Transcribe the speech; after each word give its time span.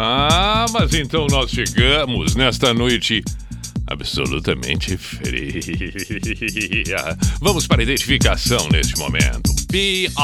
Ah, 0.00 0.64
mas 0.72 0.94
então 0.94 1.26
nós 1.28 1.50
chegamos 1.50 2.36
nesta 2.36 2.72
noite 2.72 3.20
absolutamente 3.88 4.96
fria. 4.96 5.18
Vamos 7.40 7.66
para 7.66 7.80
a 7.80 7.82
identificação 7.82 8.68
neste 8.68 8.96
momento. 8.96 9.52
P-I-J-A-M-A 9.66 10.14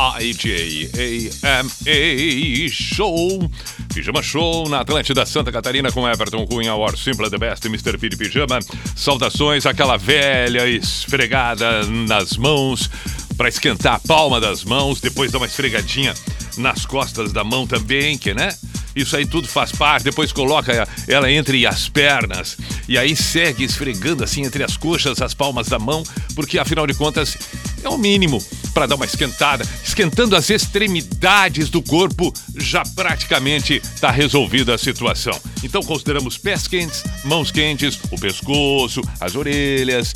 Show. 2.70 3.50
Pijama 3.92 4.22
Show 4.22 4.68
na 4.68 4.82
Atlântida 4.82 5.26
Santa 5.26 5.50
Catarina 5.50 5.90
com 5.90 6.08
Everton 6.08 6.46
Cunha, 6.46 6.76
Or 6.76 6.96
Simple 6.96 7.28
the 7.28 7.38
Best, 7.38 7.66
Mr. 7.66 7.98
P 7.98 8.10
de 8.10 8.16
Pijama. 8.16 8.60
Saudações 8.94 9.66
àquela 9.66 9.96
velha 9.96 10.68
esfregada 10.68 11.82
nas 11.88 12.36
mãos 12.36 12.88
para 13.36 13.48
esquentar 13.48 13.94
a 13.94 13.98
palma 13.98 14.40
das 14.40 14.62
mãos, 14.62 15.00
depois 15.00 15.32
dar 15.32 15.38
uma 15.38 15.46
esfregadinha 15.46 16.14
nas 16.56 16.86
costas 16.86 17.32
da 17.32 17.42
mão 17.42 17.66
também, 17.66 18.16
que 18.16 18.32
né? 18.32 18.50
Isso 18.94 19.16
aí 19.16 19.26
tudo 19.26 19.48
faz 19.48 19.72
parte. 19.72 20.04
Depois 20.04 20.32
coloca 20.32 20.86
ela 21.08 21.30
entre 21.30 21.66
as 21.66 21.88
pernas 21.88 22.56
e 22.88 22.98
aí 22.98 23.16
segue 23.16 23.64
esfregando 23.64 24.22
assim 24.22 24.44
entre 24.44 24.62
as 24.62 24.76
coxas, 24.76 25.20
as 25.20 25.34
palmas 25.34 25.68
da 25.68 25.78
mão, 25.78 26.02
porque 26.34 26.58
afinal 26.58 26.86
de 26.86 26.94
contas 26.94 27.36
é 27.82 27.88
o 27.88 27.98
mínimo 27.98 28.42
para 28.72 28.86
dar 28.86 28.96
uma 28.96 29.04
esquentada. 29.04 29.64
Esquentando 29.84 30.34
as 30.34 30.50
extremidades 30.50 31.68
do 31.68 31.82
corpo, 31.82 32.32
já 32.56 32.82
praticamente 32.94 33.74
está 33.74 34.10
resolvida 34.10 34.74
a 34.74 34.78
situação. 34.78 35.38
Então 35.62 35.82
consideramos 35.82 36.36
pés 36.36 36.66
quentes, 36.66 37.04
mãos 37.24 37.50
quentes, 37.50 37.98
o 38.10 38.18
pescoço, 38.18 39.00
as 39.20 39.34
orelhas. 39.34 40.12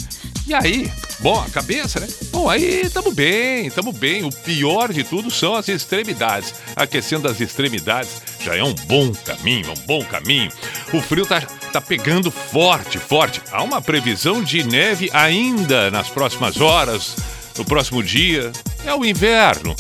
E 0.49 0.55
aí, 0.55 0.91
bom, 1.21 1.39
a 1.39 1.51
cabeça, 1.51 2.01
né? 2.01 2.09
Bom, 2.31 2.49
aí 2.49 2.81
estamos 2.81 3.13
bem, 3.13 3.67
estamos 3.67 3.95
bem. 3.95 4.25
O 4.25 4.33
pior 4.33 4.91
de 4.91 5.05
tudo 5.05 5.31
são 5.31 5.55
as 5.55 5.69
extremidades. 5.69 6.55
Aquecendo 6.75 7.29
as 7.29 7.39
extremidades 7.39 8.23
já 8.41 8.57
é 8.57 8.65
um 8.65 8.73
bom 8.73 9.13
caminho, 9.13 9.71
um 9.71 9.87
bom 9.87 10.03
caminho. 10.03 10.51
O 10.91 11.03
frio 11.03 11.27
tá, 11.27 11.43
tá 11.71 11.83
pegando 11.83 12.31
forte, 12.31 12.97
forte. 12.97 13.43
Há 13.53 13.63
uma 13.63 13.83
previsão 13.83 14.43
de 14.43 14.63
neve 14.63 15.11
ainda 15.13 15.91
nas 15.91 16.09
próximas 16.09 16.59
horas, 16.63 17.17
no 17.59 17.65
próximo 17.67 18.03
dia. 18.03 18.51
É 18.87 18.95
o 18.95 19.05
inverno. 19.05 19.77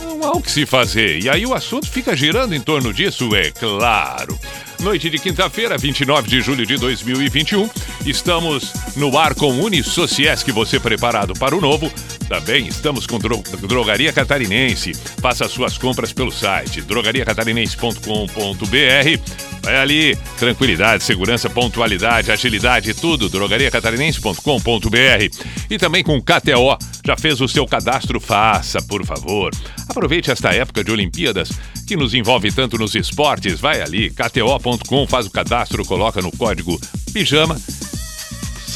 Não 0.00 0.24
há 0.24 0.32
o 0.32 0.42
que 0.42 0.50
se 0.50 0.66
fazer. 0.66 1.22
E 1.22 1.28
aí 1.28 1.46
o 1.46 1.54
assunto 1.54 1.88
fica 1.88 2.16
girando 2.16 2.56
em 2.56 2.60
torno 2.60 2.92
disso, 2.92 3.36
é 3.36 3.52
claro. 3.52 4.36
Noite 4.80 5.10
de 5.10 5.18
quinta-feira, 5.18 5.76
29 5.76 6.28
de 6.28 6.40
julho 6.40 6.64
de 6.64 6.76
2021. 6.76 7.68
Estamos 8.06 8.72
no 8.96 9.18
ar 9.18 9.34
com 9.34 9.60
Unisociesc, 9.60 10.48
você 10.52 10.78
preparado 10.78 11.34
para 11.34 11.56
o 11.56 11.60
novo. 11.60 11.92
Também 12.28 12.68
estamos 12.68 13.04
com 13.04 13.18
Dro 13.18 13.42
Drogaria 13.62 14.12
Catarinense. 14.12 14.94
Faça 15.20 15.48
suas 15.48 15.76
compras 15.76 16.12
pelo 16.12 16.30
site 16.30 16.80
drogariacatarinense.com.br. 16.82 19.20
Vai 19.62 19.76
ali, 19.76 20.16
tranquilidade, 20.38 21.02
segurança, 21.02 21.50
pontualidade, 21.50 22.30
agilidade, 22.30 22.94
tudo. 22.94 23.28
drogariacatarinense.com.br. 23.28 25.44
E 25.68 25.76
também 25.76 26.04
com 26.04 26.22
KTO. 26.22 26.78
Já 27.08 27.16
fez 27.16 27.40
o 27.40 27.48
seu 27.48 27.66
cadastro? 27.66 28.20
Faça, 28.20 28.82
por 28.82 29.02
favor. 29.02 29.50
Aproveite 29.88 30.30
esta 30.30 30.50
época 30.50 30.84
de 30.84 30.92
Olimpíadas 30.92 31.48
que 31.86 31.96
nos 31.96 32.12
envolve 32.12 32.52
tanto 32.52 32.76
nos 32.76 32.94
esportes. 32.94 33.58
Vai 33.58 33.80
ali, 33.80 34.10
kto.com, 34.10 35.06
faz 35.06 35.24
o 35.24 35.30
cadastro, 35.30 35.86
coloca 35.86 36.20
no 36.20 36.30
código 36.30 36.78
pijama 37.10 37.58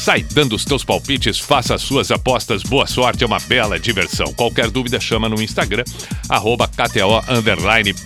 Sai 0.03 0.21
dando 0.21 0.53
os 0.53 0.65
teus 0.65 0.83
palpites, 0.83 1.39
faça 1.39 1.75
as 1.75 1.81
suas 1.81 2.11
apostas, 2.11 2.61
boa 2.61 2.85
sorte, 2.85 3.23
é 3.23 3.25
uma 3.25 3.39
bela 3.39 3.79
diversão. 3.79 4.33
Qualquer 4.33 4.69
dúvida, 4.69 4.99
chama 4.99 5.29
no 5.29 5.41
Instagram, 5.41 5.85
arroba 6.27 6.67
KTO 6.67 7.23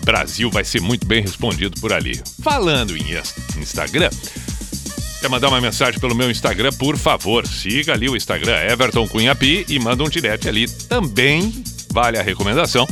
Brasil, 0.05 0.51
vai 0.51 0.63
ser 0.63 0.79
muito 0.79 1.07
bem 1.07 1.23
respondido 1.23 1.81
por 1.81 1.91
ali. 1.91 2.21
Falando 2.43 2.95
em 2.95 3.03
Instagram, 3.59 4.11
quer 5.19 5.29
mandar 5.29 5.49
uma 5.49 5.61
mensagem 5.61 5.99
pelo 5.99 6.15
meu 6.15 6.29
Instagram, 6.29 6.71
por 6.73 6.97
favor, 6.97 7.45
siga 7.47 7.93
ali 7.93 8.09
o 8.09 8.15
Instagram 8.15 8.57
Everton 8.71 9.07
Cunhapi 9.07 9.65
e 9.67 9.79
manda 9.79 10.03
um 10.03 10.09
direct 10.09 10.47
ali. 10.47 10.67
Também 10.67 11.63
vale 11.91 12.17
a 12.17 12.21
recomendação 12.21 12.87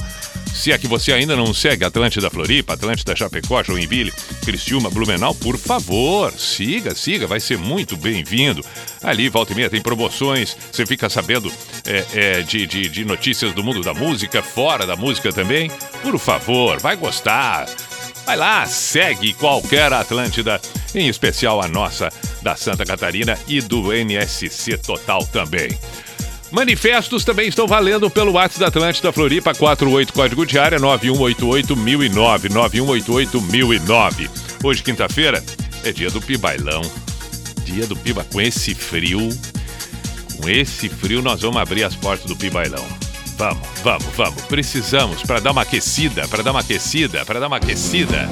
se 0.55 0.71
é 0.71 0.77
que 0.77 0.87
você 0.87 1.11
ainda 1.11 1.35
não 1.35 1.53
segue 1.53 1.83
Atlântida 1.83 2.29
Floripa, 2.29 2.73
Atlântida 2.73 3.13
Chapecó, 3.13 3.61
Joinville, 3.61 4.13
Criciúma, 4.43 4.89
Blumenau, 4.89 5.35
por 5.35 5.57
favor, 5.57 6.31
siga, 6.31 6.95
siga, 6.95 7.27
vai 7.27 7.41
ser 7.41 7.57
muito 7.57 7.97
bem-vindo. 7.97 8.63
Ali, 9.03 9.27
volta 9.27 9.51
e 9.51 9.55
meia, 9.55 9.69
tem 9.69 9.81
promoções, 9.81 10.55
você 10.71 10.85
fica 10.85 11.09
sabendo 11.09 11.51
é, 11.85 12.05
é, 12.13 12.41
de, 12.41 12.65
de, 12.65 12.87
de 12.87 13.03
notícias 13.03 13.53
do 13.53 13.63
mundo 13.63 13.81
da 13.81 13.93
música, 13.93 14.41
fora 14.41 14.87
da 14.87 14.95
música 14.95 15.31
também. 15.31 15.69
Por 16.01 16.17
favor, 16.17 16.79
vai 16.79 16.95
gostar. 16.95 17.67
Vai 18.25 18.35
lá, 18.35 18.65
segue 18.65 19.33
qualquer 19.35 19.93
Atlântida, 19.93 20.59
em 20.95 21.07
especial 21.07 21.61
a 21.61 21.67
nossa 21.67 22.09
da 22.41 22.55
Santa 22.55 22.83
Catarina 22.83 23.37
e 23.47 23.61
do 23.61 23.93
NSC 23.93 24.77
Total 24.79 25.23
também. 25.27 25.77
Manifestos 26.51 27.23
também 27.23 27.47
estão 27.47 27.67
valendo 27.67 28.09
pelo 28.09 28.31
WhatsApp 28.33 28.59
da 28.59 28.67
Atlântida 28.67 29.11
Floripa 29.11 29.53
48 29.53 30.13
código 30.13 30.45
de 30.45 30.57
área 30.57 30.79
9188009 30.79 32.49
9188009. 32.49 34.29
Hoje 34.63 34.81
quinta-feira 34.81 35.43
é 35.83 35.91
dia 35.91 36.09
do 36.09 36.21
Pibailão. 36.21 36.81
Dia 37.63 37.85
do 37.85 37.95
Piba 37.95 38.25
com 38.31 38.41
esse 38.41 38.73
frio. 38.73 39.29
Com 40.37 40.49
esse 40.49 40.89
frio 40.89 41.21
nós 41.21 41.41
vamos 41.41 41.57
abrir 41.57 41.83
as 41.83 41.95
portas 41.95 42.25
do 42.25 42.35
Pibailão. 42.35 43.04
Vamos, 43.37 43.67
vamos, 43.83 44.07
vamos. 44.15 44.41
Precisamos 44.43 45.21
para 45.23 45.39
dar 45.39 45.51
uma 45.51 45.63
aquecida, 45.63 46.27
para 46.27 46.41
dar 46.41 46.51
uma 46.51 46.61
aquecida, 46.61 47.25
para 47.25 47.39
dar 47.39 47.47
uma 47.47 47.57
aquecida. 47.57 48.29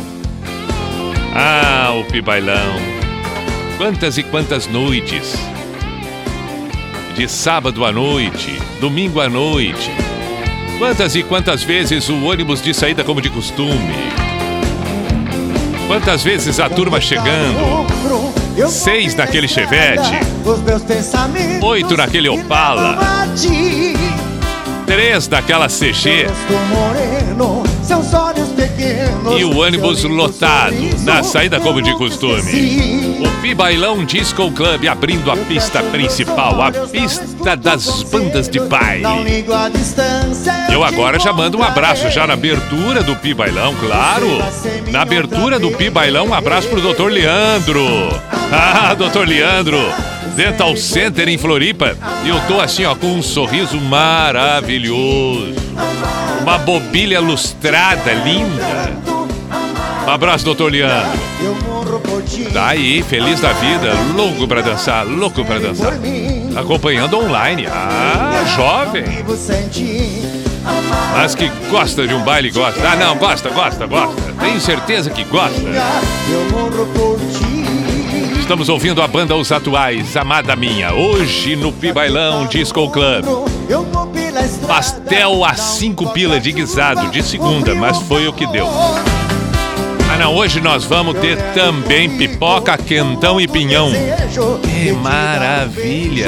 Ah, 1.35 1.93
o 1.99 2.05
Pibailão. 2.05 2.75
Quantas 3.77 4.17
e 4.17 4.23
quantas 4.23 4.67
noites 4.67 5.35
de 7.15 7.27
sábado 7.27 7.85
à 7.85 7.91
noite, 7.91 8.57
domingo 8.79 9.19
à 9.19 9.29
noite. 9.29 9.91
Quantas 10.79 11.15
e 11.15 11.23
quantas 11.23 11.63
vezes 11.63 12.09
o 12.09 12.23
ônibus 12.23 12.61
de 12.61 12.73
saída 12.73 13.03
como 13.03 13.21
de 13.21 13.29
costume? 13.29 13.93
Quantas 15.87 16.23
vezes 16.23 16.59
a 16.59 16.69
turma 16.69 16.99
chegando? 16.99 17.85
Seis 18.69 19.15
naquele 19.15 19.47
chevette, 19.47 20.11
oito 21.61 21.97
naquele 21.97 22.29
Opala, 22.29 22.97
três 24.93 25.25
daquela 25.27 25.67
CG 25.67 26.27
e 29.35 29.43
o 29.43 29.57
ônibus 29.57 30.03
lotado 30.03 30.75
na 31.03 31.23
saída 31.23 31.59
como 31.59 31.81
de 31.81 31.91
costume. 31.97 33.17
O 33.25 33.41
Pibailão 33.41 34.05
Disco 34.05 34.51
Club 34.51 34.85
abrindo 34.87 35.31
a 35.31 35.37
pista 35.37 35.81
principal, 35.81 36.61
a 36.61 36.71
pista 36.71 37.55
das 37.57 38.03
bandas 38.03 38.47
de 38.47 38.59
baile. 38.59 39.43
Eu 40.71 40.83
agora 40.83 41.19
já 41.19 41.33
mando 41.33 41.57
um 41.57 41.63
abraço 41.63 42.11
já 42.11 42.27
na 42.27 42.33
abertura 42.33 43.01
do 43.01 43.15
Pibailão, 43.15 43.73
claro. 43.75 44.27
Na 44.91 45.01
abertura 45.01 45.57
do 45.57 45.71
Pibailão, 45.71 46.27
um 46.27 46.33
abraço 46.35 46.67
pro 46.67 46.93
Dr. 46.93 47.07
Leandro. 47.07 47.83
Ah, 48.51 48.93
Dr. 48.93 49.27
Leandro. 49.27 49.79
Dental 50.35 50.75
Center 50.75 51.27
em 51.29 51.37
Floripa. 51.37 51.95
E 52.23 52.29
eu 52.29 52.39
tô 52.47 52.59
assim, 52.59 52.85
ó, 52.85 52.95
com 52.95 53.07
um 53.07 53.21
sorriso 53.21 53.79
maravilhoso. 53.79 55.53
Uma 56.41 56.57
bobilha 56.57 57.19
lustrada, 57.19 58.11
linda. 58.13 58.93
Um 60.05 60.09
abraço, 60.09 60.43
doutor 60.43 60.71
Leandro. 60.71 61.19
Tá 62.51 62.67
aí, 62.67 63.01
feliz 63.03 63.39
da 63.39 63.53
vida, 63.53 63.93
louco 64.15 64.47
pra 64.47 64.61
dançar, 64.61 65.05
louco 65.05 65.45
pra 65.45 65.59
dançar. 65.59 65.93
Acompanhando 66.55 67.17
online. 67.17 67.67
Ah, 67.67 68.43
jovem. 68.55 69.03
Mas 71.15 71.35
que 71.35 71.49
gosta 71.69 72.07
de 72.07 72.13
um 72.13 72.21
baile, 72.23 72.51
gosta. 72.51 72.79
Ah, 72.87 72.95
não, 72.95 73.15
gosta, 73.15 73.49
gosta, 73.49 73.85
gosta. 73.85 74.21
Tenho 74.39 74.59
certeza 74.59 75.09
que 75.09 75.23
gosta. 75.25 75.61
Estamos 78.43 78.67
ouvindo 78.67 79.01
a 79.01 79.07
banda 79.07 79.33
Os 79.37 79.53
Atuais, 79.53 80.17
Amada 80.17 80.53
Minha, 80.53 80.93
hoje 80.93 81.55
no 81.55 81.71
Pibailão 81.71 82.45
Disco 82.45 82.89
Club. 82.89 83.23
Pastel 84.67 85.45
a 85.45 85.53
cinco 85.55 86.11
pila 86.11 86.41
de 86.41 86.51
guisado 86.51 87.09
de 87.09 87.23
segunda, 87.23 87.73
mas 87.73 87.97
foi 87.99 88.27
o 88.27 88.33
que 88.33 88.45
deu. 88.45 88.67
Ah, 88.67 90.17
não, 90.19 90.35
hoje 90.35 90.59
nós 90.59 90.83
vamos 90.83 91.17
ter 91.19 91.37
também 91.53 92.17
pipoca, 92.17 92.77
quentão 92.77 93.39
e 93.39 93.47
pinhão. 93.47 93.89
Que 94.61 94.91
maravilha! 94.91 96.27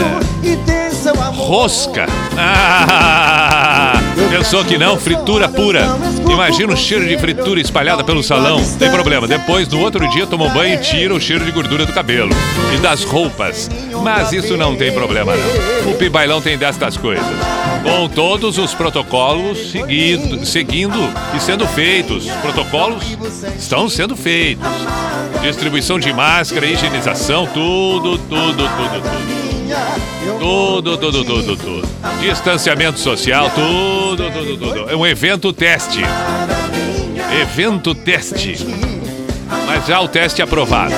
Rosca. 1.36 2.08
Ah, 2.38 3.94
pensou 4.30 4.64
que 4.66 4.78
não? 4.78 5.00
Fritura 5.00 5.48
pura. 5.48 5.86
Imagina 6.30 6.74
o 6.74 6.78
cheiro 6.78 7.08
de 7.08 7.18
fritura 7.18 7.60
espalhada 7.60 8.04
pelo 8.04 8.24
salão. 8.24 8.62
Tem 8.78 8.90
problema. 8.90 9.28
Depois, 9.28 9.68
no 9.68 9.80
outro 9.80 10.08
dia, 10.10 10.26
toma 10.26 10.50
banho 10.50 10.76
e 10.76 10.78
tira 10.78 11.14
o 11.14 11.20
cheiro 11.20 11.46
de 11.46 11.52
gordura 11.52 11.86
do 11.86 11.94
cabelo 11.94 12.32
e 12.74 12.78
das 12.78 13.04
roupas. 13.04 13.70
Mas 14.04 14.32
isso 14.32 14.58
não 14.58 14.76
tem 14.76 14.92
problema, 14.92 15.34
não. 15.36 15.92
O 15.92 15.96
Pibailão 15.96 16.42
tem 16.42 16.58
destas 16.58 16.98
coisas. 16.98 17.26
Com 17.84 18.10
todos 18.10 18.58
os 18.58 18.74
protocolos 18.74 19.72
seguido, 19.72 20.46
seguindo 20.46 20.98
e 21.36 21.40
sendo 21.40 21.68
feitos. 21.68 22.26
Protocolos 22.42 23.04
estão 23.58 23.88
sendo 23.88 24.16
feitos. 24.16 24.68
Distribuição 25.42 26.00
de 26.00 26.12
máscara, 26.12 26.66
higienização, 26.66 27.46
tudo, 27.48 28.18
tudo, 28.18 28.28
tudo, 28.28 29.02
tudo. 29.02 29.55
Tudo, 30.40 30.98
tudo, 30.98 31.24
tudo, 31.24 31.56
tudo. 31.56 31.88
Distanciamento 32.20 33.00
social, 33.00 33.50
tudo, 33.50 34.30
tudo, 34.32 34.58
tudo. 34.58 34.90
É 34.90 34.96
um 34.96 35.06
evento 35.06 35.52
teste. 35.54 36.02
Evento 37.42 37.96
teste. 37.96 38.58
Mas 39.66 39.86
já 39.88 40.00
o 40.02 40.08
teste 40.08 40.42
aprovado. 40.42 40.94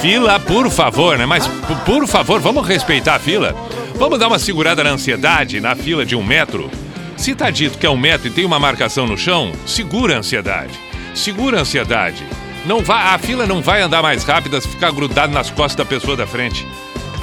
Fila, 0.00 0.38
por 0.40 0.70
favor, 0.70 1.18
né? 1.18 1.26
Mas, 1.26 1.46
por 1.84 2.06
favor, 2.06 2.40
vamos 2.40 2.66
respeitar 2.66 3.16
a 3.16 3.18
fila. 3.18 3.54
Vamos 3.94 4.18
dar 4.18 4.28
uma 4.28 4.38
segurada 4.38 4.82
na 4.82 4.90
ansiedade 4.90 5.60
na 5.60 5.74
fila 5.74 6.04
de 6.04 6.16
um 6.16 6.22
metro. 6.22 6.70
Se 7.16 7.34
tá 7.34 7.50
dito 7.50 7.78
que 7.78 7.86
é 7.86 7.90
um 7.90 7.98
metro 7.98 8.28
e 8.28 8.30
tem 8.30 8.44
uma 8.44 8.58
marcação 8.58 9.06
no 9.06 9.16
chão, 9.16 9.52
segura 9.66 10.16
a 10.16 10.18
ansiedade. 10.18 10.72
Segura 11.14 11.58
a 11.58 11.60
ansiedade. 11.60 12.24
Não 12.64 12.80
vai, 12.80 13.14
a 13.14 13.18
fila 13.18 13.46
não 13.46 13.60
vai 13.60 13.82
andar 13.82 14.02
mais 14.02 14.24
rápida 14.24 14.60
se 14.60 14.68
ficar 14.68 14.90
grudado 14.90 15.32
nas 15.32 15.50
costas 15.50 15.76
da 15.76 15.84
pessoa 15.84 16.16
da 16.16 16.26
frente 16.26 16.66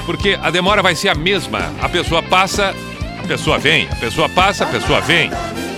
porque 0.08 0.38
a 0.42 0.50
demora 0.50 0.82
vai 0.82 0.94
ser 0.94 1.10
a 1.10 1.14
mesma. 1.14 1.70
A 1.82 1.86
pessoa 1.86 2.22
passa, 2.22 2.74
a 3.22 3.26
pessoa 3.26 3.58
vem, 3.58 3.86
a 3.92 3.94
pessoa 3.96 4.26
passa, 4.26 4.64
a 4.64 4.66
pessoa 4.66 5.02
vem. 5.02 5.30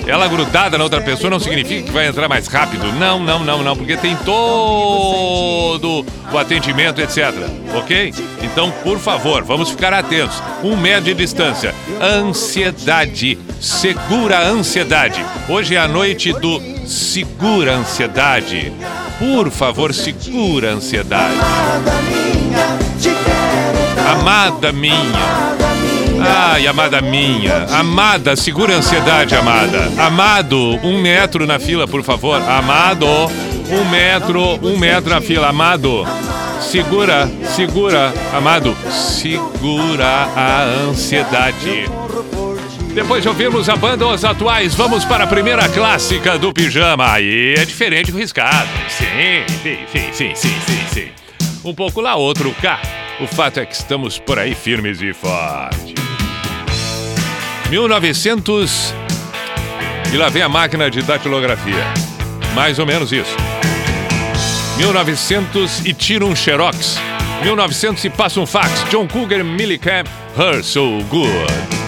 Ela 0.07 0.29
grudada 0.29 0.79
na 0.79 0.85
outra 0.85 1.01
pessoa 1.01 1.29
não 1.31 1.41
significa 1.41 1.83
que 1.83 1.91
vai 1.91 2.07
entrar 2.07 2.29
mais 2.29 2.47
rápido. 2.47 2.93
Não, 2.93 3.19
não, 3.19 3.41
não, 3.41 3.65
não, 3.65 3.77
porque 3.77 3.97
tem 3.97 4.15
todo 4.25 6.07
o 6.33 6.39
atendimento, 6.39 7.01
etc. 7.01 7.35
Ok? 7.75 8.15
Então, 8.41 8.71
por 8.85 9.01
favor, 9.01 9.43
vamos 9.43 9.71
ficar 9.71 9.93
atentos. 9.93 10.41
Um 10.63 10.77
metro 10.77 11.07
de 11.07 11.15
distância. 11.15 11.75
Ansiedade. 12.01 13.37
Segura 13.61 14.39
a 14.39 14.43
ansiedade. 14.43 15.21
Hoje 15.49 15.75
é 15.75 15.79
a 15.81 15.89
noite 15.89 16.33
do 16.35 16.63
Segura 16.87 17.73
a 17.73 17.79
Ansiedade. 17.79 18.73
Por 19.19 19.51
favor, 19.51 19.93
segura 19.93 20.71
a 20.71 20.75
ansiedade. 20.75 21.37
Amada 24.11 24.73
minha. 24.73 25.51
Ai, 26.23 26.67
amada 26.67 27.01
minha. 27.01 27.67
Amada, 27.71 28.37
segura 28.37 28.75
a 28.75 28.77
ansiedade, 28.77 29.35
amada. 29.35 29.91
Amado, 29.99 30.79
um 30.83 31.01
metro 31.01 31.47
na 31.47 31.59
fila, 31.59 31.89
por 31.89 32.03
favor. 32.03 32.43
Amado, 32.43 33.07
um 33.07 33.89
metro, 33.91 34.59
um 34.63 34.77
metro 34.79 35.11
na 35.11 35.21
fila. 35.21 35.49
Amado, 35.49 36.07
segura, 36.61 37.31
segura, 37.57 38.13
amado, 38.35 38.77
segura 38.91 40.29
a 40.37 40.65
ansiedade. 40.89 41.89
Depois 42.93 43.23
de 43.23 43.29
ouvirmos 43.29 43.69
a 43.69 43.77
banda 43.77 44.07
Os 44.07 44.25
Atuais, 44.25 44.75
vamos 44.75 45.05
para 45.05 45.25
a 45.25 45.27
primeira 45.27 45.69
clássica 45.69 46.39
do 46.39 46.53
pijama. 46.53 47.13
Aí 47.13 47.55
é 47.57 47.65
diferente 47.65 48.11
do 48.11 48.19
riscado. 48.19 48.69
Sim, 48.89 49.45
sim, 49.63 49.79
sim, 50.13 50.35
sim, 50.35 50.35
sim, 50.35 50.81
sim. 50.93 51.09
Um 51.65 51.73
pouco 51.73 52.01
lá, 52.01 52.17
outro 52.17 52.55
cá. 52.61 52.81
O 53.21 53.27
fato 53.27 53.61
é 53.61 53.67
que 53.67 53.75
estamos 53.75 54.19
por 54.19 54.39
aí 54.39 54.55
firmes 54.55 55.03
e 55.03 55.13
fortes. 55.13 55.95
1900 57.69 58.95
e 60.13 60.17
lá 60.17 60.31
vem 60.31 60.43
a 60.43 60.49
máquina 60.49 60.91
de 60.91 61.03
datilografia. 61.03 61.85
Mais 62.55 62.79
ou 62.79 62.87
menos 62.87 63.13
isso. 63.13 63.37
1900 64.79 65.85
e 65.85 65.93
tira 65.93 66.25
um 66.25 66.35
xerox. 66.35 66.97
1900 67.43 68.05
e 68.05 68.11
passa 68.11 68.41
um 68.41 68.47
fax. 68.47 68.85
John 68.91 69.07
Cougar 69.07 69.45
Millicamp, 69.45 70.09
Her 70.39 70.65
So 70.65 71.03
Good. 71.11 71.80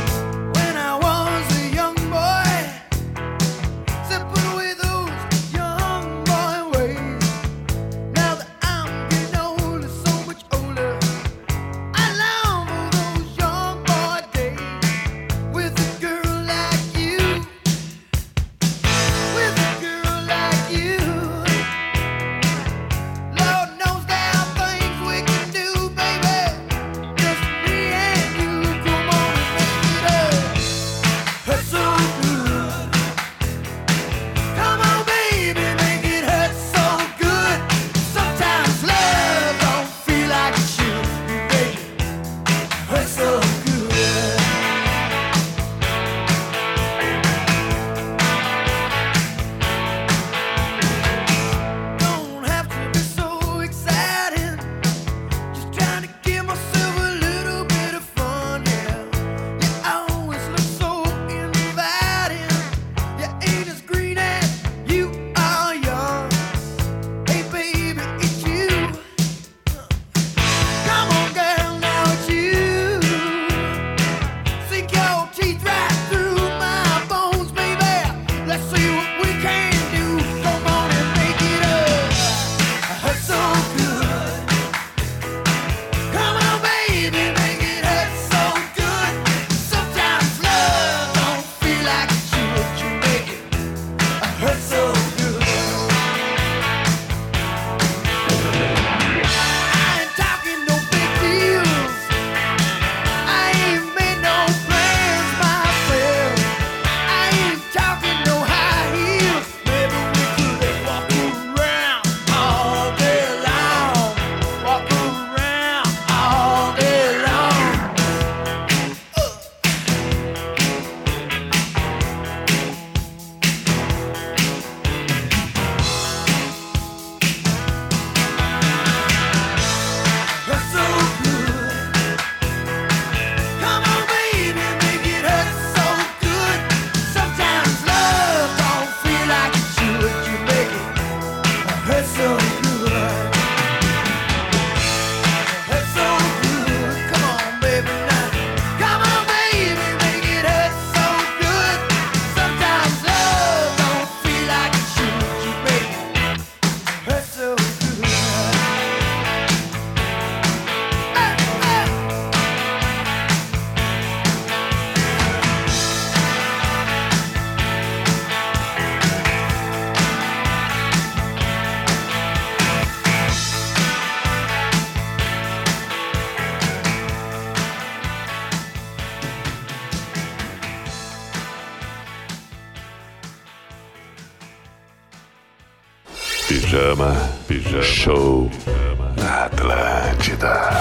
Pijama, 186.73 187.13
pijama, 187.49 187.83
show 187.83 188.49
pijama. 188.49 189.13
na 189.17 189.45
Atlântida. 189.45 190.73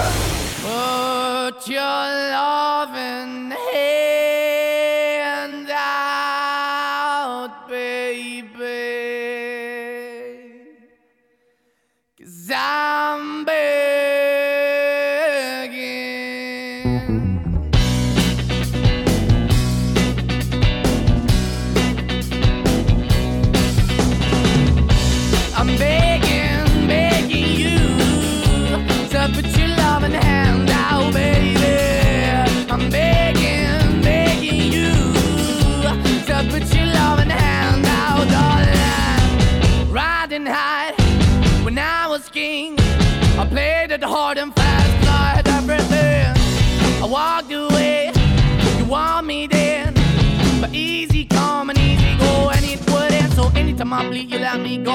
Put 0.64 1.68
your 1.68 2.08
loving 2.32 3.50
hand 3.50 3.51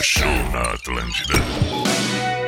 Pijama 0.00 0.02
Show 0.02 0.52
na 0.52 0.62
Atlântida. 0.72 2.39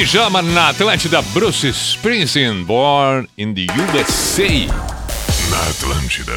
Pijama 0.00 0.40
na 0.40 0.70
Atlântida, 0.70 1.20
Bruce 1.20 1.68
Springsteen, 1.68 2.64
Born 2.64 3.28
in 3.36 3.52
the 3.52 3.66
USA. 3.82 4.48
Na 5.50 5.60
Atlântida. 5.68 6.32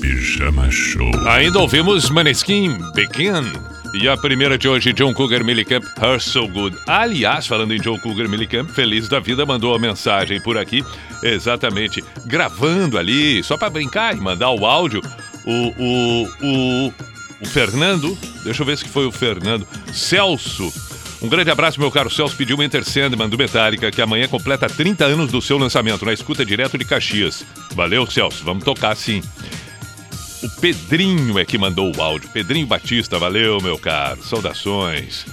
Pijama 0.00 0.70
Show. 0.70 1.10
Ainda 1.26 1.58
ouvimos 1.58 2.08
Maneskin, 2.08 2.78
Begin. 2.94 3.52
E 4.00 4.08
a 4.08 4.16
primeira 4.16 4.56
de 4.56 4.68
hoje, 4.68 4.92
John 4.92 5.12
Cougar 5.12 5.42
Millicamp, 5.42 5.84
Her 6.00 6.20
So 6.20 6.46
Good. 6.46 6.76
Aliás, 6.86 7.48
falando 7.48 7.74
em 7.74 7.80
John 7.80 7.98
Cougar 7.98 8.28
Millicamp, 8.28 8.70
Feliz 8.70 9.08
da 9.08 9.18
Vida 9.18 9.44
mandou 9.44 9.74
a 9.74 9.78
mensagem 9.80 10.40
por 10.40 10.56
aqui, 10.56 10.84
exatamente, 11.24 12.04
gravando 12.26 12.96
ali, 12.96 13.42
só 13.42 13.56
para 13.58 13.70
brincar 13.70 14.16
e 14.16 14.20
mandar 14.20 14.52
o 14.52 14.64
áudio, 14.64 15.02
o, 15.44 15.74
o, 15.82 16.28
o, 16.42 16.94
o 17.42 17.46
Fernando, 17.46 18.16
deixa 18.44 18.62
eu 18.62 18.66
ver 18.66 18.78
se 18.78 18.84
foi 18.84 19.04
o 19.04 19.10
Fernando, 19.10 19.66
Celso. 19.92 20.72
Um 21.26 21.28
grande 21.28 21.50
abraço, 21.50 21.80
meu 21.80 21.90
caro 21.90 22.08
Celso. 22.08 22.36
Pediu 22.36 22.62
Enter 22.62 22.84
Sandman 22.84 23.28
do 23.28 23.36
Metallica, 23.36 23.90
que 23.90 24.00
amanhã 24.00 24.28
completa 24.28 24.68
30 24.68 25.06
anos 25.06 25.32
do 25.32 25.42
seu 25.42 25.58
lançamento, 25.58 26.04
na 26.04 26.12
escuta 26.12 26.46
direto 26.46 26.78
de 26.78 26.84
Caxias. 26.84 27.44
Valeu, 27.72 28.08
Celso. 28.08 28.44
Vamos 28.44 28.62
tocar 28.62 28.94
sim. 28.94 29.20
O 30.40 30.60
Pedrinho 30.60 31.36
é 31.36 31.44
que 31.44 31.58
mandou 31.58 31.92
o 31.92 32.00
áudio. 32.00 32.28
Pedrinho 32.28 32.64
Batista, 32.64 33.18
valeu, 33.18 33.60
meu 33.60 33.76
caro. 33.76 34.22
Saudações. 34.22 35.26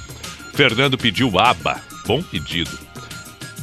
Fernando 0.55 0.97
pediu 0.97 1.37
aba. 1.37 1.79
Bom 2.07 2.23
pedido. 2.23 2.75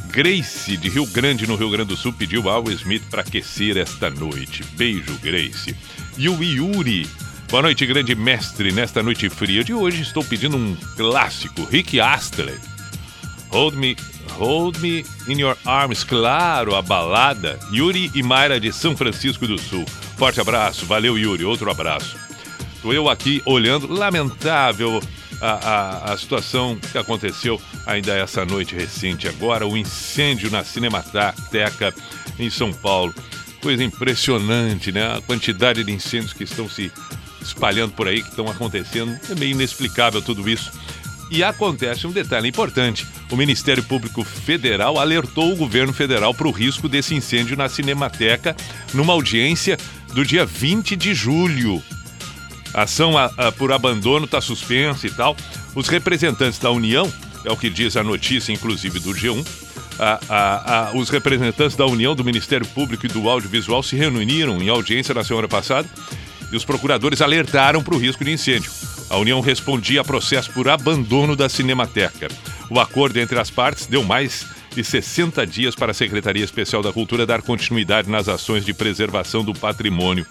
Grace, 0.09 0.77
de 0.77 0.87
Rio 0.87 1.05
Grande, 1.07 1.45
no 1.45 1.57
Rio 1.57 1.69
Grande 1.69 1.89
do 1.89 1.97
Sul, 1.97 2.13
pediu 2.13 2.49
Al 2.49 2.71
Smith 2.71 3.03
para 3.11 3.23
aquecer 3.23 3.75
esta 3.75 4.09
noite. 4.09 4.63
Beijo, 4.77 5.19
Grace. 5.21 5.75
E 6.17 6.29
o 6.29 6.41
Yuri. 6.41 7.09
Boa 7.51 7.63
noite, 7.63 7.85
grande 7.85 8.15
mestre. 8.15 8.71
Nesta 8.71 9.03
noite 9.03 9.29
fria 9.29 9.61
de 9.61 9.73
hoje, 9.73 10.03
estou 10.03 10.23
pedindo 10.23 10.55
um 10.55 10.73
clássico, 10.95 11.65
Rick 11.65 11.99
Astley. 11.99 12.57
Hold 13.49 13.75
Me, 13.75 13.97
Hold 14.37 14.77
Me 14.77 15.05
in 15.27 15.41
Your 15.41 15.57
Arms, 15.65 16.05
claro, 16.05 16.75
a 16.75 16.81
balada. 16.81 17.59
Yuri 17.73 18.09
e 18.15 18.23
Mayra 18.23 18.57
de 18.57 18.71
São 18.71 18.95
Francisco 18.95 19.45
do 19.45 19.57
Sul. 19.57 19.83
Forte 20.15 20.39
abraço, 20.39 20.85
valeu 20.85 21.17
Yuri, 21.17 21.43
outro 21.43 21.69
abraço. 21.69 22.15
Tô 22.81 22.93
eu 22.93 23.09
aqui 23.09 23.41
olhando, 23.45 23.91
lamentável 23.91 25.03
a, 25.41 25.51
a, 25.51 26.13
a 26.13 26.17
situação 26.17 26.79
que 26.89 26.97
aconteceu 26.97 27.61
ainda 27.85 28.13
essa 28.13 28.45
noite 28.45 28.75
recente. 28.75 29.27
Agora, 29.27 29.67
o 29.67 29.75
incêndio 29.75 30.49
na 30.49 30.63
Cinemateca 30.63 31.93
em 32.39 32.49
São 32.49 32.71
Paulo. 32.71 33.13
Coisa 33.61 33.83
impressionante, 33.83 34.89
né? 34.89 35.17
A 35.17 35.21
quantidade 35.21 35.83
de 35.83 35.91
incêndios 35.91 36.31
que 36.31 36.45
estão 36.45 36.69
se 36.69 36.89
espalhando 37.41 37.93
por 37.93 38.07
aí, 38.07 38.21
que 38.21 38.29
estão 38.29 38.47
acontecendo. 38.49 39.17
É 39.29 39.35
meio 39.35 39.51
inexplicável 39.51 40.21
tudo 40.21 40.47
isso. 40.49 40.71
E 41.29 41.43
acontece 41.43 42.05
um 42.05 42.11
detalhe 42.11 42.47
importante: 42.49 43.07
o 43.31 43.37
Ministério 43.37 43.83
Público 43.83 44.23
Federal 44.23 44.99
alertou 44.99 45.53
o 45.53 45.55
governo 45.55 45.93
federal 45.93 46.33
para 46.33 46.47
o 46.47 46.51
risco 46.51 46.89
desse 46.89 47.15
incêndio 47.15 47.55
na 47.55 47.69
Cinemateca 47.69 48.55
numa 48.93 49.13
audiência 49.13 49.77
do 50.13 50.25
dia 50.25 50.45
20 50.45 50.95
de 50.95 51.13
julho. 51.13 51.81
A 52.73 52.83
ação 52.83 53.17
a- 53.17 53.31
a- 53.37 53.51
por 53.51 53.71
abandono 53.71 54.25
está 54.25 54.39
suspensa 54.41 55.07
e 55.07 55.11
tal. 55.11 55.35
Os 55.73 55.87
representantes 55.87 56.59
da 56.59 56.69
União, 56.71 57.11
é 57.45 57.51
o 57.51 57.57
que 57.57 57.69
diz 57.69 57.95
a 57.95 58.03
notícia, 58.03 58.51
inclusive 58.51 58.99
do 58.99 59.13
G1, 59.13 59.43
a- 59.99 60.91
os 60.95 61.09
representantes 61.09 61.75
da 61.77 61.85
União, 61.85 62.13
do 62.15 62.23
Ministério 62.23 62.65
Público 62.67 63.05
e 63.05 63.09
do 63.09 63.29
Audiovisual 63.29 63.81
se 63.83 63.95
reuniram 63.95 64.61
em 64.61 64.67
audiência 64.69 65.13
na 65.13 65.23
semana 65.23 65.47
passada 65.47 65.87
e 66.51 66.55
os 66.55 66.65
procuradores 66.65 67.21
alertaram 67.21 67.81
para 67.81 67.95
o 67.95 67.97
risco 67.97 68.23
de 68.23 68.31
incêndio. 68.31 68.71
A 69.09 69.17
União 69.17 69.41
respondia 69.41 70.01
a 70.01 70.03
processo 70.03 70.51
por 70.51 70.69
abandono 70.69 71.35
da 71.35 71.49
Cinemateca. 71.49 72.27
O 72.69 72.79
acordo 72.79 73.19
entre 73.19 73.39
as 73.39 73.49
partes 73.49 73.85
deu 73.85 74.03
mais 74.03 74.45
de 74.73 74.83
60 74.83 75.45
dias 75.45 75.75
para 75.75 75.91
a 75.91 75.93
Secretaria 75.93 76.43
Especial 76.43 76.81
da 76.81 76.93
Cultura 76.93 77.25
dar 77.25 77.41
continuidade 77.41 78.09
nas 78.09 78.29
ações 78.29 78.63
de 78.63 78.73
preservação 78.73 79.43
do 79.43 79.53
patrimônio. 79.53 80.25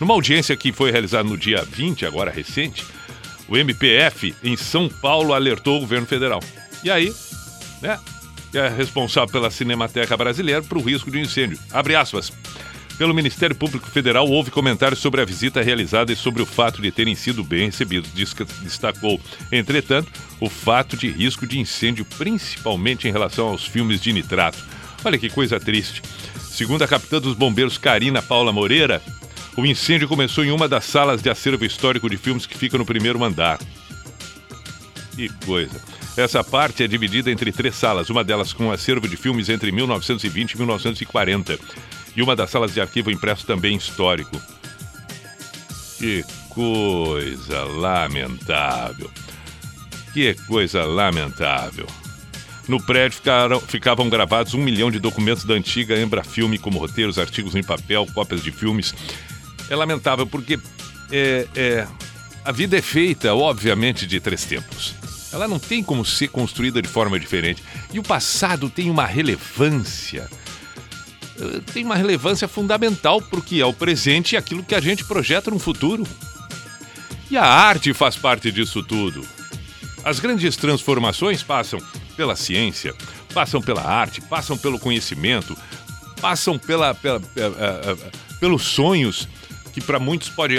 Numa 0.00 0.14
audiência 0.14 0.56
que 0.56 0.72
foi 0.72 0.90
realizada 0.90 1.28
no 1.28 1.36
dia 1.36 1.62
20, 1.64 2.04
agora 2.04 2.30
recente, 2.30 2.84
o 3.48 3.56
MPF 3.56 4.34
em 4.42 4.56
São 4.56 4.88
Paulo 4.88 5.32
alertou 5.32 5.78
o 5.78 5.80
governo 5.80 6.06
federal. 6.06 6.40
E 6.82 6.90
aí, 6.90 7.14
né, 7.80 7.98
é 8.52 8.68
responsável 8.68 9.30
pela 9.30 9.50
Cinemateca 9.50 10.16
Brasileira 10.16 10.62
para 10.62 10.78
o 10.78 10.82
risco 10.82 11.10
de 11.10 11.20
incêndio. 11.20 11.58
Abre 11.72 11.94
aspas. 11.94 12.32
Pelo 12.98 13.12
Ministério 13.12 13.54
Público 13.54 13.90
Federal, 13.90 14.26
houve 14.26 14.50
comentários 14.50 15.00
sobre 15.00 15.20
a 15.20 15.24
visita 15.24 15.60
realizada 15.60 16.12
e 16.12 16.16
sobre 16.16 16.40
o 16.40 16.46
fato 16.46 16.80
de 16.80 16.90
terem 16.90 17.14
sido 17.14 17.44
bem 17.44 17.66
recebidos. 17.66 18.10
Destacou, 18.62 19.20
entretanto, 19.52 20.10
o 20.40 20.48
fato 20.48 20.96
de 20.96 21.10
risco 21.10 21.46
de 21.46 21.58
incêndio, 21.58 22.06
principalmente 22.16 23.06
em 23.06 23.12
relação 23.12 23.48
aos 23.48 23.66
filmes 23.66 24.00
de 24.00 24.14
nitrato. 24.14 24.64
Olha 25.04 25.18
que 25.18 25.28
coisa 25.28 25.60
triste. 25.60 26.02
Segundo 26.40 26.82
a 26.82 26.88
capitã 26.88 27.20
dos 27.20 27.34
bombeiros 27.34 27.76
Karina 27.76 28.22
Paula 28.22 28.50
Moreira, 28.50 29.02
o 29.58 29.66
incêndio 29.66 30.08
começou 30.08 30.42
em 30.42 30.50
uma 30.50 30.66
das 30.66 30.86
salas 30.86 31.20
de 31.20 31.28
acervo 31.28 31.66
histórico 31.66 32.08
de 32.08 32.16
filmes 32.16 32.46
que 32.46 32.56
fica 32.56 32.78
no 32.78 32.86
primeiro 32.86 33.22
andar. 33.22 33.58
Que 35.14 35.28
coisa. 35.44 35.82
Essa 36.16 36.42
parte 36.42 36.82
é 36.82 36.88
dividida 36.88 37.30
entre 37.30 37.52
três 37.52 37.74
salas, 37.74 38.08
uma 38.08 38.24
delas 38.24 38.54
com 38.54 38.68
um 38.68 38.72
acervo 38.72 39.06
de 39.06 39.18
filmes 39.18 39.50
entre 39.50 39.70
1920 39.70 40.52
e 40.52 40.56
1940, 40.56 41.58
e 42.16 42.22
uma 42.22 42.34
das 42.34 42.50
salas 42.50 42.72
de 42.72 42.80
arquivo 42.80 43.10
impresso 43.10 43.46
também 43.46 43.76
histórico. 43.76 44.40
Que 45.98 46.24
coisa 46.50 47.64
lamentável. 47.64 49.10
Que 50.12 50.34
coisa 50.46 50.84
lamentável. 50.84 51.86
No 52.68 52.82
prédio 52.82 53.18
ficaram- 53.18 53.60
ficavam 53.60 54.08
gravados 54.08 54.54
um 54.54 54.58
milhão 54.62 54.90
de 54.90 54.98
documentos 54.98 55.44
da 55.44 55.54
antiga 55.54 55.98
Embrafilme, 56.00 56.58
como 56.58 56.78
roteiros, 56.78 57.18
artigos 57.18 57.54
em 57.54 57.62
papel, 57.62 58.06
cópias 58.12 58.42
de 58.42 58.50
filmes. 58.50 58.94
É 59.70 59.76
lamentável 59.76 60.26
porque 60.26 60.58
é, 61.12 61.46
é, 61.54 61.86
a 62.44 62.50
vida 62.52 62.76
é 62.76 62.82
feita, 62.82 63.34
obviamente, 63.34 64.06
de 64.06 64.18
três 64.20 64.44
tempos. 64.44 64.94
Ela 65.32 65.46
não 65.46 65.58
tem 65.58 65.82
como 65.82 66.04
ser 66.04 66.28
construída 66.28 66.80
de 66.82 66.88
forma 66.88 67.20
diferente. 67.20 67.62
E 67.92 67.98
o 67.98 68.02
passado 68.02 68.68
tem 68.70 68.90
uma 68.90 69.04
relevância. 69.06 70.28
Eh, 71.40 71.60
Tem 71.72 71.84
uma 71.84 71.94
relevância 71.96 72.46
fundamental 72.48 73.20
porque 73.22 73.60
é 73.60 73.66
o 73.66 73.72
presente 73.72 74.32
e 74.32 74.36
aquilo 74.36 74.62
que 74.64 74.74
a 74.74 74.80
gente 74.80 75.04
projeta 75.04 75.50
no 75.50 75.58
futuro. 75.58 76.06
E 77.30 77.36
a 77.36 77.44
arte 77.44 77.92
faz 77.92 78.16
parte 78.16 78.50
disso 78.52 78.82
tudo. 78.82 79.26
As 80.04 80.20
grandes 80.20 80.56
transformações 80.56 81.42
passam 81.42 81.80
pela 82.16 82.36
ciência, 82.36 82.94
passam 83.34 83.60
pela 83.60 83.82
arte, 83.82 84.20
passam 84.20 84.56
pelo 84.56 84.78
conhecimento, 84.78 85.56
passam 86.20 86.58
pela, 86.58 86.94
pela- 86.94 87.20
pela- 87.20 87.56
eh, 87.58 87.80
eh, 88.02 88.10
pelos 88.38 88.62
sonhos, 88.62 89.28
que 89.74 89.80
para 89.80 89.98
muitos 89.98 90.28
pode 90.30 90.54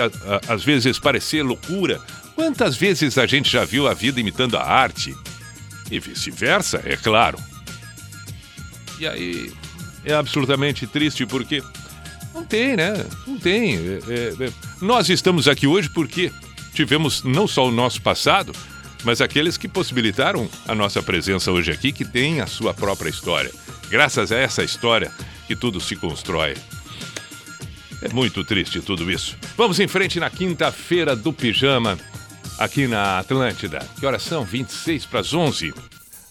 às 0.47 0.63
vezes 0.63 0.99
parecer 0.99 1.41
loucura. 1.43 1.99
Quantas 2.35 2.75
vezes 2.75 3.17
a 3.17 3.25
gente 3.25 3.49
já 3.51 3.63
viu 3.65 3.87
a 3.87 3.93
vida 3.93 4.19
imitando 4.19 4.55
a 4.57 4.63
arte? 4.63 5.15
E 5.89 5.99
vice-versa, 5.99 6.81
é 6.85 6.95
claro. 6.97 7.39
E 8.99 9.07
aí 9.07 9.51
é 10.07 10.13
absolutamente 10.13 10.87
triste 10.87 11.25
porque 11.25 11.61
não 12.33 12.43
tem, 12.43 12.75
né? 12.75 13.05
Não 13.25 13.37
tem. 13.37 13.75
É, 13.75 13.99
é, 14.07 14.45
é. 14.47 14.53
Nós 14.81 15.09
estamos 15.09 15.47
aqui 15.47 15.67
hoje 15.67 15.89
porque 15.89 16.31
tivemos 16.73 17.23
não 17.23 17.47
só 17.47 17.67
o 17.67 17.71
nosso 17.71 18.01
passado, 18.01 18.53
mas 19.03 19.21
aqueles 19.21 19.57
que 19.57 19.67
possibilitaram 19.67 20.49
a 20.67 20.73
nossa 20.73 21.01
presença 21.03 21.51
hoje 21.51 21.71
aqui, 21.71 21.91
que 21.91 22.05
tem 22.05 22.39
a 22.39 22.47
sua 22.47 22.73
própria 22.73 23.09
história. 23.09 23.51
Graças 23.89 24.31
a 24.31 24.37
essa 24.37 24.63
história 24.63 25.11
que 25.45 25.55
tudo 25.55 25.81
se 25.81 25.95
constrói. 25.95 26.55
É 28.01 28.13
muito 28.13 28.43
triste 28.43 28.79
tudo 28.81 29.11
isso. 29.11 29.35
Vamos 29.57 29.79
em 29.79 29.87
frente 29.87 30.19
na 30.19 30.29
quinta-feira 30.29 31.15
do 31.15 31.33
pijama, 31.33 31.97
aqui 32.59 32.87
na 32.87 33.19
Atlântida. 33.19 33.79
Que 33.99 34.05
horas 34.05 34.21
são? 34.21 34.45
26 34.45 35.05
para 35.05 35.21
as 35.21 35.33
11. 35.33 35.73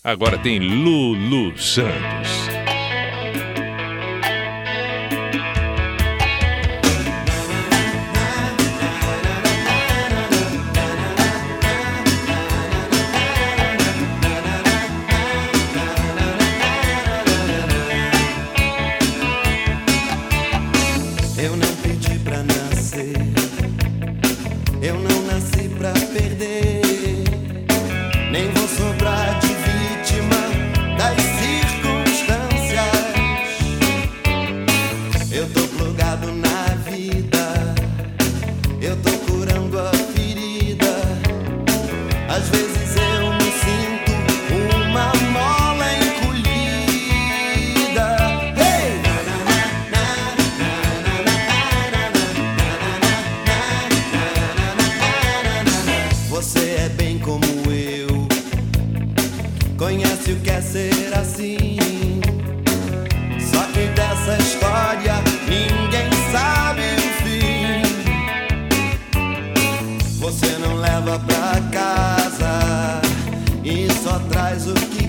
Agora 0.05 0.39
tem 0.39 0.61
Lulu 0.61 1.59
Santos. 1.59 2.56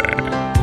Atlântida. 0.00 0.59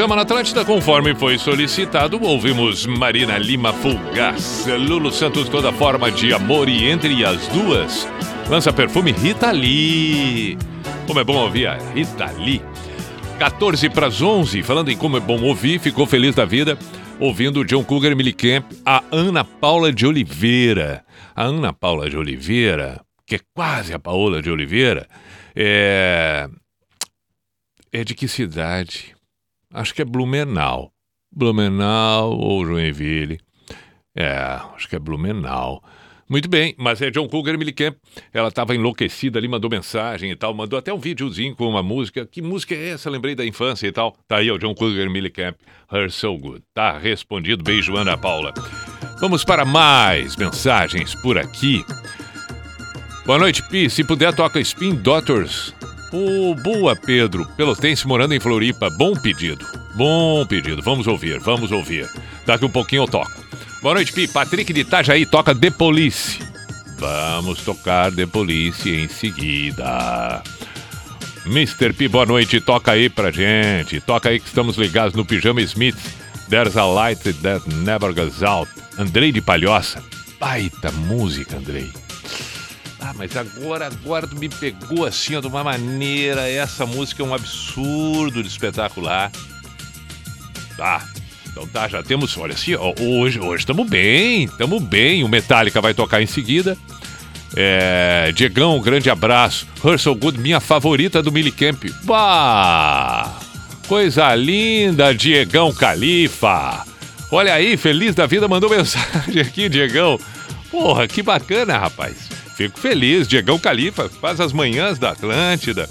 Pijama 0.00 0.16
na 0.16 0.22
Atlântida, 0.22 0.64
conforme 0.64 1.14
foi 1.14 1.36
solicitado, 1.36 2.18
ouvimos 2.22 2.86
Marina 2.86 3.36
Lima 3.36 3.70
Fulgaz, 3.70 4.64
Lulu 4.66 5.12
Santos, 5.12 5.46
toda 5.46 5.70
forma 5.74 6.10
de 6.10 6.32
amor 6.32 6.70
e 6.70 6.88
entre 6.88 7.22
as 7.22 7.46
duas. 7.48 8.08
Lança 8.48 8.72
perfume 8.72 9.12
Rita 9.12 9.50
Lee. 9.50 10.56
Como 11.06 11.20
é 11.20 11.24
bom 11.24 11.36
ouvir 11.36 11.66
a 11.66 11.76
Rita 11.92 12.32
Lee. 12.32 12.62
14 13.38 13.90
para 13.90 14.06
as 14.06 14.22
11, 14.22 14.62
falando 14.62 14.90
em 14.90 14.96
como 14.96 15.18
é 15.18 15.20
bom 15.20 15.42
ouvir, 15.42 15.78
ficou 15.78 16.06
feliz 16.06 16.34
da 16.34 16.46
vida 16.46 16.78
ouvindo 17.18 17.62
John 17.62 17.84
Cougar 17.84 18.12
Camp, 18.34 18.72
a 18.86 19.04
Ana 19.12 19.44
Paula 19.44 19.92
de 19.92 20.06
Oliveira. 20.06 21.04
A 21.36 21.44
Ana 21.44 21.74
Paula 21.74 22.08
de 22.08 22.16
Oliveira, 22.16 23.02
que 23.26 23.34
é 23.34 23.40
quase 23.54 23.92
a 23.92 23.98
Paola 23.98 24.40
de 24.40 24.50
Oliveira, 24.50 25.06
é. 25.54 26.48
É 27.92 28.02
de 28.02 28.14
que 28.14 28.26
cidade? 28.26 29.19
Acho 29.72 29.94
que 29.94 30.02
é 30.02 30.04
Blumenau. 30.04 30.92
Blumenau 31.32 32.32
ou 32.32 32.64
Joinville. 32.66 33.38
É, 34.16 34.32
acho 34.74 34.88
que 34.88 34.96
é 34.96 34.98
Blumenau. 34.98 35.82
Muito 36.28 36.48
bem, 36.48 36.76
mas 36.78 37.02
é 37.02 37.10
John 37.10 37.28
Cougar 37.28 37.56
Camp. 37.74 37.96
Ela 38.32 38.48
estava 38.48 38.72
enlouquecida 38.72 39.38
ali, 39.38 39.48
mandou 39.48 39.68
mensagem 39.68 40.30
e 40.30 40.36
tal, 40.36 40.54
mandou 40.54 40.78
até 40.78 40.92
um 40.92 40.98
videozinho 40.98 41.56
com 41.56 41.68
uma 41.68 41.82
música. 41.82 42.24
Que 42.24 42.40
música 42.40 42.72
é 42.72 42.90
essa? 42.90 43.10
Lembrei 43.10 43.34
da 43.34 43.44
infância 43.44 43.88
e 43.88 43.92
tal. 43.92 44.16
Tá 44.28 44.36
aí 44.36 44.48
o 44.48 44.56
John 44.56 44.72
Cougar 44.72 45.08
Camp, 45.32 45.56
Her 45.92 46.08
So 46.08 46.38
Good. 46.38 46.62
Tá 46.72 46.96
respondido. 46.96 47.64
Beijo, 47.64 47.96
Ana 47.96 48.16
Paula. 48.16 48.54
Vamos 49.20 49.44
para 49.44 49.64
mais 49.64 50.36
mensagens 50.36 51.16
por 51.16 51.36
aqui. 51.36 51.84
Boa 53.26 53.38
noite, 53.38 53.68
Pi. 53.68 53.90
Se 53.90 54.04
puder, 54.04 54.32
toca 54.32 54.60
Spin 54.60 54.94
Doctors. 54.94 55.74
Ô, 56.12 56.54
boa, 56.54 56.96
Pedro. 56.96 57.46
Pelotense 57.56 58.06
morando 58.06 58.34
em 58.34 58.40
Floripa. 58.40 58.90
Bom 58.90 59.14
pedido. 59.14 59.64
Bom 59.94 60.44
pedido. 60.44 60.82
Vamos 60.82 61.06
ouvir, 61.06 61.38
vamos 61.38 61.70
ouvir. 61.70 62.08
Daqui 62.44 62.64
um 62.64 62.70
pouquinho 62.70 63.04
eu 63.04 63.08
toco. 63.08 63.30
Boa 63.80 63.94
noite, 63.94 64.12
Pi. 64.12 64.26
Patrick 64.26 64.72
de 64.72 64.80
Itajaí 64.80 65.24
toca 65.24 65.54
The 65.54 65.70
Police. 65.70 66.38
Vamos 66.98 67.62
tocar 67.62 68.12
The 68.12 68.26
Police 68.26 68.90
em 68.90 69.08
seguida. 69.08 70.42
Mr. 71.46 71.92
P, 71.94 72.08
boa 72.08 72.26
noite. 72.26 72.60
Toca 72.60 72.92
aí 72.92 73.08
pra 73.08 73.30
gente. 73.30 74.00
Toca 74.00 74.28
aí 74.28 74.40
que 74.40 74.46
estamos 74.46 74.76
ligados 74.76 75.14
no 75.14 75.24
Pijama 75.24 75.62
Smith. 75.62 75.96
There's 76.48 76.76
a 76.76 76.84
light 76.84 77.22
that 77.42 77.68
never 77.70 78.12
goes 78.12 78.42
out. 78.42 78.70
Andrei 78.98 79.32
de 79.32 79.40
Palhoça. 79.40 80.02
Baita 80.38 80.90
música, 80.90 81.56
Andrei. 81.56 81.90
Ah, 83.00 83.14
mas 83.16 83.34
agora, 83.34 83.86
agora 83.86 84.26
tu 84.26 84.36
me 84.36 84.48
pegou 84.48 85.06
assim, 85.06 85.34
ó, 85.34 85.40
de 85.40 85.46
uma 85.46 85.64
maneira. 85.64 86.48
Essa 86.48 86.84
música 86.84 87.22
é 87.22 87.26
um 87.26 87.34
absurdo 87.34 88.42
de 88.42 88.48
espetacular. 88.48 89.32
Tá. 90.76 91.08
Então 91.50 91.66
tá, 91.66 91.88
já 91.88 92.02
temos, 92.02 92.36
olha 92.36 92.54
assim, 92.54 92.74
ó, 92.74 92.94
hoje 93.00 93.40
hoje 93.40 93.62
estamos 93.62 93.88
bem, 93.88 94.44
estamos 94.44 94.82
bem. 94.82 95.24
O 95.24 95.28
Metallica 95.28 95.80
vai 95.80 95.94
tocar 95.94 96.22
em 96.22 96.26
seguida. 96.26 96.76
É, 97.56 98.30
Diegão, 98.32 98.76
um 98.76 98.80
grande 98.80 99.10
abraço. 99.10 99.66
Herschel 99.84 100.14
Good, 100.14 100.38
minha 100.38 100.60
favorita 100.60 101.22
do 101.22 101.32
Milicamp. 101.32 101.82
Bah! 102.04 103.40
Coisa 103.88 104.32
linda, 104.36 105.12
Diegão 105.12 105.72
Califa. 105.72 106.84
Olha 107.32 107.54
aí, 107.54 107.76
feliz 107.76 108.14
da 108.14 108.26
vida, 108.26 108.46
mandou 108.46 108.70
mensagem 108.70 109.40
aqui, 109.40 109.68
Diegão. 109.68 110.18
Porra, 110.70 111.08
que 111.08 111.22
bacana, 111.22 111.76
rapaz. 111.76 112.29
Fico 112.60 112.78
feliz, 112.78 113.26
Diegão 113.26 113.58
Califa 113.58 114.06
faz 114.20 114.38
as 114.38 114.52
manhãs 114.52 114.98
da 114.98 115.12
Atlântida. 115.12 115.88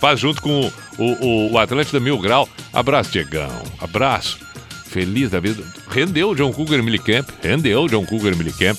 Faz 0.00 0.18
junto 0.18 0.40
com 0.40 0.72
o, 0.96 1.04
o, 1.04 1.52
o 1.52 1.58
Atlântida 1.58 2.00
Mil 2.00 2.18
Grau. 2.18 2.48
Abraço, 2.72 3.10
Diegão. 3.10 3.62
Abraço. 3.78 4.38
Feliz 4.86 5.32
da 5.32 5.38
vida. 5.38 5.62
Rendeu 5.86 6.34
John 6.34 6.50
Cougar 6.50 6.82
Milicamp. 6.82 7.28
Rendeu 7.42 7.86
John 7.88 8.06
Cougar 8.06 8.34
Milicamp. 8.34 8.78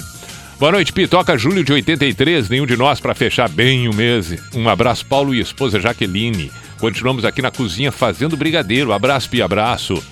Boa 0.58 0.72
noite, 0.72 0.92
Pi. 0.92 1.08
Toca 1.08 1.38
julho 1.38 1.64
de 1.64 1.72
83, 1.72 2.50
nenhum 2.50 2.66
de 2.66 2.76
nós 2.76 3.00
para 3.00 3.14
fechar 3.14 3.48
bem 3.48 3.88
o 3.88 3.94
mês. 3.94 4.34
Um 4.56 4.68
abraço, 4.68 5.06
Paulo 5.06 5.36
e 5.36 5.40
esposa 5.40 5.80
Jaqueline. 5.80 6.52
Continuamos 6.80 7.24
aqui 7.26 7.44
na 7.44 7.52
cozinha 7.52 7.92
fazendo 7.92 8.36
brigadeiro. 8.36 8.92
Abraço, 8.92 9.30
Pi, 9.30 9.40
abraço. 9.40 10.04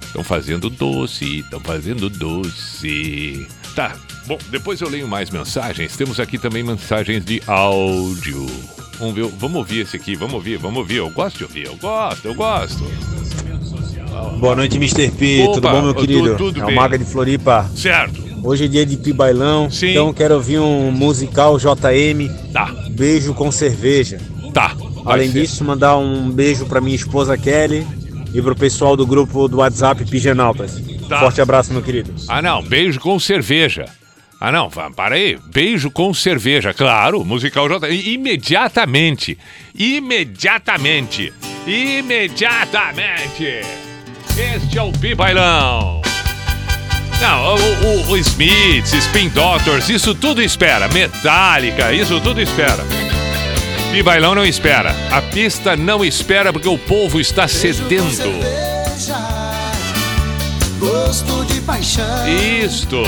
Estão 0.00 0.22
fazendo 0.22 0.70
doce, 0.70 1.40
estão 1.40 1.58
fazendo 1.58 2.08
doce. 2.08 3.48
Tá, 3.74 3.96
bom, 4.26 4.38
depois 4.50 4.80
eu 4.80 4.88
leio 4.88 5.06
mais 5.08 5.30
mensagens. 5.30 5.96
Temos 5.96 6.18
aqui 6.20 6.38
também 6.38 6.62
mensagens 6.62 7.24
de 7.24 7.42
áudio. 7.46 8.46
Vamos 8.98 9.14
ver, 9.14 9.26
vamos 9.38 9.56
ouvir 9.56 9.80
esse 9.80 9.96
aqui, 9.96 10.14
vamos 10.14 10.34
ouvir, 10.34 10.56
vamos 10.56 10.78
ouvir. 10.78 10.96
Eu 10.96 11.10
gosto 11.10 11.38
de 11.38 11.44
ouvir, 11.44 11.66
eu 11.66 11.76
gosto, 11.76 12.26
eu 12.26 12.34
gosto. 12.34 12.84
Boa 14.38 14.54
noite, 14.54 14.76
Mr. 14.76 15.10
P. 15.10 15.42
Opa, 15.42 15.54
tudo 15.54 15.68
bom, 15.70 15.82
meu 15.82 15.94
querido? 15.94 16.36
tudo 16.36 16.62
é 16.62 16.66
bem. 16.66 16.74
o 16.74 16.76
Maga 16.80 16.98
de 16.98 17.04
Floripa. 17.04 17.68
Certo, 17.74 18.22
Hoje 18.42 18.66
é 18.66 18.68
dia 18.68 18.84
de 18.84 18.98
Pi 18.98 19.10
Bailão, 19.10 19.70
Sim. 19.70 19.92
então 19.92 20.12
quero 20.12 20.34
ouvir 20.34 20.58
um 20.58 20.90
musical 20.90 21.56
JM, 21.58 22.28
tá, 22.52 22.66
Beijo 22.90 23.32
com 23.32 23.50
Cerveja. 23.50 24.20
tá. 24.52 24.76
Além 25.06 25.30
ser. 25.30 25.40
disso, 25.40 25.64
mandar 25.64 25.96
um 25.96 26.30
beijo 26.30 26.66
pra 26.66 26.80
minha 26.80 26.94
esposa 26.96 27.36
Kelly 27.38 27.86
e 28.34 28.40
pro 28.42 28.54
pessoal 28.54 28.96
do 28.96 29.06
grupo 29.06 29.48
do 29.48 29.58
WhatsApp 29.58 30.04
Pigenautas. 30.04 30.80
Tá. 31.08 31.20
Forte 31.20 31.40
abraço, 31.40 31.72
meu 31.72 31.82
querido. 31.82 32.14
Ah, 32.28 32.40
não, 32.42 32.62
beijo 32.62 33.00
com 33.00 33.18
cerveja. 33.18 33.86
Ah, 34.40 34.52
não, 34.52 34.70
para 34.70 35.14
aí. 35.14 35.38
Beijo 35.46 35.90
com 35.90 36.12
cerveja, 36.12 36.74
claro, 36.74 37.24
musical 37.24 37.68
J. 37.68 37.88
Imediatamente. 37.90 39.38
Imediatamente. 39.74 41.32
Imediatamente. 41.66 43.60
Este 44.36 44.78
é 44.78 44.82
o 44.82 44.92
Pi 44.92 45.14
Bailão. 45.14 46.02
Não, 47.20 47.54
o, 47.54 48.08
o, 48.08 48.10
o 48.10 48.16
Smiths, 48.18 48.92
Spin 48.92 49.28
Doctors, 49.28 49.88
isso 49.88 50.14
tudo 50.14 50.42
espera. 50.42 50.88
Metallica, 50.88 51.92
isso 51.92 52.20
tudo 52.20 52.40
espera. 52.40 52.84
Pi 53.92 54.02
Bailão 54.02 54.34
não 54.34 54.44
espera. 54.44 54.94
A 55.10 55.22
pista 55.22 55.76
não 55.76 56.04
espera 56.04 56.52
porque 56.52 56.68
o 56.68 56.76
povo 56.76 57.20
está 57.20 57.46
sedento. 57.46 58.10
Cerveja, 58.12 59.16
gosto 60.80 61.44
de 61.46 61.60
paixão. 61.60 62.28
Isto. 62.28 63.04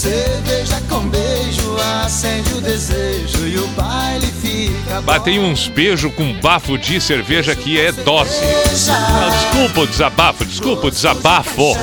Cerveja 0.00 0.80
com 0.88 1.00
beijo 1.10 1.76
acende 2.02 2.54
o 2.54 2.60
desejo 2.62 3.46
e 3.46 3.58
o 3.58 3.66
baile 3.66 4.32
fica. 4.40 5.02
Batei 5.02 5.38
uns 5.38 5.68
beijos 5.68 6.10
com 6.14 6.32
bafo 6.40 6.78
de 6.78 6.98
cerveja 6.98 7.54
que 7.54 7.78
é 7.78 7.92
doce. 7.92 8.40
Não, 8.86 9.30
desculpa 9.30 9.80
o 9.82 9.86
desabafo, 9.86 10.44
desculpa 10.46 10.86
o 10.86 10.90
desabafo. 10.90 11.76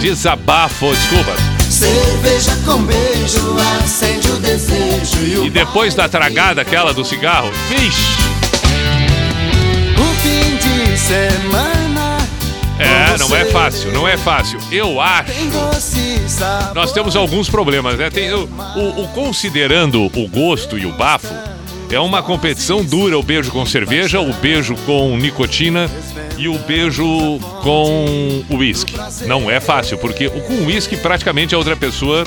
Desabafo, 0.00 0.94
desculpa. 0.94 1.34
Cerveja 1.68 2.56
com 2.64 2.84
beijo 2.84 3.56
acende 3.82 4.28
o 4.28 4.36
desejo 4.36 5.26
e 5.26 5.38
o 5.38 5.46
E 5.46 5.50
depois 5.50 5.92
da 5.92 6.08
tragada 6.08 6.62
aquela 6.62 6.94
do 6.94 7.04
cigarro, 7.04 7.50
vixe. 7.68 8.12
O 9.98 10.14
fim 10.22 10.56
de 10.56 10.96
semana 10.96 11.85
É, 12.78 13.16
não 13.18 13.34
é 13.34 13.44
fácil, 13.46 13.92
não 13.92 14.06
é 14.06 14.16
fácil. 14.16 14.58
Eu 14.70 15.00
acho. 15.00 15.32
Nós 16.74 16.92
temos 16.92 17.16
alguns 17.16 17.48
problemas, 17.48 17.96
né? 17.98 18.10
Tem, 18.10 18.32
o, 18.32 18.44
o- 18.76 19.02
o- 19.04 19.08
considerando 19.08 20.04
o 20.04 20.28
gosto 20.28 20.76
e 20.78 20.84
o 20.84 20.92
bafo, 20.92 21.32
é 21.90 21.98
uma 22.00 22.22
competição 22.22 22.84
dura 22.84 23.16
o 23.18 23.22
beijo 23.22 23.50
com 23.50 23.64
cerveja, 23.64 24.20
o 24.20 24.32
beijo 24.34 24.74
com 24.84 25.16
nicotina 25.16 25.88
e 26.36 26.48
o 26.48 26.58
beijo 26.58 27.38
com 27.62 28.44
uísque. 28.50 28.94
Não 29.26 29.50
é 29.50 29.58
fácil, 29.60 29.96
porque 29.96 30.26
o 30.26 30.40
com 30.42 30.66
uísque 30.66 30.96
praticamente 30.96 31.54
a 31.54 31.58
outra 31.58 31.76
pessoa 31.76 32.24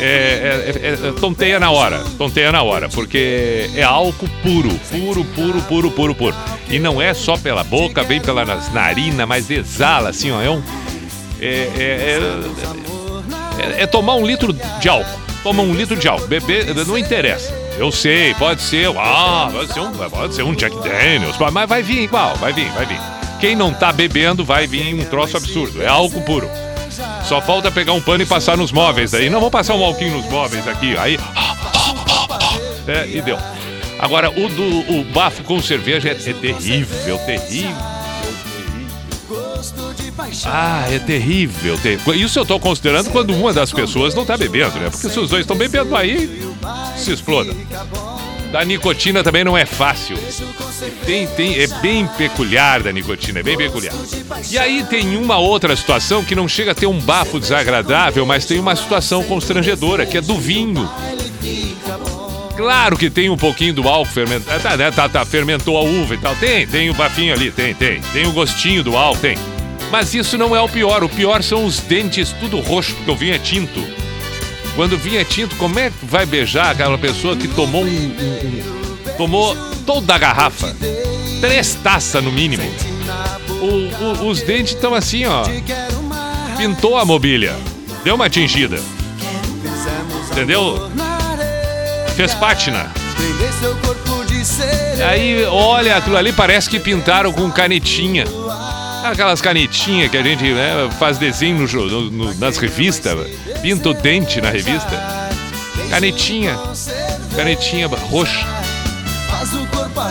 é, 0.00 0.04
é- 0.04 0.86
é- 0.88 1.08
é- 1.08 1.12
tonteia 1.20 1.58
na 1.58 1.70
hora, 1.70 2.02
tonteia 2.16 2.52
na 2.52 2.62
hora, 2.62 2.88
porque 2.88 3.70
é 3.74 3.82
álcool 3.82 4.28
puro, 4.42 4.68
puro, 4.90 5.24
puro, 5.24 5.60
puro, 5.62 5.90
puro, 5.90 6.14
puro. 6.14 6.36
E 6.70 6.78
não 6.78 7.00
é 7.00 7.12
só 7.14 7.36
pela 7.36 7.64
boca, 7.64 8.02
vem 8.02 8.20
pela 8.20 8.44
nas 8.44 8.72
narinas, 8.72 9.26
mas 9.26 9.50
exala 9.50 10.10
assim, 10.10 10.30
ó. 10.30 10.40
É 10.42 10.50
um. 10.50 10.62
É, 11.40 11.46
é- 11.46 12.20
é- 13.60 13.78
é- 13.78 13.82
é 13.82 13.86
tomar 13.86 14.14
um 14.14 14.26
litro 14.26 14.52
de 14.52 14.88
álcool. 14.88 15.18
Toma 15.42 15.62
um 15.62 15.72
litro 15.72 15.96
de 15.96 16.08
álcool. 16.08 16.26
Beber 16.26 16.74
não 16.86 16.98
interessa. 16.98 17.52
Eu 17.78 17.92
sei, 17.92 18.34
pode 18.34 18.60
ser. 18.60 18.88
Ah, 18.98 19.48
pode 19.52 19.72
ser 19.72 19.80
um, 19.80 19.92
pode 19.92 20.34
ser 20.34 20.42
um 20.42 20.52
Jack 20.54 20.76
Daniels, 20.82 21.36
mas 21.52 21.68
vai 21.68 21.82
vir 21.82 22.02
igual, 22.02 22.34
vai 22.36 22.52
vir, 22.52 22.68
vai 22.72 22.84
vir. 22.86 22.98
Quem 23.40 23.54
não 23.54 23.72
tá 23.72 23.92
bebendo 23.92 24.44
vai 24.44 24.66
vir 24.66 24.94
um 24.94 25.04
troço 25.04 25.36
absurdo. 25.36 25.80
É 25.80 25.86
álcool 25.86 26.22
puro. 26.22 26.50
Só 27.28 27.42
falta 27.42 27.70
pegar 27.70 27.92
um 27.92 28.00
pano 28.00 28.22
e 28.22 28.26
passar 28.26 28.56
nos 28.56 28.72
móveis 28.72 29.12
aí. 29.12 29.28
Não, 29.28 29.38
vamos 29.38 29.52
passar 29.52 29.74
um 29.74 29.84
alquinho 29.84 30.16
nos 30.16 30.24
móveis 30.30 30.66
aqui. 30.66 30.96
Aí. 30.96 31.18
É, 32.86 33.06
e 33.06 33.20
deu. 33.20 33.38
Agora, 33.98 34.30
o 34.30 34.48
do 34.48 34.98
o 34.98 35.04
bafo 35.04 35.44
com 35.44 35.60
cerveja 35.60 36.08
é, 36.08 36.12
é 36.12 36.32
terrível, 36.32 37.18
terrível. 37.18 37.76
De 39.94 40.10
paixão. 40.12 40.50
Ah, 40.54 40.86
é 40.90 40.98
terrível, 40.98 41.76
terrível. 41.76 42.14
Isso 42.14 42.38
eu 42.38 42.46
tô 42.46 42.58
considerando 42.58 43.10
quando 43.10 43.34
uma 43.34 43.52
das 43.52 43.72
pessoas 43.72 44.14
não 44.14 44.24
tá 44.24 44.34
bebendo, 44.34 44.78
né? 44.78 44.88
Porque 44.88 45.10
se 45.10 45.20
os 45.20 45.28
dois 45.28 45.42
estão 45.42 45.56
bebendo 45.56 45.94
aí, 45.94 46.50
se 46.96 47.12
exploda. 47.12 47.54
Da 48.50 48.64
nicotina 48.64 49.22
também 49.22 49.44
não 49.44 49.56
é 49.56 49.66
fácil. 49.66 50.16
Tem, 51.04 51.26
tem, 51.26 51.60
é 51.60 51.66
bem 51.80 52.06
peculiar 52.06 52.82
da 52.82 52.90
nicotina, 52.90 53.40
é 53.40 53.42
bem 53.42 53.56
peculiar. 53.56 53.94
E 54.50 54.58
aí 54.58 54.84
tem 54.84 55.16
uma 55.16 55.36
outra 55.36 55.76
situação 55.76 56.24
que 56.24 56.34
não 56.34 56.48
chega 56.48 56.72
a 56.72 56.74
ter 56.74 56.86
um 56.86 56.98
bafo 56.98 57.38
desagradável, 57.38 58.24
mas 58.24 58.46
tem 58.46 58.58
uma 58.58 58.74
situação 58.74 59.22
constrangedora, 59.22 60.06
que 60.06 60.16
é 60.16 60.20
do 60.20 60.38
vinho. 60.38 60.88
Claro 62.56 62.96
que 62.96 63.08
tem 63.08 63.30
um 63.30 63.36
pouquinho 63.36 63.74
do 63.74 63.88
álcool 63.88 64.10
fermentado. 64.10 64.62
Tá, 64.62 64.76
né? 64.76 64.90
tá, 64.90 65.08
tá, 65.08 65.24
fermentou 65.24 65.76
a 65.76 65.82
uva 65.82 66.14
e 66.14 66.18
tal. 66.18 66.34
Tem, 66.36 66.66
tem 66.66 66.90
o 66.90 66.94
bafinho 66.94 67.32
ali, 67.32 67.52
tem, 67.52 67.74
tem. 67.74 68.00
Tem 68.12 68.26
o 68.26 68.32
gostinho 68.32 68.82
do 68.82 68.96
álcool, 68.96 69.20
tem. 69.20 69.38
Mas 69.92 70.12
isso 70.14 70.36
não 70.36 70.56
é 70.56 70.60
o 70.60 70.68
pior. 70.68 71.04
O 71.04 71.08
pior 71.08 71.42
são 71.42 71.64
os 71.64 71.78
dentes 71.80 72.32
tudo 72.32 72.58
roxo, 72.60 72.94
porque 72.96 73.10
o 73.10 73.16
vinho 73.16 73.34
é 73.34 73.38
tinto. 73.38 73.80
Quando 74.78 74.96
é 75.16 75.24
tinto, 75.24 75.56
como 75.56 75.76
é 75.76 75.90
que 75.90 76.06
vai 76.06 76.24
beijar 76.24 76.70
aquela 76.70 76.96
pessoa 76.96 77.36
que 77.36 77.48
tomou 77.48 77.82
um. 77.82 77.88
um- 77.88 79.14
tomou 79.16 79.56
toda 79.84 80.14
a 80.14 80.18
garrafa? 80.18 80.72
Três 81.40 81.74
taças 81.82 82.22
no 82.22 82.30
mínimo. 82.30 82.62
O- 83.60 84.24
o- 84.24 84.28
os 84.28 84.40
dentes 84.40 84.74
estão 84.74 84.94
assim, 84.94 85.24
ó. 85.26 85.42
Pintou 86.56 86.96
a 86.96 87.04
mobília. 87.04 87.56
Deu 88.04 88.14
uma 88.14 88.30
tingida. 88.30 88.78
Entendeu? 90.30 90.88
Fez 92.14 92.32
pátina. 92.34 92.92
Sereia. 94.44 95.08
Aí, 95.08 95.44
olha, 95.46 95.96
aquilo 95.96 96.16
ali 96.16 96.32
parece 96.32 96.70
que 96.70 96.78
pintaram 96.78 97.32
com 97.32 97.50
canetinha. 97.50 98.26
Aquelas 99.02 99.40
canetinhas 99.40 100.08
que 100.08 100.16
a 100.16 100.22
gente 100.22 100.44
né, 100.44 100.88
faz 101.00 101.18
desenho 101.18 101.66
no- 101.66 102.10
no- 102.12 102.34
nas 102.34 102.56
revistas, 102.58 103.16
pinta 103.60 103.90
o 103.90 103.94
dente 103.94 104.40
na 104.40 104.50
revista. 104.50 105.28
Canetinha, 105.90 106.58
canetinha 107.34 107.86
roxa. 107.86 108.46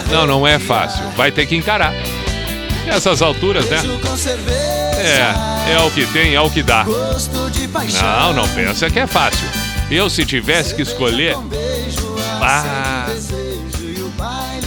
Não, 0.10 0.26
não 0.26 0.48
é 0.48 0.58
fácil. 0.58 1.04
Vai 1.16 1.32
ter 1.32 1.46
que 1.46 1.56
encarar. 1.56 1.94
Nessas 2.86 3.22
alturas, 3.22 3.66
né? 3.70 3.78
É, 4.98 5.74
é 5.74 5.80
o 5.82 5.92
que 5.92 6.06
tem, 6.08 6.34
é 6.34 6.42
o 6.42 6.50
que 6.50 6.64
dá. 6.64 6.86
Não, 8.02 8.34
não 8.34 8.48
pensa 8.50 8.90
que 8.90 9.00
é 9.00 9.06
fácil. 9.08 9.48
Eu, 9.92 10.10
se 10.10 10.26
tivesse 10.26 10.74
que 10.74 10.82
escolher. 10.82 11.36
Ah, 12.42 13.08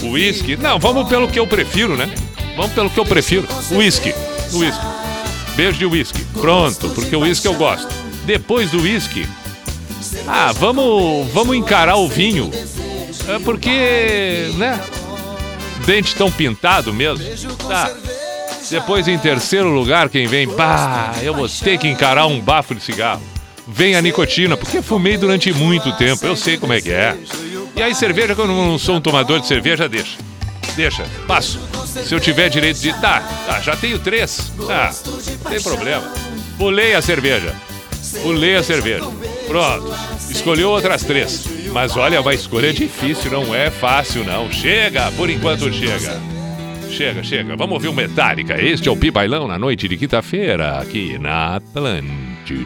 uísque. 0.03 0.55
Não, 0.55 0.79
vamos 0.79 1.07
pelo 1.07 1.27
que 1.27 1.39
eu 1.39 1.47
prefiro, 1.47 1.97
né? 1.97 2.09
Vamos 2.55 2.71
pelo 2.71 2.89
que 2.89 2.99
eu 2.99 3.05
prefiro. 3.05 3.47
Uísque. 3.71 4.13
Uísque. 4.53 4.85
Beijo 5.55 5.77
de 5.77 5.85
uísque. 5.85 6.23
Pronto, 6.39 6.89
porque 6.89 7.15
o 7.15 7.21
uísque 7.21 7.47
eu 7.47 7.53
gosto. 7.55 8.00
Depois 8.25 8.71
do 8.71 8.81
uísque, 8.81 9.27
ah, 10.27 10.51
vamos, 10.53 11.27
vamos 11.31 11.55
encarar 11.55 11.95
o 11.95 12.07
vinho. 12.07 12.51
É 13.27 13.39
porque, 13.39 14.51
né? 14.57 14.79
Dente 15.85 16.15
tão 16.15 16.31
pintado 16.31 16.93
mesmo. 16.93 17.25
Tá. 17.67 17.91
Depois, 18.69 19.07
em 19.07 19.17
terceiro 19.17 19.69
lugar, 19.69 20.09
quem 20.09 20.27
vem? 20.27 20.47
Pá, 20.47 21.13
eu 21.21 21.33
vou 21.33 21.47
ter 21.47 21.77
que 21.77 21.87
encarar 21.87 22.27
um 22.27 22.39
bafo 22.39 22.73
de 22.73 22.81
cigarro. 22.81 23.21
Vem 23.67 23.95
a 23.95 24.01
nicotina, 24.01 24.57
porque 24.57 24.81
fumei 24.81 25.17
durante 25.17 25.53
muito 25.53 25.91
tempo, 25.93 26.25
eu 26.25 26.35
sei 26.35 26.57
como 26.57 26.73
é 26.73 26.81
que 26.81 26.91
é. 26.91 27.17
E 27.75 27.81
aí, 27.81 27.95
cerveja, 27.95 28.35
quando 28.35 28.51
eu 28.51 28.55
não 28.55 28.77
sou 28.77 28.95
um 28.95 29.01
tomador 29.01 29.39
de 29.39 29.47
cerveja, 29.47 29.87
deixa. 29.87 30.17
Deixa, 30.75 31.05
passo. 31.27 31.59
Se 31.85 32.13
eu 32.13 32.19
tiver 32.19 32.49
direito 32.49 32.79
de. 32.79 32.93
Tá, 32.93 33.21
tá 33.45 33.59
já 33.59 33.75
tenho 33.75 33.99
três. 33.99 34.51
Tá, 34.67 34.93
não 35.05 35.51
tem 35.51 35.61
problema. 35.61 36.13
Pulei 36.57 36.93
a 36.93 37.01
cerveja. 37.01 37.53
Pulei 38.21 38.55
a 38.55 38.63
cerveja. 38.63 39.05
Pronto. 39.47 39.93
Escolheu 40.29 40.69
outras 40.69 41.03
três. 41.03 41.45
Mas 41.71 41.95
olha, 41.95 42.21
uma 42.21 42.33
escolha 42.33 42.73
difícil, 42.73 43.31
não 43.31 43.55
é 43.55 43.69
fácil, 43.69 44.23
não. 44.23 44.51
Chega, 44.51 45.11
por 45.11 45.29
enquanto 45.29 45.71
chega. 45.71 46.19
Chega, 46.89 47.23
chega. 47.23 47.55
Vamos 47.55 47.75
ouvir 47.75 47.87
o 47.87 47.93
Metallica. 47.93 48.61
Este 48.61 48.89
é 48.89 48.91
o 48.91 48.97
Pi 48.97 49.09
Bailão 49.09 49.47
na 49.47 49.57
noite 49.57 49.87
de 49.87 49.97
quinta-feira, 49.97 50.79
aqui 50.79 51.17
na 51.17 51.55
Atlântida. 51.55 52.65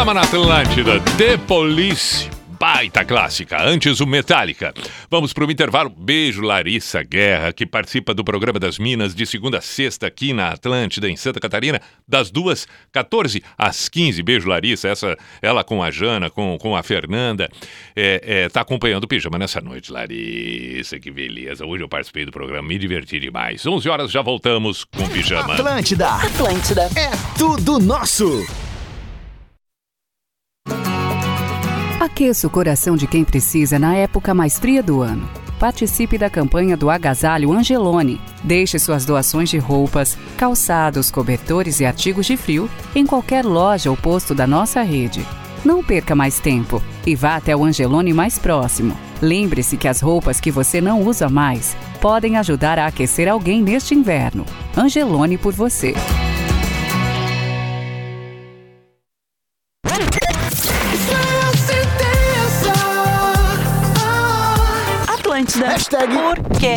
Pijama 0.00 0.14
na 0.14 0.22
Atlântida, 0.22 0.98
The 1.18 1.36
Police. 1.36 2.30
Baita 2.58 3.04
clássica, 3.04 3.62
antes 3.62 4.00
o 4.00 4.06
Metallica. 4.06 4.72
Vamos 5.10 5.34
para 5.34 5.44
o 5.44 5.50
intervalo. 5.50 5.90
Beijo, 5.90 6.40
Larissa 6.40 7.02
Guerra, 7.02 7.52
que 7.52 7.66
participa 7.66 8.14
do 8.14 8.24
programa 8.24 8.58
das 8.58 8.78
Minas 8.78 9.14
de 9.14 9.26
segunda 9.26 9.58
a 9.58 9.60
sexta 9.60 10.06
aqui 10.06 10.32
na 10.32 10.52
Atlântida, 10.52 11.06
em 11.06 11.16
Santa 11.16 11.38
Catarina, 11.38 11.82
das 12.08 12.30
duas 12.30 12.66
14 12.92 13.42
às 13.58 13.90
15. 13.90 14.22
Beijo, 14.22 14.48
Larissa. 14.48 14.88
Essa, 14.88 15.18
ela 15.42 15.62
com 15.62 15.82
a 15.82 15.90
Jana, 15.90 16.30
com, 16.30 16.56
com 16.56 16.74
a 16.74 16.82
Fernanda, 16.82 17.50
é, 17.94 18.22
é, 18.24 18.48
tá 18.48 18.62
acompanhando 18.62 19.04
o 19.04 19.08
Pijama 19.08 19.38
nessa 19.38 19.60
noite. 19.60 19.92
Larissa, 19.92 20.98
que 20.98 21.10
beleza. 21.10 21.66
Hoje 21.66 21.84
eu 21.84 21.88
participei 21.90 22.24
do 22.24 22.32
programa, 22.32 22.66
me 22.66 22.78
diverti 22.78 23.20
demais. 23.20 23.66
11 23.66 23.86
horas, 23.86 24.10
já 24.10 24.22
voltamos 24.22 24.82
com 24.82 25.04
o 25.04 25.10
Pijama. 25.10 25.52
Atlântida. 25.52 26.08
Atlântida. 26.08 26.88
É 26.96 27.10
tudo 27.36 27.78
nosso. 27.78 28.46
Aqueça 32.00 32.46
o 32.46 32.50
coração 32.50 32.96
de 32.96 33.06
quem 33.06 33.22
precisa 33.22 33.78
na 33.78 33.94
época 33.94 34.32
mais 34.32 34.58
fria 34.58 34.82
do 34.82 35.02
ano. 35.02 35.28
Participe 35.58 36.16
da 36.16 36.30
campanha 36.30 36.74
do 36.74 36.88
Agasalho 36.88 37.52
Angelone. 37.52 38.18
Deixe 38.42 38.78
suas 38.78 39.04
doações 39.04 39.50
de 39.50 39.58
roupas, 39.58 40.16
calçados, 40.38 41.10
cobertores 41.10 41.78
e 41.78 41.84
artigos 41.84 42.24
de 42.24 42.38
frio 42.38 42.70
em 42.94 43.04
qualquer 43.04 43.44
loja 43.44 43.90
ou 43.90 43.98
posto 43.98 44.34
da 44.34 44.46
nossa 44.46 44.80
rede. 44.80 45.26
Não 45.62 45.84
perca 45.84 46.14
mais 46.14 46.40
tempo 46.40 46.82
e 47.06 47.14
vá 47.14 47.36
até 47.36 47.54
o 47.54 47.62
Angelone 47.62 48.14
mais 48.14 48.38
próximo. 48.38 48.96
Lembre-se 49.20 49.76
que 49.76 49.86
as 49.86 50.00
roupas 50.00 50.40
que 50.40 50.50
você 50.50 50.80
não 50.80 51.02
usa 51.02 51.28
mais 51.28 51.76
podem 52.00 52.38
ajudar 52.38 52.78
a 52.78 52.86
aquecer 52.86 53.28
alguém 53.28 53.60
neste 53.62 53.94
inverno. 53.94 54.46
Angelone 54.74 55.36
por 55.36 55.52
você. 55.52 55.92
Hashtag 65.80 66.10
Por 66.12 66.60
quê? 66.60 66.76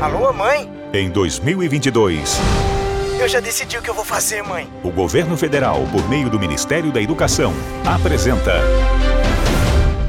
Alô, 0.00 0.32
mãe? 0.32 0.70
Em 0.92 1.10
2022, 1.10 2.38
Eu 3.20 3.28
já 3.28 3.40
decidi 3.40 3.76
o 3.76 3.82
que 3.82 3.90
eu 3.90 3.94
vou 3.94 4.04
fazer, 4.04 4.42
mãe. 4.42 4.68
o 4.84 4.90
governo 4.90 5.36
federal, 5.36 5.80
por 5.90 6.08
meio 6.08 6.30
do 6.30 6.38
Ministério 6.38 6.92
da 6.92 7.00
Educação, 7.02 7.52
apresenta 7.84 8.52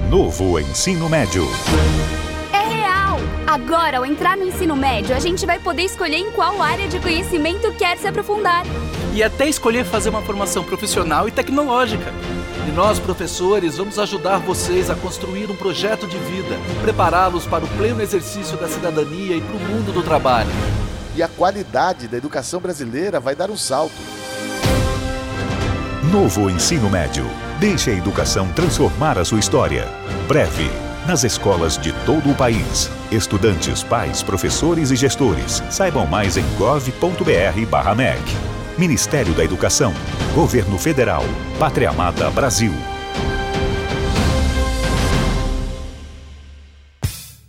Novo 0.10 0.60
Ensino 0.60 1.10
Médio. 1.10 1.44
É 2.54 2.68
real! 2.68 3.18
Agora, 3.48 3.98
ao 3.98 4.06
entrar 4.06 4.38
no 4.38 4.44
ensino 4.46 4.76
médio, 4.76 5.16
a 5.16 5.20
gente 5.20 5.44
vai 5.46 5.58
poder 5.60 5.84
escolher 5.84 6.18
em 6.18 6.32
qual 6.32 6.62
área 6.62 6.88
de 6.88 7.00
conhecimento 7.00 7.72
quer 7.74 7.98
se 7.98 8.08
aprofundar. 8.08 8.64
e 9.12 9.24
até 9.24 9.50
escolher 9.50 9.84
fazer 9.86 10.10
uma 10.10 10.22
formação 10.22 10.64
profissional 10.64 11.28
e 11.28 11.32
tecnológica. 11.32 12.14
E 12.70 12.72
nós, 12.72 13.00
professores, 13.00 13.78
vamos 13.78 13.98
ajudar 13.98 14.38
vocês 14.38 14.92
a 14.92 14.96
construir 14.96 15.50
um 15.50 15.56
projeto 15.56 16.06
de 16.06 16.20
vida, 16.20 16.56
prepará-los 16.84 17.48
para 17.48 17.66
o 17.66 17.68
pleno 17.70 18.00
exercício 18.00 18.56
da 18.58 18.68
cidadania 18.68 19.36
e 19.36 19.42
para 19.42 19.56
o 19.56 19.60
mundo 19.60 19.92
do 19.92 20.04
trabalho. 20.04 20.52
e 21.16 21.24
a 21.24 21.28
qualidade 21.28 22.08
da 22.08 22.16
educação 22.16 22.62
brasileira 22.62 23.20
vai 23.20 23.36
dar 23.36 23.50
um 23.50 23.58
salto. 23.58 23.96
Novo 26.12 26.48
ensino 26.48 26.92
médio. 26.92 27.26
Deixe 27.60 27.90
a 27.90 27.94
educação 27.94 28.48
transformar 28.54 29.18
a 29.18 29.26
sua 29.26 29.40
história. 29.40 29.88
Breve. 30.28 30.70
Nas 31.08 31.24
escolas 31.24 31.76
de 31.76 31.92
todo 32.06 32.30
o 32.30 32.36
país. 32.36 32.88
Estudantes, 33.12 33.82
pais, 33.82 34.22
professores 34.22 34.92
e 34.92 34.96
gestores. 34.96 35.64
Saibam 35.72 36.06
mais 36.06 36.38
em 36.38 36.46
gov.br/mec. 36.56 38.59
Ministério 38.80 39.34
da 39.34 39.44
Educação. 39.44 39.94
Governo 40.34 40.78
Federal. 40.78 41.24
Pátria 41.60 41.90
Amada 41.90 42.32
Brasil. 42.32 42.72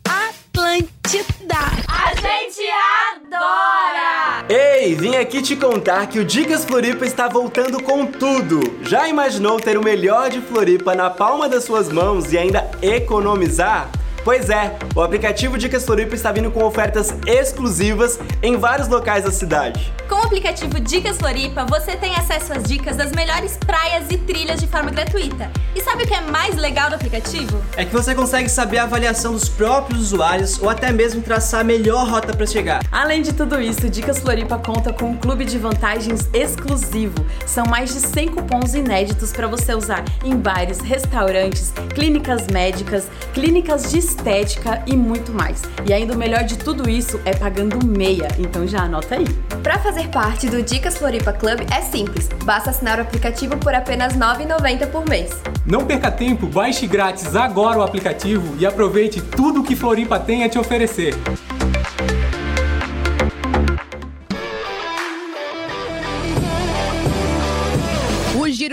Atlântida. 0.04 1.54
A 1.86 2.14
gente 2.16 2.68
adora! 3.14 4.44
Ei, 4.48 4.96
vim 4.96 5.14
aqui 5.14 5.40
te 5.40 5.54
contar 5.54 6.08
que 6.08 6.18
o 6.18 6.24
Dicas 6.24 6.64
Floripa 6.64 7.06
está 7.06 7.28
voltando 7.28 7.80
com 7.80 8.04
tudo. 8.04 8.80
Já 8.82 9.08
imaginou 9.08 9.60
ter 9.60 9.78
o 9.78 9.84
melhor 9.84 10.30
de 10.30 10.40
Floripa 10.40 10.96
na 10.96 11.10
palma 11.10 11.48
das 11.48 11.62
suas 11.62 11.88
mãos 11.88 12.32
e 12.32 12.38
ainda 12.38 12.68
economizar? 12.82 13.88
Pois 14.22 14.50
é, 14.50 14.76
o 14.94 15.00
aplicativo 15.00 15.56
Dicas 15.56 15.86
Floripa 15.86 16.14
está 16.14 16.30
vindo 16.30 16.50
com 16.50 16.62
ofertas 16.62 17.14
exclusivas 17.26 18.18
em 18.42 18.56
vários 18.58 18.86
locais 18.86 19.24
da 19.24 19.30
cidade. 19.30 19.90
Com 20.08 20.16
o 20.16 20.22
aplicativo 20.22 20.78
Dicas 20.78 21.16
Floripa, 21.16 21.64
você 21.64 21.96
tem 21.96 22.14
acesso 22.14 22.52
às 22.52 22.64
dicas 22.64 22.96
das 22.96 23.12
melhores 23.12 23.56
praias 23.56 24.10
e 24.10 24.18
trilhas 24.18 24.60
de 24.60 24.66
forma 24.66 24.90
gratuita. 24.90 25.50
E 25.74 25.80
sabe 25.80 26.04
o 26.04 26.06
que 26.06 26.12
é 26.12 26.20
mais 26.20 26.56
legal 26.56 26.90
do 26.90 26.96
aplicativo? 26.96 27.62
É 27.76 27.84
que 27.84 27.92
você 27.92 28.14
consegue 28.14 28.48
saber 28.48 28.78
a 28.78 28.82
avaliação 28.82 29.32
dos 29.32 29.48
próprios 29.48 30.00
usuários 30.00 30.60
ou 30.60 30.68
até 30.68 30.92
mesmo 30.92 31.22
traçar 31.22 31.60
a 31.60 31.64
melhor 31.64 32.06
rota 32.06 32.36
para 32.36 32.46
chegar. 32.46 32.80
Além 32.92 33.22
de 33.22 33.32
tudo 33.32 33.60
isso, 33.60 33.88
Dicas 33.88 34.18
Floripa 34.18 34.58
conta 34.58 34.92
com 34.92 35.06
um 35.06 35.16
clube 35.16 35.44
de 35.46 35.56
vantagens 35.56 36.28
exclusivo. 36.34 37.14
São 37.46 37.64
mais 37.64 37.94
de 37.94 38.00
100 38.00 38.28
cupons 38.28 38.74
inéditos 38.74 39.32
para 39.32 39.46
você 39.46 39.74
usar 39.74 40.04
em 40.22 40.36
bares, 40.36 40.80
restaurantes, 40.80 41.72
clínicas 41.94 42.46
médicas, 42.48 43.06
clínicas 43.32 43.90
de 43.90 44.09
estética 44.10 44.82
e 44.86 44.96
muito 44.96 45.32
mais. 45.32 45.62
E 45.86 45.92
ainda 45.92 46.14
o 46.14 46.18
melhor 46.18 46.44
de 46.44 46.58
tudo 46.58 46.88
isso 46.88 47.20
é 47.24 47.34
pagando 47.34 47.84
meia, 47.86 48.28
então 48.38 48.66
já 48.66 48.82
anota 48.82 49.14
aí. 49.14 49.26
Para 49.62 49.78
fazer 49.78 50.08
parte 50.08 50.48
do 50.48 50.62
Dicas 50.62 50.98
Floripa 50.98 51.32
Club 51.32 51.60
é 51.72 51.80
simples, 51.80 52.28
basta 52.44 52.70
assinar 52.70 52.98
o 52.98 53.02
aplicativo 53.02 53.56
por 53.56 53.74
apenas 53.74 54.14
R$ 54.14 54.20
9,90 54.20 54.86
por 54.90 55.08
mês. 55.08 55.30
Não 55.64 55.84
perca 55.84 56.10
tempo, 56.10 56.46
baixe 56.46 56.86
grátis 56.86 57.36
agora 57.36 57.78
o 57.78 57.82
aplicativo 57.82 58.56
e 58.58 58.66
aproveite 58.66 59.20
tudo 59.20 59.62
que 59.62 59.76
Floripa 59.76 60.18
tem 60.18 60.44
a 60.44 60.48
te 60.48 60.58
oferecer. 60.58 61.14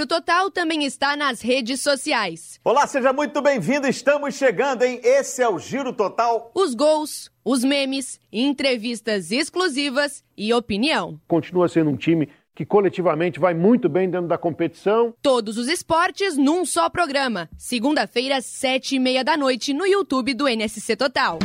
Total 0.08 0.50
também 0.50 0.86
está 0.86 1.16
nas 1.16 1.42
redes 1.42 1.82
sociais. 1.82 2.60
Olá, 2.64 2.88
seja 2.88 3.14
muito 3.14 3.42
bem-vindo. 3.42 3.88
Estamos 3.88 4.36
chegando, 4.36 4.84
hein? 4.84 5.00
Esse 5.04 5.44
é 5.44 5.50
o 5.50 5.60
Giro 5.60 5.94
Total. 5.94 6.52
Os 6.56 6.74
gols, 6.74 7.30
os 7.44 7.64
memes, 7.64 8.20
entrevistas 8.32 9.32
exclusivas 9.32 10.24
e 10.36 10.54
opinião. 10.54 11.20
Continua 11.28 11.68
sendo 11.68 11.90
um 11.92 11.98
time 11.98 12.30
que 12.56 12.66
coletivamente 12.66 13.40
vai 13.40 13.54
muito 13.54 13.88
bem 13.88 14.10
dentro 14.10 14.28
da 14.28 14.38
competição. 14.38 15.14
Todos 15.22 15.60
os 15.60 15.68
esportes 15.68 16.36
num 16.38 16.66
só 16.66 16.90
programa. 16.90 17.48
Segunda-feira, 17.56 18.42
sete 18.42 18.96
e 18.96 19.00
meia 19.00 19.24
da 19.24 19.38
noite, 19.38 19.74
no 19.74 19.86
YouTube 19.86 20.34
do 20.34 20.48
NSC 20.48 20.96
Total. 20.96 21.38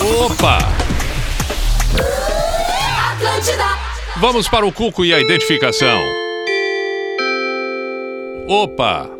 Opa! 0.00 0.58
Vamos 4.20 4.48
para 4.48 4.64
o 4.64 4.72
cuco 4.72 5.04
e 5.04 5.12
a 5.12 5.20
identificação. 5.20 6.00
Opa! 8.46 9.10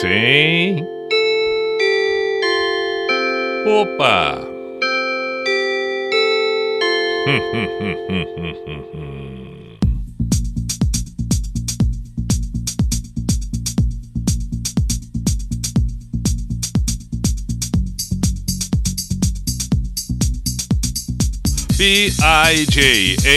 Sim. 0.00 0.84
Opa! 3.66 4.38
Hum, 7.26 7.40
hum, 7.52 7.68
hum, 7.80 7.96
hum, 8.10 8.26
hum, 8.36 8.84
hum. 8.92 9.13
P-I-J-A-M-A 21.76 23.28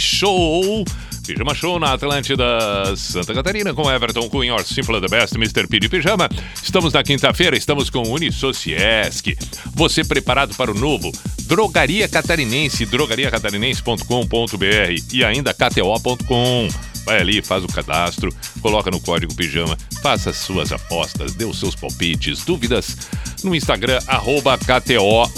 Show. 0.00 0.84
Pijama 1.26 1.54
Show 1.54 1.78
na 1.80 1.92
Atlântida 1.92 2.96
Santa 2.96 3.34
Catarina 3.34 3.74
com 3.74 3.90
Everton 3.90 4.28
Cunha, 4.28 4.54
Or 4.54 4.64
Simple 4.64 5.00
the 5.00 5.08
Best, 5.08 5.34
Mr. 5.34 5.66
P 5.66 5.80
de 5.80 5.88
Pijama. 5.88 6.28
Estamos 6.62 6.92
na 6.92 7.02
quinta-feira, 7.02 7.56
estamos 7.56 7.90
com 7.90 8.02
Unisociesc. 8.02 9.36
Você 9.74 10.04
preparado 10.04 10.54
para 10.54 10.70
o 10.70 10.74
novo? 10.74 11.10
Drogaria 11.42 12.08
Catarinense, 12.08 12.86
drogariacatarinense.com.br 12.86 15.02
e 15.12 15.24
ainda 15.24 15.52
KTO.com. 15.52 16.68
Vai 17.06 17.20
ali, 17.20 17.40
faz 17.40 17.62
o 17.62 17.68
cadastro, 17.68 18.34
coloca 18.60 18.90
no 18.90 19.00
código 19.00 19.32
Pijama, 19.32 19.78
faça 20.02 20.30
as 20.30 20.36
suas 20.36 20.72
apostas, 20.72 21.34
dê 21.34 21.44
os 21.44 21.60
seus 21.60 21.76
palpites, 21.76 22.44
dúvidas 22.44 22.96
no 23.44 23.54
Instagram, 23.54 24.00
arroba 24.08 24.58
KTO 24.58 25.30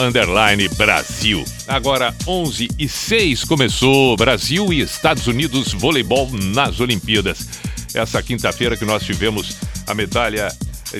Brasil. 0.77 1.45
Agora, 1.67 2.15
11 2.27 2.69
e 2.79 2.89
6 2.89 3.45
começou 3.45 4.17
Brasil 4.17 4.73
e 4.73 4.81
Estados 4.81 5.27
Unidos 5.27 5.75
voleibol 5.75 6.31
nas 6.33 6.81
Olimpíadas. 6.81 7.47
Essa 7.93 8.23
quinta-feira 8.23 8.75
que 8.75 8.87
nós 8.87 9.03
tivemos 9.03 9.55
a 9.87 9.95
medalha 9.95 10.51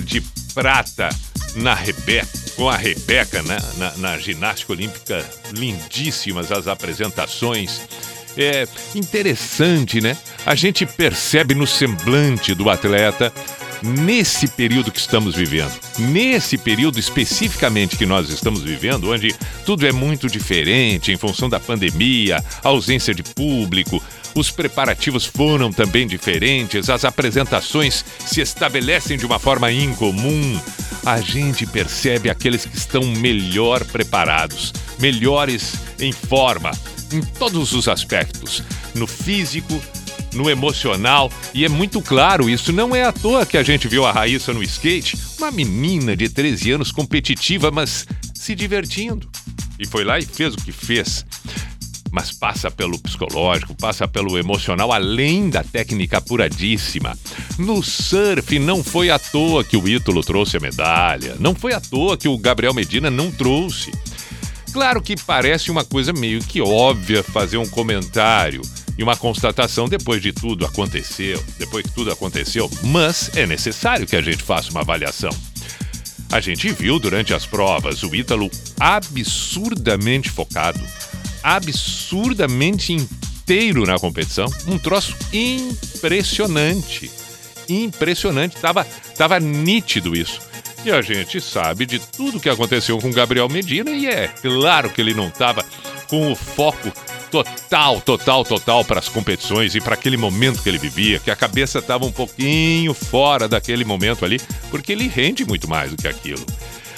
de 0.03 0.21
prata 0.53 1.09
na 1.55 1.73
Rebeca, 1.73 2.27
com 2.55 2.69
a 2.69 2.77
Rebeca 2.77 3.41
né? 3.41 3.57
na, 3.77 3.97
na 3.97 4.17
ginástica 4.17 4.73
olímpica, 4.73 5.27
lindíssimas 5.53 6.51
as 6.51 6.67
apresentações. 6.67 7.81
É 8.41 8.65
interessante, 8.95 9.99
né? 9.99 10.15
A 10.45 10.55
gente 10.55 10.85
percebe 10.85 11.53
no 11.53 11.67
semblante 11.67 12.55
do 12.55 12.69
atleta 12.69 13.33
nesse 13.83 14.47
período 14.47 14.93
que 14.93 14.99
estamos 14.99 15.35
vivendo, 15.35 15.71
nesse 15.97 16.57
período 16.57 16.97
especificamente 16.97 17.97
que 17.97 18.05
nós 18.05 18.29
estamos 18.29 18.63
vivendo, 18.63 19.11
onde 19.11 19.35
tudo 19.65 19.85
é 19.85 19.91
muito 19.91 20.27
diferente 20.27 21.11
em 21.11 21.17
função 21.17 21.49
da 21.49 21.59
pandemia, 21.59 22.41
ausência 22.63 23.13
de 23.13 23.23
público, 23.23 24.01
os 24.33 24.49
preparativos 24.49 25.25
foram 25.25 25.71
também 25.71 26.07
diferentes, 26.07 26.89
as 26.89 27.03
apresentações 27.03 28.05
se 28.25 28.39
estabelecem 28.39 29.17
de 29.17 29.25
uma 29.25 29.39
forma 29.39 29.69
incomum. 29.69 30.59
A 31.05 31.19
gente 31.19 31.65
percebe 31.65 32.29
aqueles 32.29 32.65
que 32.65 32.77
estão 32.77 33.03
melhor 33.03 33.83
preparados, 33.83 34.73
melhores 34.99 35.73
em 35.99 36.11
forma, 36.11 36.71
em 37.11 37.21
todos 37.21 37.73
os 37.73 37.87
aspectos, 37.87 38.63
no 38.95 39.07
físico, 39.07 39.81
no 40.33 40.49
emocional, 40.49 41.31
e 41.53 41.65
é 41.65 41.69
muito 41.69 42.01
claro 42.01 42.49
isso. 42.49 42.71
Não 42.71 42.95
é 42.95 43.03
à 43.03 43.11
toa 43.11 43.45
que 43.45 43.57
a 43.57 43.63
gente 43.63 43.87
viu 43.87 44.05
a 44.05 44.11
Raíssa 44.11 44.53
no 44.53 44.63
skate, 44.63 45.17
uma 45.37 45.51
menina 45.51 46.15
de 46.15 46.29
13 46.29 46.71
anos 46.71 46.91
competitiva, 46.91 47.71
mas 47.71 48.05
se 48.33 48.55
divertindo. 48.55 49.29
E 49.79 49.87
foi 49.87 50.03
lá 50.03 50.19
e 50.19 50.25
fez 50.25 50.53
o 50.53 50.57
que 50.57 50.71
fez. 50.71 51.25
Mas 52.11 52.31
passa 52.31 52.71
pelo 52.71 52.97
psicológico, 52.97 53.75
passa 53.75 54.07
pelo 54.07 54.37
emocional, 54.37 54.91
além 54.91 55.49
da 55.49 55.63
técnica 55.63 56.17
apuradíssima. 56.17 57.17
No 57.57 57.83
surf, 57.83 58.57
não 58.57 58.83
foi 58.83 59.11
à 59.11 59.19
toa 59.19 59.63
que 59.63 59.77
o 59.77 59.87
Ítalo 59.87 60.23
trouxe 60.23 60.57
a 60.57 60.59
medalha, 60.59 61.35
não 61.39 61.53
foi 61.53 61.73
à 61.73 61.79
toa 61.79 62.17
que 62.17 62.27
o 62.27 62.37
Gabriel 62.37 62.73
Medina 62.73 63.11
não 63.11 63.31
trouxe. 63.31 63.91
Claro 64.71 65.01
que 65.01 65.15
parece 65.15 65.71
uma 65.71 65.83
coisa 65.83 66.13
meio 66.13 66.39
que 66.41 66.61
óbvia 66.61 67.23
fazer 67.23 67.57
um 67.57 67.67
comentário 67.67 68.61
e 68.97 69.03
uma 69.03 69.15
constatação 69.15 69.87
depois 69.87 70.21
de 70.21 70.31
tudo 70.31 70.65
aconteceu, 70.65 71.43
depois 71.57 71.85
que 71.85 71.93
tudo 71.93 72.11
aconteceu, 72.11 72.69
mas 72.83 73.31
é 73.35 73.47
necessário 73.47 74.05
que 74.05 74.15
a 74.15 74.21
gente 74.21 74.43
faça 74.43 74.69
uma 74.71 74.81
avaliação. 74.81 75.31
A 76.31 76.39
gente 76.39 76.69
viu 76.71 76.99
durante 76.99 77.33
as 77.33 77.45
provas 77.45 78.03
o 78.03 78.13
Ítalo 78.13 78.51
absurdamente 78.79 80.29
focado, 80.29 80.79
absurdamente 81.41 82.93
inteiro 82.93 83.85
na 83.85 83.97
competição, 83.97 84.45
um 84.67 84.77
troço 84.77 85.15
impressionante. 85.33 87.09
Impressionante, 87.67 88.57
tava, 88.57 88.85
tava 89.17 89.39
nítido 89.39 90.15
isso. 90.15 90.48
E 90.83 90.91
a 90.91 91.01
gente 91.01 91.41
sabe 91.41 91.85
de 91.85 91.99
tudo 91.99 92.39
que 92.39 92.49
aconteceu 92.49 92.97
com 92.99 93.11
Gabriel 93.11 93.49
Medina 93.49 93.91
e 93.91 94.07
é 94.07 94.27
claro 94.27 94.89
que 94.89 95.01
ele 95.01 95.13
não 95.13 95.27
estava 95.27 95.63
com 96.07 96.31
o 96.31 96.35
foco 96.35 96.91
total, 97.29 98.01
total, 98.01 98.43
total 98.43 98.85
para 98.85 98.99
as 98.99 99.09
competições 99.09 99.75
e 99.75 99.81
para 99.81 99.93
aquele 99.93 100.17
momento 100.17 100.63
que 100.63 100.69
ele 100.69 100.77
vivia, 100.77 101.19
que 101.19 101.29
a 101.29 101.35
cabeça 101.35 101.79
estava 101.79 102.05
um 102.05 102.11
pouquinho 102.11 102.93
fora 102.93 103.47
daquele 103.47 103.85
momento 103.85 104.25
ali, 104.25 104.41
porque 104.71 104.91
ele 104.91 105.07
rende 105.07 105.45
muito 105.45 105.69
mais 105.69 105.91
do 105.91 105.97
que 105.97 106.07
aquilo. 106.07 106.45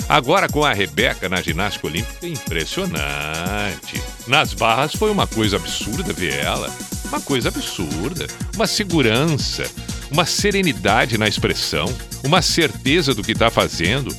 Agora 0.08 0.48
com 0.48 0.64
a 0.64 0.74
Rebeca 0.74 1.30
na 1.30 1.42
ginástica 1.42 1.88
olímpica, 1.88 2.28
impressionante. 2.28 4.02
Nas 4.28 4.54
barras 4.54 4.94
foi 4.94 5.10
uma 5.10 5.26
coisa 5.26 5.58
absurda 5.58 6.14
ver 6.14 6.34
ela. 6.34 6.70
Uma 7.06 7.22
coisa 7.22 7.50
absurda. 7.50 8.28
Uma 8.56 8.68
segurança, 8.68 9.64
uma 10.12 10.26
serenidade 10.26 11.18
na 11.18 11.28
expressão, 11.28 11.86
uma 12.24 12.42
certeza 12.42 13.16
do 13.16 13.24
que 13.24 13.32
está 13.32 13.50
fazendo. 13.50 14.16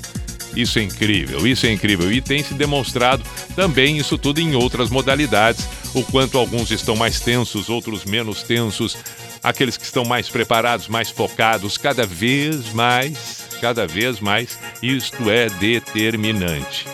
Isso 0.56 0.78
é 0.78 0.82
incrível, 0.82 1.46
isso 1.46 1.66
é 1.66 1.72
incrível. 1.72 2.12
E 2.12 2.20
tem 2.20 2.42
se 2.42 2.54
demonstrado 2.54 3.22
também 3.54 3.98
isso 3.98 4.18
tudo 4.18 4.40
em 4.40 4.54
outras 4.54 4.90
modalidades. 4.90 5.66
O 5.94 6.02
quanto 6.02 6.38
alguns 6.38 6.70
estão 6.70 6.96
mais 6.96 7.20
tensos, 7.20 7.68
outros 7.68 8.04
menos 8.04 8.42
tensos. 8.42 8.96
Aqueles 9.42 9.76
que 9.76 9.84
estão 9.84 10.04
mais 10.04 10.28
preparados, 10.28 10.88
mais 10.88 11.10
focados, 11.10 11.76
cada 11.76 12.06
vez 12.06 12.72
mais, 12.72 13.46
cada 13.60 13.86
vez 13.86 14.20
mais, 14.20 14.58
isto 14.82 15.30
é 15.30 15.48
determinante. 15.48 16.86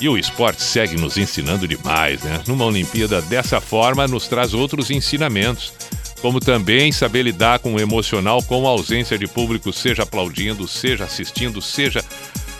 E 0.00 0.08
o 0.08 0.18
esporte 0.18 0.62
segue 0.62 0.96
nos 0.96 1.16
ensinando 1.16 1.68
demais, 1.68 2.22
né? 2.22 2.40
Numa 2.46 2.64
Olimpíada 2.64 3.22
dessa 3.22 3.60
forma, 3.60 4.08
nos 4.08 4.26
traz 4.26 4.52
outros 4.52 4.90
ensinamentos, 4.90 5.72
como 6.24 6.40
também 6.40 6.90
saber 6.90 7.22
lidar 7.22 7.58
com 7.58 7.74
o 7.74 7.78
emocional 7.78 8.42
com 8.42 8.66
a 8.66 8.70
ausência 8.70 9.18
de 9.18 9.26
público, 9.26 9.70
seja 9.74 10.04
aplaudindo, 10.04 10.66
seja 10.66 11.04
assistindo, 11.04 11.60
seja 11.60 12.02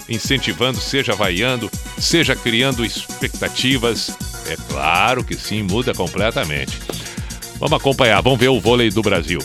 incentivando, 0.06 0.78
seja 0.78 1.14
vaiando, 1.14 1.70
seja 1.96 2.36
criando 2.36 2.84
expectativas. 2.84 4.10
É 4.50 4.56
claro 4.68 5.24
que 5.24 5.34
sim, 5.34 5.62
muda 5.62 5.94
completamente. 5.94 6.78
Vamos 7.58 7.80
acompanhar, 7.80 8.20
vamos 8.20 8.38
ver 8.38 8.48
o 8.48 8.60
vôlei 8.60 8.90
do 8.90 9.00
Brasil. 9.00 9.38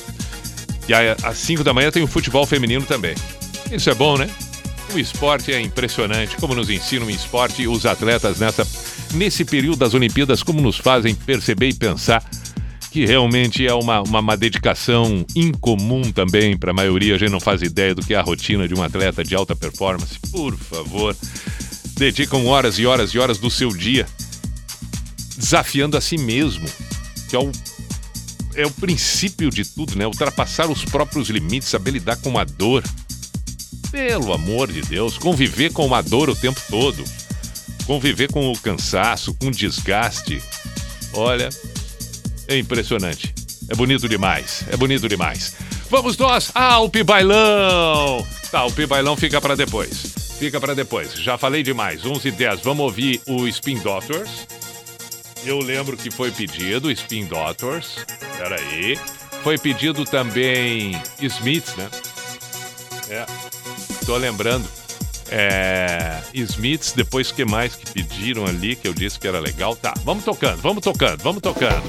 E 0.86 0.94
às 0.94 1.38
5 1.38 1.64
da 1.64 1.74
manhã 1.74 1.90
tem 1.90 2.04
o 2.04 2.08
futebol 2.08 2.46
feminino 2.46 2.86
também. 2.86 3.16
Isso 3.72 3.90
é 3.90 3.96
bom, 3.96 4.18
né? 4.18 4.30
O 4.94 5.00
esporte 5.00 5.54
é 5.54 5.62
impressionante, 5.62 6.36
como 6.36 6.54
nos 6.54 6.70
ensinam 6.70 7.08
o 7.08 7.10
esporte 7.10 7.62
e 7.62 7.70
os 7.70 7.86
atletas 7.86 8.38
nessa, 8.38 8.68
nesse 9.14 9.46
período 9.46 9.78
das 9.78 9.94
Olimpíadas, 9.94 10.44
como 10.44 10.60
nos 10.60 10.76
fazem 10.76 11.16
perceber 11.16 11.70
e 11.70 11.74
pensar 11.74 12.22
que 12.92 13.06
realmente 13.06 13.66
é 13.66 13.74
uma, 13.74 14.02
uma, 14.02 14.20
uma 14.20 14.38
dedicação 14.38 15.26
incomum 15.36 16.12
também 16.12 16.58
para 16.58 16.72
a 16.72 16.74
maioria. 16.74 17.16
A 17.16 17.18
gente 17.18 17.32
não 17.32 17.40
faz 17.40 17.62
ideia 17.62 17.94
do 17.94 18.04
que 18.04 18.14
é 18.14 18.18
a 18.18 18.22
rotina 18.22 18.68
de 18.68 18.74
um 18.74 18.82
atleta 18.82 19.24
de 19.24 19.36
alta 19.36 19.56
performance. 19.56 20.20
Por 20.32 20.58
favor, 20.58 21.16
dedicam 21.96 22.48
horas 22.48 22.80
e 22.80 22.86
horas 22.86 23.12
e 23.12 23.20
horas 23.20 23.38
do 23.38 23.50
seu 23.50 23.70
dia 23.70 24.08
desafiando 25.40 25.96
a 25.96 26.02
si 26.02 26.18
mesmo, 26.18 26.68
que 27.30 27.36
é 27.36 27.40
o, 27.40 27.50
é 28.56 28.66
o 28.66 28.72
princípio 28.72 29.50
de 29.50 29.64
tudo, 29.64 29.96
né? 29.96 30.06
Ultrapassar 30.06 30.70
os 30.70 30.84
próprios 30.84 31.30
limites, 31.30 31.70
saber 31.70 31.92
lidar 31.92 32.18
com 32.18 32.38
a 32.38 32.44
dor. 32.44 32.84
Pelo 33.90 34.34
amor 34.34 34.72
de 34.72 34.82
Deus, 34.82 35.18
conviver 35.18 35.72
com 35.72 35.86
uma 35.86 36.02
dor 36.02 36.30
o 36.30 36.36
tempo 36.36 36.62
todo. 36.70 37.04
Conviver 37.86 38.32
com 38.32 38.52
o 38.52 38.58
cansaço, 38.60 39.34
com 39.34 39.48
o 39.48 39.52
desgaste. 39.52 40.44
Olha, 41.14 41.50
é 42.50 42.58
impressionante. 42.58 43.34
É 43.70 43.76
bonito 43.76 44.10
demais. 44.10 44.66
É 44.70 44.76
bonito 44.76 45.08
demais. 45.08 45.56
Vamos 45.90 46.18
nós. 46.18 46.52
Ah, 46.56 46.80
o 46.80 46.90
Pibailão. 46.90 48.26
Tá, 48.52 48.66
o 48.66 48.72
Pibailão 48.72 49.16
fica 49.16 49.40
para 49.40 49.56
depois. 49.56 50.14
Fica 50.40 50.60
para 50.60 50.74
depois. 50.74 51.14
Já 51.14 51.38
falei 51.38 51.62
demais. 51.62 52.04
11 52.06 52.28
e 52.28 52.32
10. 52.32 52.62
Vamos 52.62 52.84
ouvir 52.84 53.22
o 53.28 53.48
Spin 53.48 53.78
Doctors. 53.78 54.48
Eu 55.46 55.60
lembro 55.60 55.96
que 55.96 56.10
foi 56.10 56.32
pedido 56.32 56.92
Spin 56.92 57.26
Doctors. 57.26 58.06
Peraí. 58.38 58.98
Foi 59.44 59.58
pedido 59.58 60.04
também 60.04 61.00
Smiths, 61.22 61.76
né? 61.76 61.90
É. 63.10 63.26
Tô 64.06 64.18
lembrando. 64.18 64.68
É, 65.32 66.22
Smiths, 66.34 66.94
depois 66.94 67.32
que 67.32 67.46
mais 67.46 67.76
que 67.76 67.92
pediram 67.92 68.46
ali, 68.46 68.76
que 68.76 68.88
eu 68.88 68.94
disse 68.94 69.20
que 69.20 69.28
era 69.28 69.40
legal. 69.40 69.76
Tá, 69.76 69.94
vamos 70.04 70.24
tocando, 70.24 70.60
vamos 70.62 70.84
tocando, 70.84 71.22
vamos 71.22 71.42
tocando. 71.42 71.84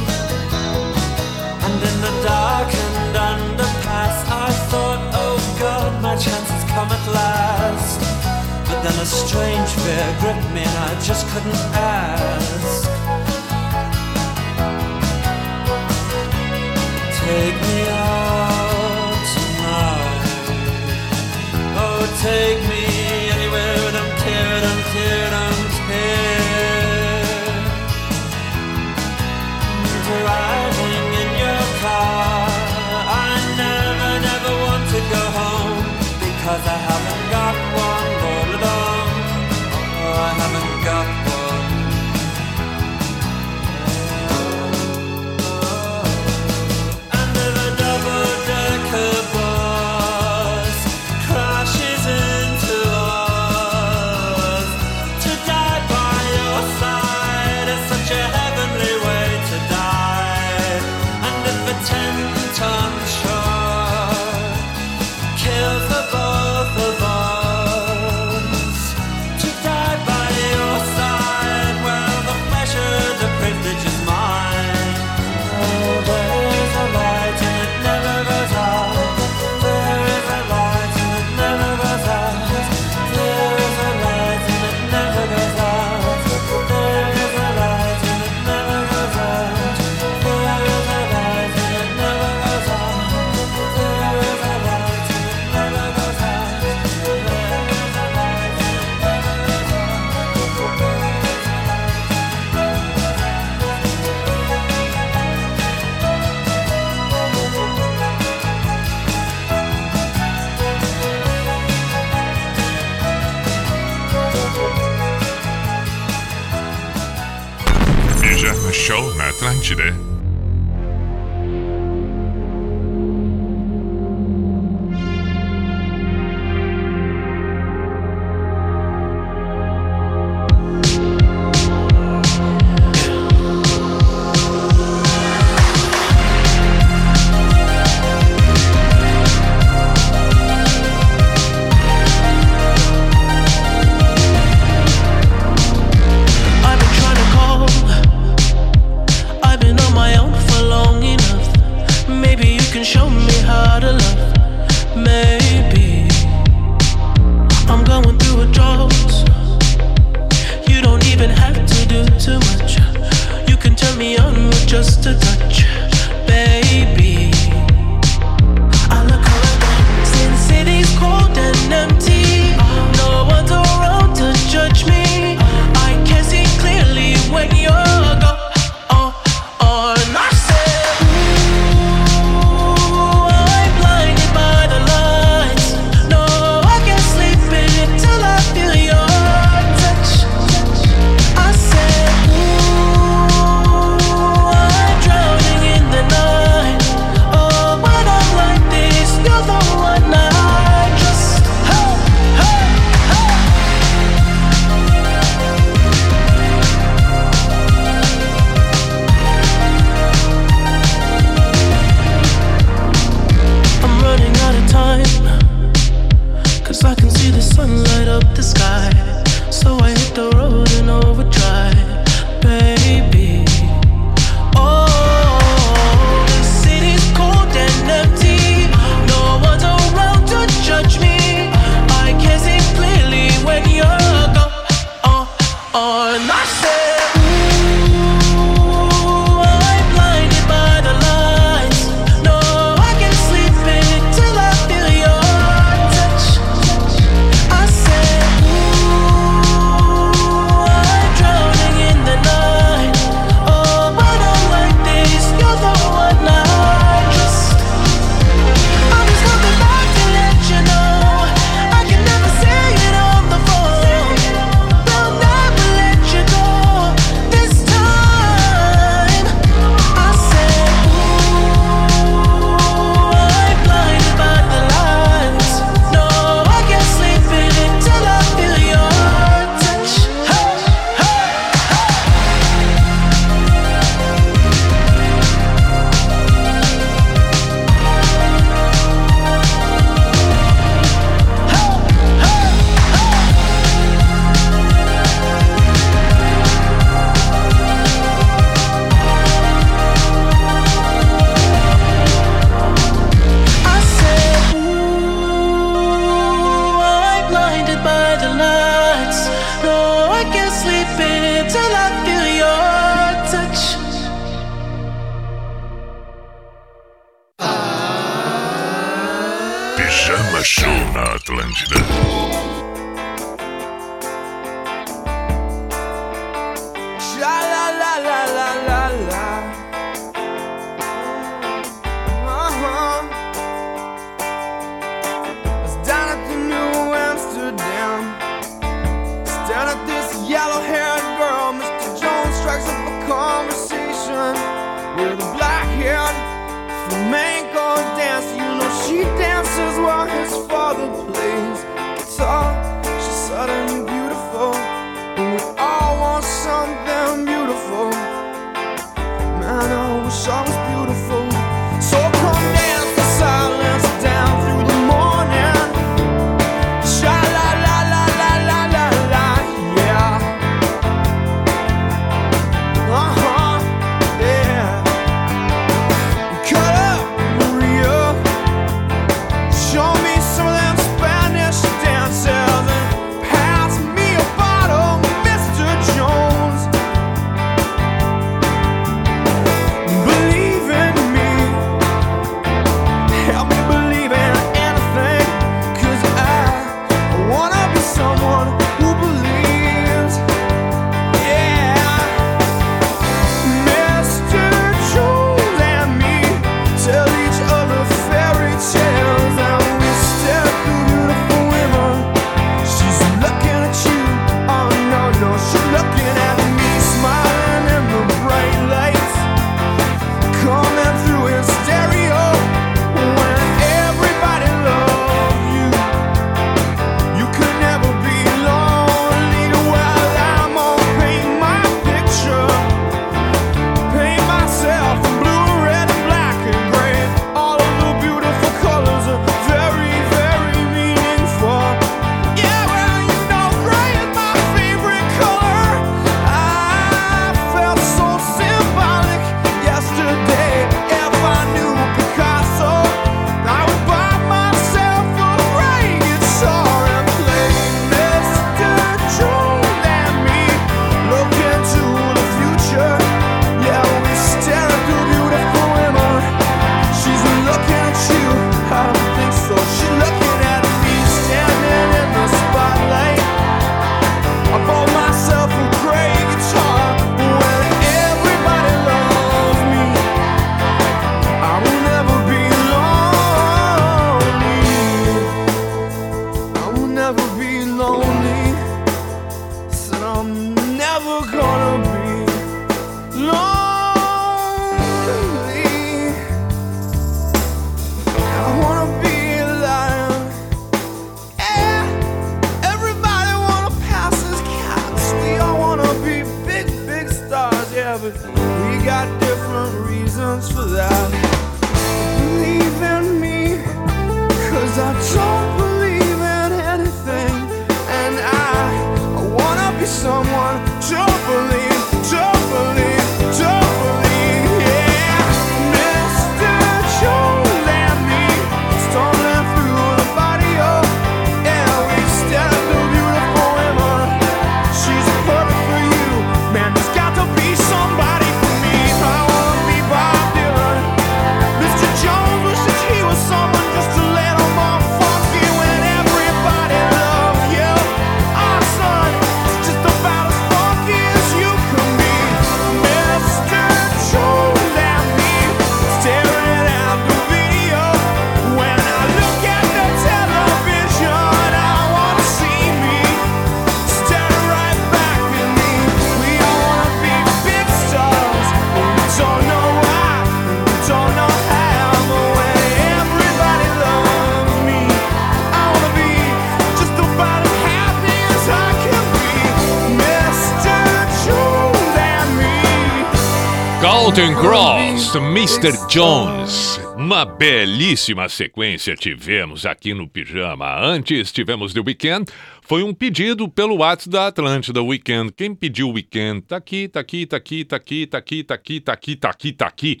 Counting 584.20 584.34
Cross, 584.34 585.14
Mr. 585.16 585.88
Jones. 585.88 586.78
Uma 586.94 587.24
belíssima 587.24 588.28
sequência 588.28 588.94
tivemos 588.94 589.64
aqui 589.64 589.94
no 589.94 590.06
Pijama. 590.06 590.78
Antes 590.78 591.32
tivemos 591.32 591.72
The 591.72 591.80
Weekend. 591.80 592.30
Foi 592.60 592.82
um 592.82 592.92
pedido 592.92 593.48
pelo 593.48 593.76
WhatsApp 593.76 594.10
da 594.10 594.26
Atlântida 594.26 594.82
Weekend. 594.82 595.32
Quem 595.32 595.54
pediu 595.54 595.88
o 595.88 595.92
Weekend? 595.94 596.42
Tá 596.42 596.58
aqui, 596.58 596.86
tá 596.86 597.00
aqui, 597.00 597.24
tá 597.24 597.38
aqui, 597.38 597.64
tá 597.64 597.76
aqui, 597.76 598.06
tá 598.06 598.18
aqui, 598.18 598.44
tá 598.44 598.54
aqui, 598.54 598.80
tá 598.80 598.92
aqui, 598.92 599.16
tá 599.16 599.30
aqui, 599.30 599.52
tá 599.52 599.66
aqui. 599.66 600.00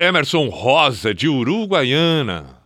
Emerson 0.00 0.48
Rosa, 0.48 1.12
de 1.12 1.28
Uruguaiana. 1.28 2.62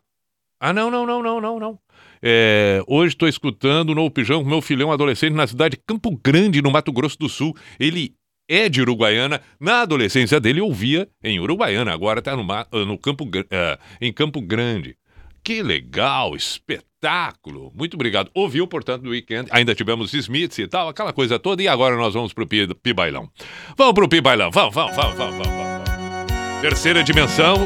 Ah, 0.61 0.73
não, 0.73 0.93
não, 0.93 1.05
não, 1.05 1.20
não, 1.20 1.40
não, 1.40 1.59
não. 1.59 1.78
É, 2.23 2.85
hoje 2.86 3.15
estou 3.15 3.28
escutando 3.28 3.97
no 3.97 4.09
Pijama 4.09 4.44
com 4.44 4.48
meu 4.48 4.62
filhão 4.62 4.93
adolescente 4.93 5.35
na 5.35 5.48
cidade 5.48 5.77
de 5.77 5.82
Campo 5.85 6.16
Grande, 6.23 6.62
no 6.62 6.70
Mato 6.70 6.93
Grosso 6.93 7.19
do 7.19 7.28
Sul. 7.28 7.57
Ele 7.81 8.15
é 8.51 8.68
de 8.68 8.82
Uruguaiana. 8.82 9.40
Na 9.59 9.82
adolescência 9.82 10.40
dele 10.40 10.60
ouvia 10.60 11.09
em 11.22 11.39
Uruguaiana, 11.40 11.93
agora 11.93 12.18
está 12.18 12.36
no, 12.36 12.43
ma- 12.44 12.66
no 12.72 12.98
campo, 12.98 13.27
eh, 13.51 13.78
em 14.01 14.12
Campo 14.12 14.40
Grande. 14.43 14.97
Que 15.43 15.62
legal, 15.62 16.36
espetáculo. 16.36 17.72
Muito 17.74 17.94
obrigado. 17.94 18.31
Ouviu, 18.35 18.66
portanto, 18.66 19.02
do 19.05 19.10
weekend. 19.10 19.48
Ainda 19.51 19.74
tivemos 19.74 20.12
Smiths 20.12 20.59
e 20.59 20.66
tal, 20.68 20.89
aquela 20.89 21.12
coisa 21.14 21.39
toda. 21.39 21.62
E 21.62 21.68
agora 21.68 21.97
nós 21.97 22.12
vamos 22.12 22.32
pro 22.35 22.47
Pi, 22.47 22.66
Pi 22.82 22.93
Bailão. 22.93 23.28
Vamos 23.77 23.94
pro 23.94 24.09
Pi 24.09 24.20
Bailão. 24.20 24.51
Vamos, 24.51 24.74
vamos, 24.74 24.94
vamos, 24.94 25.16
vamos, 25.16 25.36
vamos, 25.39 25.48
vamos. 25.48 26.60
Terceira 26.60 27.02
dimensão. 27.02 27.56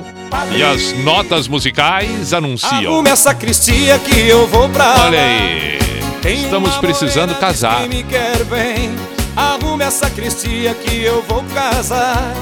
E 0.57 0.63
as 0.63 0.93
notas 1.05 1.49
musicais 1.49 2.33
anunciam. 2.33 2.93
Arrume 2.93 3.11
essa 3.11 3.35
cristia 3.35 3.99
que 3.99 4.21
eu 4.29 4.47
vou 4.47 4.69
pra 4.69 5.07
Olha 5.07 5.21
aí. 5.21 5.79
Estamos 6.33 6.77
precisando 6.77 7.35
casar. 7.41 7.81
Arrume 9.37 9.85
essa 9.85 10.09
cristia 10.11 10.75
que 10.75 11.03
eu 11.03 11.23
vou 11.23 11.43
casar. 11.55 12.33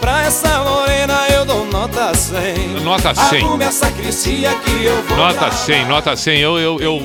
Pra 0.00 0.22
essa 0.22 0.62
morena 0.62 1.18
eu 1.34 1.44
dou 1.44 1.66
nota 1.66 2.14
100. 2.14 2.80
Nota 2.82 3.14
100. 3.14 3.42
Arrume 3.44 3.64
essa 3.64 3.90
cristia 3.90 4.50
que 4.64 4.84
eu 4.84 5.02
vou 5.02 5.16
Nota 5.16 5.50
100, 5.50 5.86
nota 5.86 6.16
100. 6.16 6.38
Eu, 6.40 6.58
eu, 6.58 6.80
eu, 6.80 7.02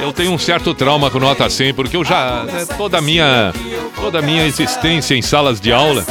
eu 0.00 0.12
tenho 0.12 0.32
um 0.32 0.38
certo 0.38 0.74
trauma 0.74 1.10
com 1.10 1.18
nota 1.20 1.48
100, 1.48 1.74
porque 1.74 1.96
eu 1.96 2.04
já. 2.04 2.42
né, 2.44 2.66
Toda 2.76 2.98
a 2.98 3.00
minha, 3.00 3.52
toda 4.00 4.18
a 4.18 4.22
minha 4.22 4.44
existência 4.44 5.14
em 5.14 5.22
salas 5.22 5.60
de 5.60 5.72
aula, 5.72 6.04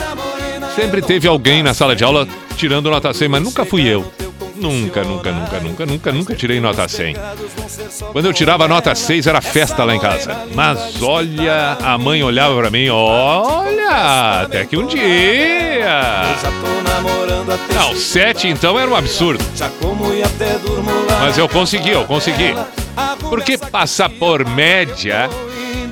sempre 0.76 1.02
teve 1.02 1.28
alguém 1.28 1.62
na 1.62 1.74
sala 1.74 1.96
de 1.96 2.04
aula 2.04 2.28
tirando 2.56 2.90
nota 2.90 3.14
100, 3.14 3.28
mas 3.28 3.44
nunca 3.44 3.66
fui 3.66 3.86
eu. 3.88 4.10
Nunca, 4.60 5.04
nunca, 5.04 5.32
nunca, 5.32 5.60
nunca, 5.60 5.86
nunca, 5.86 6.12
nunca 6.12 6.36
tirei 6.36 6.60
nota 6.60 6.88
100. 6.88 7.16
Quando 8.12 8.26
eu 8.26 8.34
tirava 8.34 8.68
nota 8.68 8.94
6 8.94 9.28
era 9.28 9.42
festa 9.42 9.84
lá 9.84 9.96
em 9.96 10.00
casa. 10.00 10.46
Mas 10.54 11.02
olha, 11.02 11.78
a 11.82 11.98
mãe 11.98 12.22
olhava 12.24 12.56
pra 12.58 12.70
mim, 12.70 12.90
olha, 12.90 14.42
até 14.42 14.66
que 14.66 14.78
um 14.78 14.86
dia. 14.86 16.22
Não, 17.74 17.96
7 17.96 18.48
então 18.48 18.80
era 18.80 18.90
um 18.90 18.96
absurdo. 18.96 19.44
Mas 21.22 21.38
eu 21.38 21.48
consegui, 21.48 21.92
eu 21.92 22.06
consegui. 22.06 22.54
Porque 23.30 23.58
passar 23.58 24.10
por 24.10 24.46
média. 24.46 25.30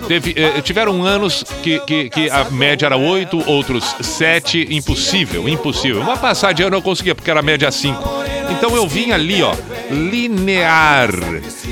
Teve, 0.07 0.33
eh, 0.37 0.61
tiveram 0.61 1.03
anos 1.03 1.43
que, 1.61 1.79
que, 1.79 2.09
que 2.09 2.29
a 2.29 2.45
média 2.45 2.85
era 2.85 2.95
8, 2.95 3.43
outros 3.45 3.93
7, 3.99 4.67
impossível, 4.71 5.49
impossível. 5.49 6.01
Uma 6.01 6.15
passar 6.15 6.53
de 6.53 6.63
ano 6.63 6.77
eu 6.77 6.81
conseguia, 6.81 7.13
porque 7.13 7.29
era 7.29 7.41
média 7.41 7.69
5. 7.69 8.01
Então 8.49 8.75
eu 8.75 8.87
vinha 8.87 9.15
ali, 9.15 9.41
ó, 9.41 9.53
linear. 9.89 11.09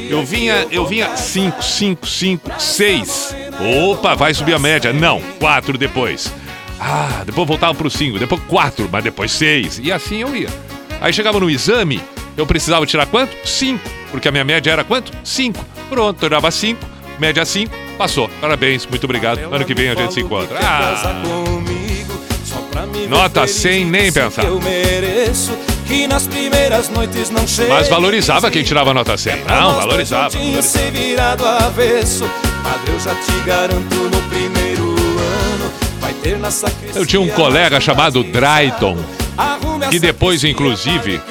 Eu 0.10 0.26
vinha, 0.26 0.68
eu 0.72 0.86
vinha 0.86 1.16
5, 1.16 1.64
5, 1.64 2.08
5, 2.08 2.52
6. 2.60 3.36
Opa, 3.90 4.16
vai 4.16 4.34
subir 4.34 4.54
a 4.54 4.60
média. 4.60 4.94
Não, 4.94 5.22
4 5.40 5.78
depois. 5.78 6.32
Ah, 6.80 7.24
depois 7.26 7.48
voltava 7.48 7.74
pro 7.74 7.90
5, 7.90 8.20
depois 8.20 8.42
4, 8.48 8.90
mas 8.92 9.04
depois 9.04 9.32
6. 9.32 9.80
E 9.84 9.92
assim 9.92 10.18
eu 10.22 10.36
ia. 10.36 10.50
Aí 11.02 11.12
chegava 11.14 11.40
no 11.40 11.50
exame, 11.50 12.02
eu 12.38 12.46
precisava 12.46 12.86
tirar 12.86 13.06
quanto? 13.06 13.36
5. 13.48 13.80
Porque 14.12 14.28
a 14.28 14.32
minha 14.32 14.44
média 14.44 14.72
era 14.72 14.84
quanto? 14.84 15.12
5. 15.24 15.66
Pronto, 15.90 16.22
eu 16.24 16.30
dava 16.30 16.52
5, 16.52 16.80
média 17.20 17.46
5, 17.46 17.74
passou. 17.98 18.30
Parabéns, 18.42 18.86
muito 18.86 19.04
obrigado. 19.04 19.40
Ano 19.40 19.66
que 19.66 19.74
vem 19.74 19.90
a 19.90 19.96
gente 19.96 20.14
se 20.14 20.22
encontra. 20.22 20.60
Ah, 20.62 21.22
nota 23.10 23.48
100, 23.48 23.86
nem 23.86 24.12
pensar. 24.12 24.44
Que 25.88 26.08
nas 26.08 26.28
primeiras 26.28 26.90
noites 26.90 27.30
não 27.30 27.48
chegue. 27.48 27.70
Mas 27.70 27.88
valorizava 27.88 28.50
quem 28.50 28.64
tirava 28.64 28.94
nota 28.94 29.18
100. 29.18 29.46
Não, 29.46 29.76
valorizava. 29.76 30.32
Ser 30.62 30.92
virado 30.92 31.46
avesso. 31.46 32.26
Eu 32.88 33.00
já 33.00 33.14
te 33.16 33.32
garanto 33.46 33.96
no 33.96 34.22
primeiro 34.30 34.84
ano. 34.90 35.72
Vai 36.00 36.14
ter 36.14 36.38
na. 36.38 36.50
Eu 36.96 37.06
tinha 37.06 37.22
um 37.22 37.30
colega 37.30 37.80
chamado 37.80 38.24
Drayton, 38.24 38.98
que 39.90 40.00
depois, 40.00 40.44
inclusive, 40.44 41.22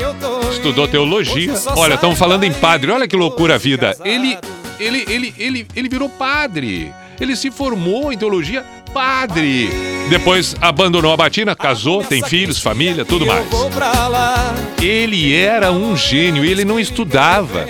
estudou 0.51 0.87
teologia. 0.87 1.55
Olha, 1.77 1.95
estamos 1.95 2.19
falando 2.19 2.45
em 2.45 2.53
padre. 2.53 2.91
Olha 2.91 3.09
que 3.09 3.17
loucura 3.17 3.55
a 3.55 3.59
vida. 3.59 3.97
Ele, 4.05 4.37
ele, 4.79 5.05
ele, 5.09 5.35
ele, 5.39 5.67
ele 5.75 5.89
virou 5.89 6.09
padre. 6.09 6.93
Ele 7.21 7.37
se 7.37 7.51
formou 7.51 8.13
em 8.13 8.19
teologia 8.19 8.65
padre. 8.95 9.69
Depois 10.09 10.55
abandonou 10.61 11.13
a 11.13 11.17
batina, 11.17 11.57
casou, 11.57 12.05
tem 12.05 12.23
filhos, 12.23 12.61
família, 12.61 13.05
tudo 13.05 13.27
mais. 13.27 13.45
Ele 14.81 15.35
era 15.35 15.73
um 15.73 15.97
gênio, 15.97 16.45
ele 16.45 16.65
não 16.65 16.79
estudava. 16.79 17.67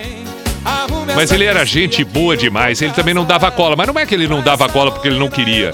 Mas 1.14 1.30
ele 1.30 1.44
era 1.44 1.64
gente 1.64 2.02
boa 2.02 2.36
demais, 2.36 2.80
ele 2.82 2.92
também 2.92 3.14
não 3.14 3.24
dava 3.24 3.51
cola. 3.51 3.76
Mas 3.76 3.86
não 3.86 3.98
é 3.98 4.05
que 4.05 4.14
ele 4.14 4.26
não 4.26 4.42
dava 4.42 4.68
cola 4.68 4.90
porque 4.90 5.09
ele 5.09 5.18
não 5.18 5.28
queria. 5.28 5.72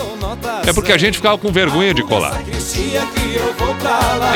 É 0.67 0.73
porque 0.73 0.93
a 0.93 0.99
gente 0.99 1.17
ficava 1.17 1.39
com 1.39 1.51
vergonha 1.51 1.95
de 1.95 2.03
colar. 2.03 2.41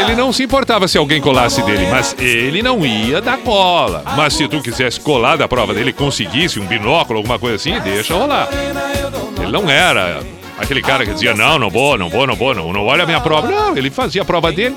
Ele 0.01 0.15
não 0.17 0.33
se 0.33 0.43
importava 0.43 0.89
se 0.89 0.97
alguém 0.97 1.21
colasse 1.21 1.63
dele, 1.63 1.87
mas 1.91 2.17
ele 2.19 2.63
não 2.63 2.85
ia 2.87 3.21
dar 3.21 3.39
cola. 3.39 4.03
Mas 4.17 4.35
se 4.35 4.49
tu 4.49 4.61
quisesse 4.63 4.99
colar 5.01 5.37
da 5.37 5.47
prova 5.47 5.75
dele, 5.75 5.93
conseguisse 5.93 6.59
um 6.59 6.67
binóculo, 6.67 7.19
alguma 7.19 7.39
coisa 7.39 7.57
assim, 7.57 7.79
deixa 7.81 8.15
rolar. 8.15 8.49
Ele 9.41 9.53
não 9.53 9.69
era 9.69 10.23
aquele 10.59 10.83
cara 10.83 11.05
que 11.05 11.13
dizia, 11.13 11.35
não, 11.35 11.59
não 11.59 11.71
vou, 11.71 11.99
não 11.99 12.09
vou, 12.09 12.27
não 12.27 12.35
vou, 12.35 12.55
não, 12.55 12.73
não 12.73 12.87
olha 12.87 13.05
a 13.05 13.07
minha 13.07 13.21
prova. 13.21 13.49
Não, 13.49 13.77
ele 13.77 13.91
fazia 13.91 14.23
a 14.23 14.25
prova 14.25 14.53
dele 14.53 14.77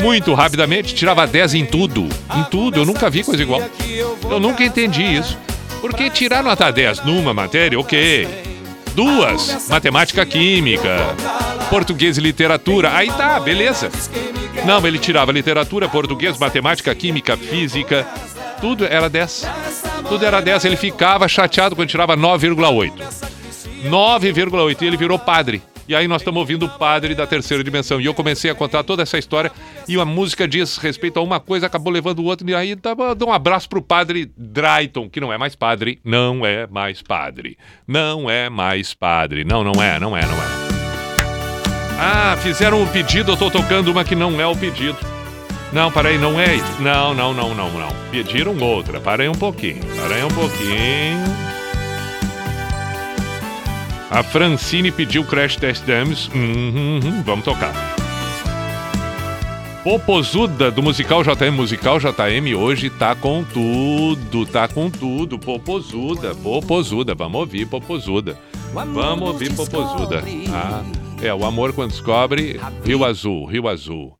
muito 0.00 0.34
rapidamente, 0.34 0.94
tirava 0.94 1.26
10 1.26 1.54
em 1.54 1.66
tudo. 1.66 2.08
Em 2.34 2.44
tudo, 2.44 2.80
eu 2.80 2.84
nunca 2.84 3.08
vi 3.10 3.24
coisa 3.24 3.42
igual. 3.42 3.62
Eu 4.30 4.40
nunca 4.40 4.64
entendi 4.64 5.02
isso. 5.02 5.38
Porque 5.80 6.10
tirar 6.10 6.42
nota 6.42 6.70
10 6.70 7.04
numa 7.04 7.32
matéria, 7.32 7.78
ok. 7.78 8.28
Duas, 8.94 9.68
matemática 9.68 10.24
química, 10.24 11.14
português 11.68 12.16
e 12.16 12.20
literatura. 12.20 12.96
Aí 12.96 13.10
tá, 13.10 13.38
beleza. 13.38 13.90
Não, 14.64 14.84
ele 14.86 14.98
tirava 14.98 15.30
literatura, 15.32 15.88
português, 15.88 16.38
matemática, 16.38 16.94
química, 16.94 17.36
física. 17.36 18.06
Tudo 18.60 18.86
era 18.86 19.08
10. 19.08 19.46
Tudo 20.08 20.24
era 20.24 20.40
10. 20.40 20.64
Ele 20.64 20.76
ficava 20.76 21.28
chateado 21.28 21.76
quando 21.76 21.88
tirava 21.88 22.16
9,8. 22.16 23.35
9,8. 23.84 24.82
E 24.82 24.86
ele 24.86 24.96
virou 24.96 25.18
padre. 25.18 25.62
E 25.88 25.94
aí 25.94 26.08
nós 26.08 26.20
estamos 26.20 26.40
ouvindo 26.40 26.66
o 26.66 26.68
padre 26.68 27.14
da 27.14 27.26
terceira 27.26 27.62
dimensão. 27.62 28.00
E 28.00 28.06
eu 28.06 28.14
comecei 28.14 28.50
a 28.50 28.54
contar 28.54 28.82
toda 28.82 29.02
essa 29.02 29.18
história. 29.18 29.52
E 29.86 29.98
a 29.98 30.04
música 30.04 30.46
diz 30.48 30.78
respeito 30.78 31.18
a 31.18 31.22
uma 31.22 31.38
coisa, 31.38 31.66
acabou 31.66 31.92
levando 31.92 32.18
o 32.18 32.24
outro. 32.24 32.48
E 32.48 32.54
aí 32.54 32.74
dou 33.16 33.28
um 33.28 33.32
abraço 33.32 33.68
pro 33.68 33.80
padre 33.80 34.30
Drayton, 34.36 35.08
que 35.08 35.20
não 35.20 35.32
é 35.32 35.38
mais 35.38 35.54
padre. 35.54 36.00
Não 36.04 36.44
é 36.44 36.66
mais 36.66 37.02
padre. 37.02 37.56
Não 37.86 38.28
é 38.28 38.50
mais 38.50 38.94
padre. 38.94 39.44
Não, 39.44 39.62
não 39.62 39.80
é, 39.80 40.00
não 40.00 40.16
é, 40.16 40.22
não 40.22 40.34
é. 40.34 40.66
Ah, 41.98 42.36
fizeram 42.42 42.82
um 42.82 42.86
pedido, 42.86 43.32
eu 43.32 43.36
tô 43.36 43.50
tocando 43.50 43.90
uma 43.90 44.04
que 44.04 44.14
não 44.14 44.40
é 44.40 44.46
o 44.46 44.54
pedido. 44.54 44.98
Não, 45.72 45.90
parei, 45.90 46.18
não 46.18 46.38
é 46.38 46.56
isso. 46.56 46.82
Não, 46.82 47.14
não, 47.14 47.32
não, 47.32 47.54
não, 47.54 47.70
não. 47.70 47.88
Pediram 48.10 48.56
outra. 48.58 49.00
Parei 49.00 49.28
um 49.28 49.34
pouquinho. 49.34 49.80
Parei 49.96 50.22
um 50.22 50.28
pouquinho. 50.28 51.55
A 54.10 54.22
Francine 54.22 54.92
pediu 54.92 55.24
Crash 55.24 55.56
Test 55.56 55.84
Dummies. 55.84 56.28
Uhum, 56.28 57.00
uhum, 57.02 57.22
vamos 57.24 57.44
tocar. 57.44 57.72
Popozuda 59.82 60.70
do 60.70 60.82
musical 60.82 61.22
JM. 61.22 61.52
Musical 61.52 61.98
JM 61.98 62.54
hoje 62.56 62.90
tá 62.90 63.14
com 63.14 63.44
tudo, 63.44 64.46
tá 64.46 64.68
com 64.68 64.90
tudo. 64.90 65.38
Popozuda, 65.38 66.34
Popozuda. 66.34 67.14
Vamos 67.14 67.40
ouvir 67.40 67.66
Popozuda. 67.66 68.38
Vamos 68.72 69.28
ouvir 69.28 69.52
Popozuda. 69.54 70.22
Ah, 70.52 70.82
é, 71.22 71.32
o 71.32 71.44
amor 71.44 71.72
quando 71.72 71.90
descobre 71.90 72.60
Rio 72.84 73.04
Azul, 73.04 73.46
Rio 73.46 73.68
Azul. 73.68 74.16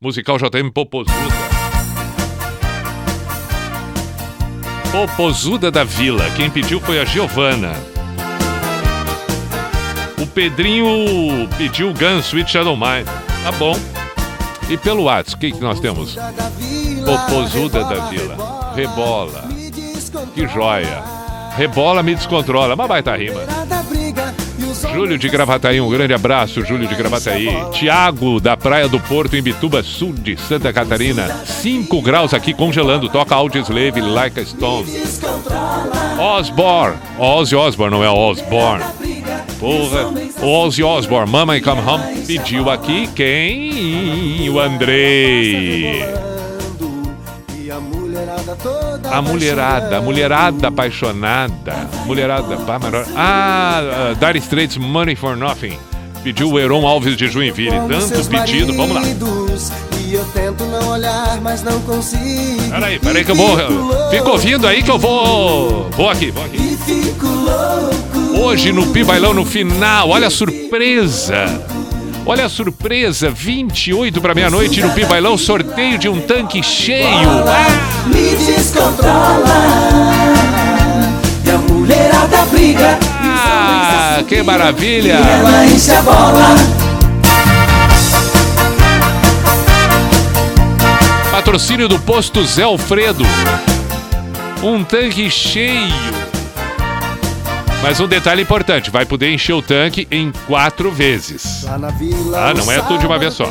Musical 0.00 0.36
JM 0.38 0.70
Popozuda. 0.72 1.14
Popozuda 4.90 5.70
da 5.70 5.84
Vila. 5.84 6.30
Quem 6.36 6.48
pediu 6.48 6.80
foi 6.80 7.00
a 7.00 7.04
Giovana. 7.04 7.97
O 10.20 10.26
Pedrinho 10.26 11.48
pediu 11.56 11.92
Gun 11.94 12.18
Sweet 12.18 12.50
Shadow 12.50 12.76
Mine. 12.76 13.04
Tá 13.42 13.52
bom. 13.52 13.78
E 14.68 14.76
pelo 14.76 15.04
WhatsApp, 15.04 15.36
o 15.36 15.38
que, 15.38 15.52
que 15.52 15.60
nós 15.60 15.80
temos? 15.80 16.16
Popozuda 17.04 17.84
da 17.84 18.06
Vila. 18.08 18.72
Rebola. 18.74 19.44
Que 20.34 20.46
joia. 20.48 21.02
Rebola 21.56 22.02
me 22.02 22.14
descontrola. 22.14 22.74
Uma 22.74 22.86
baita 22.86 23.16
rima. 23.16 23.40
Briga 23.88 24.34
e 24.58 24.94
Júlio 24.94 25.18
de 25.18 25.28
Gravataí, 25.28 25.80
um 25.80 25.88
grande 25.88 26.12
abraço, 26.12 26.64
Júlio 26.64 26.86
de 26.86 26.94
Gravataí. 26.94 27.48
Tiago, 27.72 28.38
da 28.38 28.56
Praia 28.56 28.88
do 28.88 29.00
Porto, 29.00 29.34
em 29.34 29.42
Bituba, 29.42 29.82
sul 29.82 30.12
de 30.12 30.36
Santa 30.36 30.72
Catarina. 30.72 31.28
5 31.44 32.02
graus 32.02 32.34
aqui, 32.34 32.52
congelando. 32.52 33.08
Toca 33.08 33.34
Audioslave, 33.34 34.00
Like 34.00 34.40
a 34.40 34.44
Stone. 34.44 34.88
Osborne. 36.18 36.96
Ozzy 37.18 37.56
Osbourne, 37.56 37.96
não 37.96 38.04
é 38.04 38.10
Osborne. 38.10 38.84
Porra. 39.58 40.12
O 40.42 40.64
Ozzy 40.64 40.82
Osbourne, 40.82 41.30
Mama 41.30 41.56
I 41.56 41.60
Come 41.60 41.80
Home, 41.80 42.04
pediu 42.26 42.70
aqui 42.70 43.08
quem? 43.08 44.48
O 44.50 44.58
Andrei. 44.60 46.04
A 49.10 49.22
mulherada, 49.22 49.98
a 49.98 50.00
mulherada 50.00 50.68
apaixonada. 50.68 51.88
Mulherada, 52.06 52.56
pá. 52.58 52.78
Ah, 53.16 54.12
uh, 54.12 54.14
Dire 54.14 54.38
Straits, 54.38 54.76
Money 54.76 55.16
for 55.16 55.36
Nothing. 55.36 55.78
Pediu 56.22 56.50
o 56.52 56.58
Heron 56.58 56.86
Alves 56.86 57.16
de 57.16 57.28
Joinville. 57.28 57.76
Tanto 57.88 58.28
pedido, 58.28 58.72
vamos 58.74 58.94
lá. 58.94 59.02
E 60.06 60.14
eu 60.14 60.24
tento 60.26 60.64
não 60.64 60.88
olhar, 60.88 61.38
mas 61.42 61.62
não 61.62 61.80
consigo. 61.82 62.70
Peraí, 62.70 62.98
peraí 62.98 63.24
que 63.24 63.30
eu 63.30 63.34
vou. 63.34 63.56
Fica 64.10 64.30
ouvindo 64.30 64.66
aí 64.66 64.82
que 64.82 64.90
eu 64.90 64.98
vou. 64.98 65.90
Vou 65.90 66.08
aqui, 66.08 66.30
vou 66.30 66.44
aqui. 66.44 66.78
Fico 66.86 67.26
louco. 67.26 68.07
Hoje 68.40 68.70
no 68.70 68.86
Pi 68.86 69.02
Bailão, 69.02 69.34
no 69.34 69.44
final, 69.44 70.10
olha 70.10 70.28
a 70.28 70.30
surpresa. 70.30 71.44
Olha 72.24 72.46
a 72.46 72.48
surpresa, 72.48 73.30
28 73.30 74.20
para 74.20 74.32
meia-noite 74.32 74.80
no 74.80 74.90
Pi 74.90 75.04
Bailão, 75.04 75.36
sorteio 75.36 75.98
de 75.98 76.08
um 76.08 76.20
tanque 76.20 76.62
cheio. 76.62 77.28
Ah! 77.44 78.06
Me 78.06 78.36
descontrola. 78.36 79.42
E 81.44 81.50
a 81.50 81.58
mulherada 81.58 82.44
briga. 82.46 82.98
Ah, 83.20 84.22
que 84.26 84.40
maravilha! 84.40 85.14
E 85.14 85.30
ela 85.30 85.66
enche 85.66 85.90
a 85.90 86.02
bola. 86.02 86.54
Patrocínio 91.32 91.88
do 91.88 91.98
posto 91.98 92.44
Zé 92.44 92.62
Alfredo. 92.62 93.26
Um 94.62 94.84
tanque 94.84 95.28
cheio. 95.28 96.17
Mas 97.82 98.00
um 98.00 98.08
detalhe 98.08 98.42
importante, 98.42 98.90
vai 98.90 99.06
poder 99.06 99.32
encher 99.32 99.52
o 99.52 99.62
tanque 99.62 100.06
em 100.10 100.32
quatro 100.46 100.90
vezes. 100.90 101.64
Ah, 101.66 102.52
não 102.54 102.70
é 102.72 102.80
tudo 102.82 102.98
de 102.98 103.06
uma 103.06 103.18
vez 103.18 103.34
só. 103.34 103.46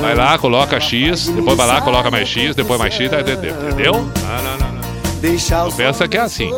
Vai 0.00 0.14
lá, 0.14 0.38
coloca 0.38 0.78
X, 0.78 1.26
depois 1.28 1.56
vai 1.56 1.66
lá, 1.66 1.80
coloca 1.80 2.10
mais 2.10 2.28
X, 2.28 2.54
depois 2.54 2.78
mais 2.78 2.92
X, 2.94 3.10
entendeu? 3.12 4.08
Ah, 4.24 4.40
não, 4.42 4.58
não, 4.58 4.72
não. 4.74 5.72
Pensa 5.72 6.06
que 6.06 6.16
é 6.16 6.20
assim. 6.20 6.50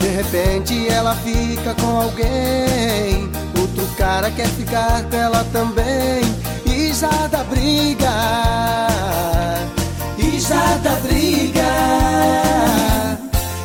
De 0.00 0.08
repente 0.08 0.88
ela 0.88 1.14
fica 1.16 1.74
com 1.74 2.00
alguém. 2.00 3.30
Outro 3.58 3.86
cara 3.96 4.30
quer 4.30 4.48
ficar 4.48 5.02
com 5.04 5.16
ela 5.16 5.44
também. 5.52 6.22
E 6.64 6.92
já 6.92 7.26
dá 7.30 7.44
briga. 7.44 8.10
E 10.16 10.40
já 10.40 10.78
dá 10.82 10.96
briga. 11.06 11.62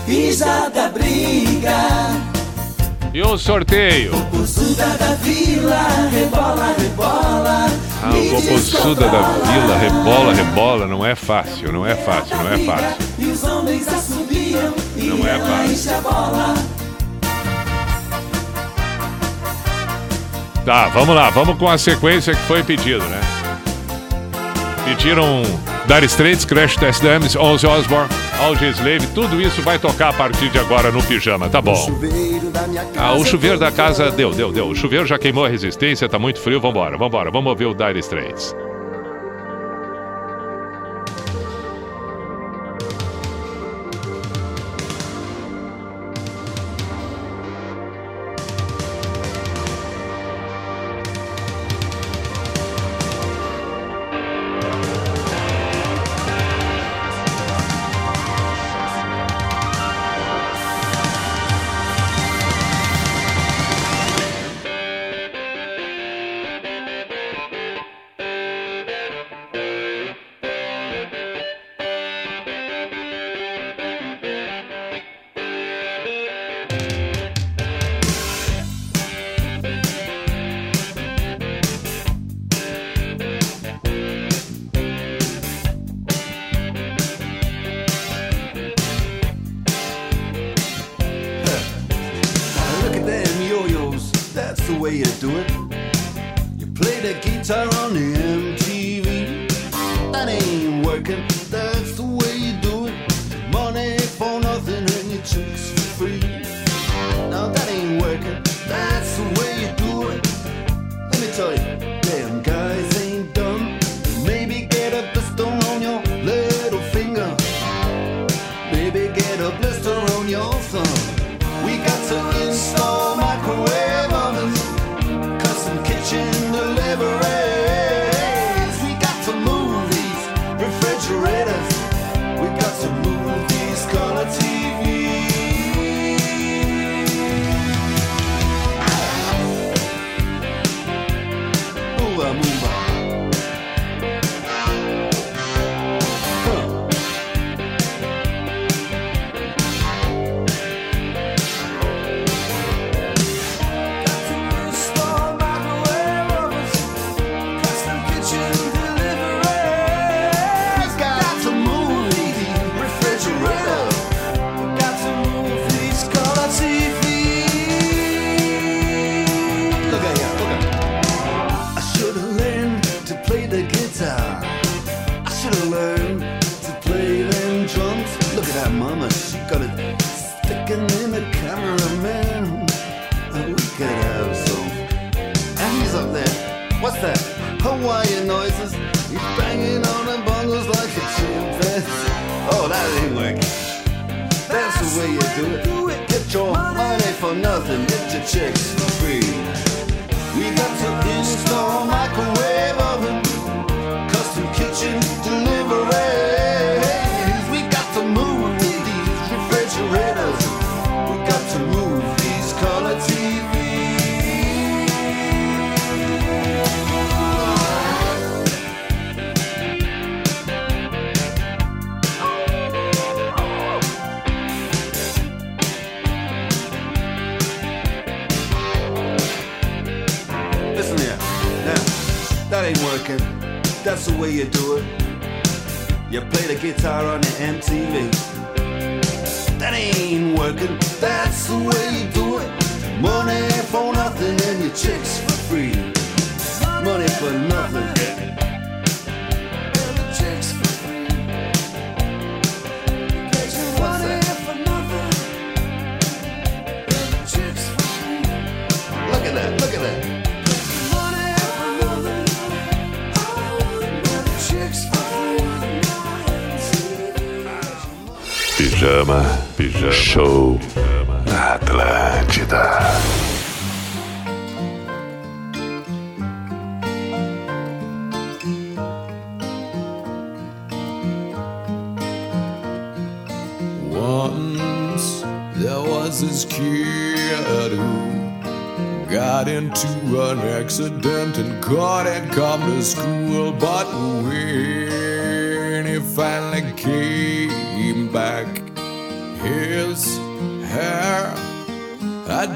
E 0.07 0.35
dá 0.35 0.89
briga. 0.89 1.77
E 3.13 3.21
o 3.21 3.37
sorteio? 3.37 4.11
Poçuda 4.31 4.85
da 4.97 5.13
vila, 5.15 6.09
rebola, 6.11 6.75
rebola. 6.77 7.67
Ah, 8.01 8.09
o 8.09 8.29
Popozuda 8.41 9.07
da 9.07 9.21
Vila, 9.21 9.77
rebola, 9.77 10.33
rebola, 10.33 10.87
não 10.87 11.05
é 11.05 11.15
fácil, 11.15 11.71
não 11.71 11.85
é 11.85 11.95
fácil, 11.95 12.35
não 12.35 12.51
é 12.51 12.57
fácil. 12.65 12.97
E 13.17 13.25
os 13.27 13.43
homens 13.45 13.87
assobiam 13.87 14.73
e 14.97 15.03
Não 15.03 15.25
é 15.25 15.39
fácil. 15.39 15.71
enche 15.71 15.89
a 15.89 16.01
bola. 16.01 16.53
Tá, 20.65 20.87
vamos 20.89 21.15
lá, 21.15 21.29
vamos 21.29 21.57
com 21.57 21.69
a 21.69 21.77
sequência 21.77 22.35
que 22.35 22.41
foi 22.41 22.61
pedido, 22.63 23.03
né? 23.05 23.21
Pediram 24.83 25.43
Dire 25.85 26.05
Straits, 26.05 26.45
Crash 26.45 26.77
Test 26.77 27.01
Dummies, 27.01 27.35
Ozzy 27.35 27.67
Osbourne, 27.67 28.07
Audio 28.39 28.69
Slave, 28.69 29.05
tudo 29.13 29.41
isso 29.41 29.61
vai 29.61 29.77
tocar 29.77 30.09
a 30.09 30.13
partir 30.13 30.49
de 30.49 30.57
agora 30.57 30.91
no 30.91 31.03
pijama, 31.03 31.49
tá 31.49 31.61
bom. 31.61 31.75
Ah, 32.97 33.13
o 33.13 33.25
chuveiro 33.25 33.59
da 33.59 33.71
casa 33.71 34.09
deu, 34.09 34.31
deu, 34.31 34.51
deu. 34.51 34.67
O 34.69 34.75
chuveiro 34.75 35.05
já 35.05 35.19
queimou 35.19 35.45
a 35.45 35.49
resistência, 35.49 36.07
tá 36.07 36.17
muito 36.17 36.39
frio, 36.39 36.61
vambora, 36.61 36.97
vambora, 36.97 37.29
vamos 37.29 37.49
ouvir 37.49 37.65
o 37.65 37.73
Dire 37.73 37.99
Straits. 37.99 38.55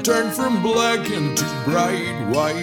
turned 0.08 0.32
from 0.32 0.62
black 0.62 1.10
into 1.10 1.44
bright 1.66 2.16
white. 2.28 2.62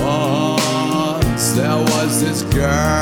Once 0.01 1.45
there 1.53 1.77
was 1.77 2.19
this 2.19 2.41
girl. 2.53 2.94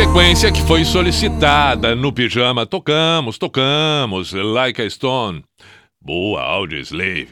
Sequência 0.00 0.50
que 0.50 0.62
foi 0.62 0.82
solicitada 0.82 1.94
no 1.94 2.10
pijama, 2.10 2.64
tocamos, 2.64 3.36
tocamos, 3.36 4.32
Like 4.32 4.80
a 4.80 4.88
Stone. 4.88 5.44
Boa, 6.00 6.40
Audio 6.40 6.78
Slave. 6.78 7.28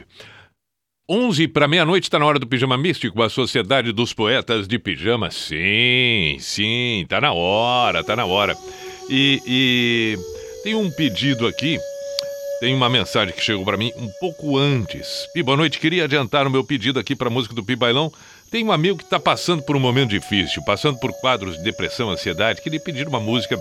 11 1.09 1.47
para 1.47 1.67
meia-noite 1.67 2.03
está 2.03 2.19
na 2.19 2.27
hora 2.27 2.37
do 2.37 2.45
Pijama 2.45 2.77
Místico, 2.77 3.23
a 3.23 3.29
Sociedade 3.29 3.91
dos 3.91 4.13
Poetas 4.13 4.67
de 4.67 4.77
Pijama. 4.77 5.31
Sim, 5.31 6.37
sim, 6.39 7.07
tá 7.09 7.19
na 7.19 7.33
hora, 7.33 8.03
tá 8.03 8.15
na 8.15 8.25
hora. 8.25 8.55
E, 9.09 9.41
e 9.47 10.17
tem 10.63 10.75
um 10.75 10.91
pedido 10.91 11.47
aqui, 11.47 11.79
tem 12.59 12.75
uma 12.75 12.87
mensagem 12.87 13.33
que 13.33 13.43
chegou 13.43 13.65
para 13.65 13.77
mim 13.77 13.91
um 13.97 14.09
pouco 14.19 14.59
antes. 14.59 15.27
Pi, 15.33 15.41
boa 15.41 15.57
noite, 15.57 15.79
queria 15.79 16.03
adiantar 16.03 16.45
o 16.45 16.51
meu 16.51 16.63
pedido 16.63 16.99
aqui 16.99 17.15
para 17.15 17.31
música 17.31 17.55
do 17.55 17.63
Pi 17.63 17.75
Bailão. 17.75 18.13
Tem 18.51 18.63
um 18.63 18.71
amigo 18.71 18.97
que 18.97 19.03
está 19.03 19.19
passando 19.19 19.61
por 19.63 19.75
um 19.75 19.79
momento 19.79 20.09
difícil, 20.09 20.63
passando 20.63 20.97
por 20.99 21.13
quadros 21.13 21.57
de 21.57 21.63
depressão, 21.63 22.09
ansiedade, 22.09 22.61
queria 22.61 22.79
pedir 22.79 23.07
uma 23.07 23.19
música 23.19 23.59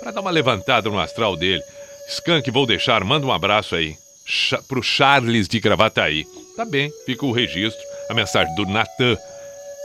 para 0.00 0.12
dar 0.12 0.20
uma 0.20 0.30
levantada 0.30 0.88
no 0.88 0.98
astral 0.98 1.36
dele. 1.36 1.62
Skank, 2.08 2.48
vou 2.50 2.64
deixar, 2.66 3.02
manda 3.04 3.26
um 3.26 3.32
abraço 3.32 3.74
aí. 3.74 3.96
Cha 4.24 4.62
pro 4.62 4.82
Charles 4.82 5.48
de 5.48 5.58
Gravataí. 5.58 6.24
Tá 6.56 6.64
bem, 6.64 6.92
fica 7.04 7.26
o 7.26 7.32
registro, 7.32 7.82
a 8.08 8.14
mensagem 8.14 8.54
do 8.54 8.64
Natan. 8.66 9.16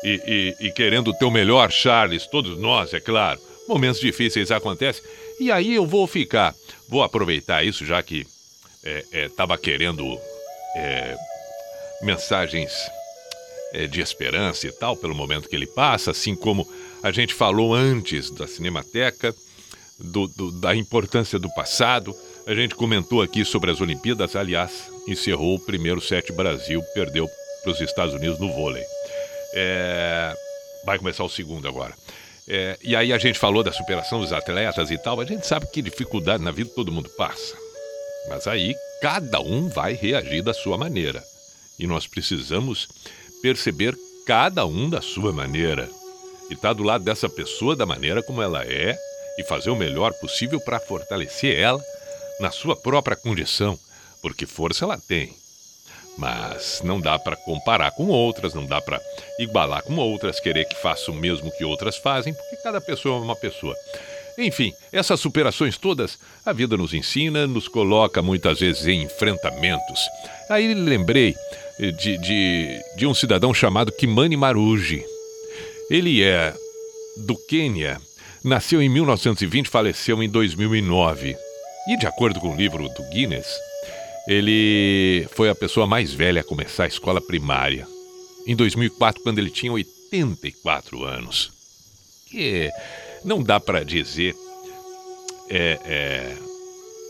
E, 0.04 0.56
e- 0.60 0.68
e 0.68 0.72
querendo 0.72 1.10
o 1.12 1.14
teu 1.18 1.32
melhor, 1.32 1.72
Charles, 1.72 2.28
todos 2.28 2.58
nós, 2.60 2.94
é 2.94 3.00
claro. 3.00 3.40
Momentos 3.68 4.00
difíceis 4.02 4.52
acontecem. 4.52 5.02
E 5.40 5.52
aí 5.52 5.74
eu 5.74 5.88
vou 5.88 6.06
ficar, 6.06 6.54
vou 6.90 7.02
aproveitar 7.02 7.64
isso, 7.64 7.86
já 7.86 8.04
que 8.04 8.26
estava 9.14 9.58
querendo 9.58 10.20
é, 10.76 11.16
mensagens 12.02 12.72
é, 12.74 13.03
de 13.88 14.02
esperança 14.02 14.68
e 14.68 14.72
tal, 14.72 14.96
pelo 14.96 15.16
momento 15.16 15.50
que 15.50 15.56
ele 15.56 15.68
passa, 15.68 16.12
assim 16.12 16.36
como 16.36 16.68
a 17.02 17.12
gente 17.12 17.34
falou 17.34 17.74
antes 17.74 18.30
da 18.30 18.48
Cinemateca, 18.48 19.34
do- 20.00 20.28
do- 20.28 20.52
da 20.52 20.76
importância 20.76 21.38
do 21.40 21.50
passado. 21.54 22.16
A 22.46 22.54
gente 22.54 22.76
comentou 22.76 23.22
aqui 23.22 23.44
sobre 23.46 23.72
as 23.72 23.82
Olimpíadas, 23.82 24.36
aliás, 24.36 24.72
encerrou 25.08 25.56
o 25.56 25.60
primeiro 25.60 26.00
set 26.02 26.32
Brasil, 26.32 26.82
perdeu 26.94 27.28
para 27.64 27.72
os 27.72 27.82
Estados 27.82 28.14
Unidos 28.14 28.40
no 28.40 28.52
vôlei. 28.54 28.84
É, 29.56 30.34
vai 30.86 30.98
começar 30.98 31.24
o 31.24 31.30
segundo 31.30 31.68
agora. 31.68 31.94
É, 32.48 32.78
e 32.84 32.96
aí 32.96 33.14
a 33.14 33.18
gente 33.18 33.40
falou 33.40 33.64
da 33.64 33.72
superação 33.72 34.20
dos 34.20 34.34
atletas 34.34 34.92
e 34.92 34.98
tal. 34.98 35.20
A 35.22 35.26
gente 35.26 35.48
sabe 35.48 35.68
que 35.68 35.82
dificuldade 35.82 36.44
na 36.44 36.52
vida 36.52 36.70
todo 36.76 36.92
mundo 36.92 37.10
passa. 37.18 37.56
Mas 38.30 38.48
aí 38.48 38.76
cada 39.02 39.40
um 39.40 39.70
vai 39.70 39.94
reagir 39.94 40.42
da 40.42 40.54
sua 40.54 40.78
maneira. 40.78 41.24
E 41.80 41.88
nós 41.88 42.06
precisamos 42.08 42.88
perceber 43.44 43.94
cada 44.26 44.66
um 44.66 44.90
da 44.90 45.02
sua 45.02 45.34
maneira. 45.34 45.90
E 46.50 46.54
estar 46.54 46.72
do 46.72 46.82
lado 46.82 47.04
dessa 47.04 47.28
pessoa 47.28 47.76
da 47.76 47.86
maneira 47.86 48.24
como 48.24 48.42
ela 48.42 48.64
é 48.64 48.98
e 49.38 49.44
fazer 49.44 49.70
o 49.70 49.76
melhor 49.76 50.14
possível 50.14 50.62
para 50.62 50.80
fortalecer 50.80 51.60
ela 51.60 51.84
na 52.40 52.52
sua 52.52 52.74
própria 52.74 53.18
condição. 53.18 53.78
Porque 54.22 54.46
força 54.46 54.86
ela 54.86 54.98
tem. 54.98 55.36
Mas 56.18 56.82
não 56.86 57.02
dá 57.02 57.20
para 57.20 57.36
comparar 57.36 57.92
com 57.92 58.08
outras, 58.08 58.54
não 58.54 58.66
dá 58.66 58.80
para 58.80 59.02
igualar 59.38 59.84
com 59.84 59.98
outras, 59.98 60.40
querer 60.40 60.66
que 60.66 60.82
faça 60.82 61.12
o 61.12 61.16
mesmo 61.16 61.52
que 61.58 61.66
outras 61.66 61.98
fazem, 61.98 62.34
porque 62.34 62.56
cada 62.58 62.80
pessoa 62.80 63.18
é 63.18 63.22
uma 63.22 63.36
pessoa. 63.36 63.76
Enfim, 64.38 64.72
essas 64.92 65.20
superações 65.20 65.78
todas, 65.78 66.18
a 66.46 66.54
vida 66.54 66.78
nos 66.78 66.94
ensina, 66.94 67.46
nos 67.46 67.68
coloca 67.68 68.22
muitas 68.22 68.60
vezes 68.60 68.88
em 68.88 69.04
enfrentamentos. 69.04 70.00
Aí 70.50 70.74
lembrei 70.74 71.36
eh, 71.80 71.92
de, 71.92 72.18
de, 72.18 72.82
de 72.98 73.08
um 73.08 73.14
cidadão 73.14 73.54
chamado 73.54 73.92
Kimani 73.92 74.38
Maruji. 74.38 75.04
Ele 75.90 76.24
é 76.24 76.54
do 77.18 77.36
Quênia, 77.48 78.00
nasceu 78.44 78.82
em 78.82 78.90
1920 78.90 79.70
faleceu 79.70 80.22
em 80.22 80.30
2009. 80.30 81.36
E 81.88 81.98
de 81.98 82.08
acordo 82.08 82.40
com 82.40 82.54
o 82.54 82.56
livro 82.56 82.88
do 82.90 83.04
Guinness, 83.10 83.48
ele 84.28 85.28
foi 85.32 85.50
a 85.50 85.56
pessoa 85.56 85.86
mais 85.86 86.14
velha 86.14 86.42
a 86.42 86.46
começar 86.46 86.86
a 86.86 86.88
escola 86.88 87.20
primária. 87.20 87.86
Em 88.48 88.56
2004, 88.56 89.22
quando 89.22 89.40
ele 89.40 89.50
tinha 89.50 89.72
84 89.72 91.04
anos. 91.04 91.52
Que 92.30 92.72
não 93.24 93.44
dá 93.44 93.60
para 93.60 93.84
dizer 93.84 94.36
é, 95.50 95.80
é, 95.86 96.38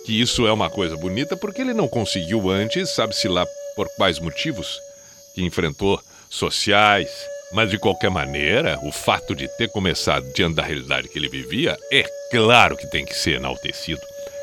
que 0.05 0.19
isso 0.19 0.45
é 0.45 0.51
uma 0.51 0.69
coisa 0.69 0.95
bonita, 0.97 1.37
porque 1.37 1.61
ele 1.61 1.73
não 1.73 1.87
conseguiu 1.87 2.49
antes, 2.49 2.89
sabe-se 2.89 3.27
lá 3.27 3.45
por 3.75 3.87
quais 3.95 4.19
motivos, 4.19 4.79
que 5.33 5.43
enfrentou 5.43 5.99
sociais. 6.29 7.09
Mas 7.53 7.69
de 7.69 7.77
qualquer 7.77 8.09
maneira, 8.09 8.79
o 8.83 8.91
fato 8.91 9.35
de 9.35 9.47
ter 9.57 9.69
começado 9.69 10.25
diante 10.33 10.55
da 10.55 10.63
realidade 10.63 11.07
que 11.07 11.19
ele 11.19 11.29
vivia, 11.29 11.77
é 11.91 12.03
claro 12.31 12.75
que 12.75 12.87
tem 12.87 13.05
que 13.05 13.15
ser 13.15 13.35
enaltecido. 13.35 14.01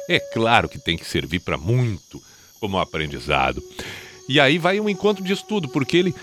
É 0.09 0.21
claro 0.21 0.69
que 0.69 0.79
tem 0.79 0.97
que 0.97 1.05
servir 1.05 1.41
para 1.41 1.57
muito 1.57 2.23
como 2.61 2.79
aprendizado. 2.79 3.61
E 4.29 4.39
aí 4.39 4.59
vai 4.59 4.79
um 4.79 4.89
encontro 4.89 5.25
de 5.25 5.33
estudo, 5.33 5.69
porque 5.69 5.97
ele, 5.97 6.15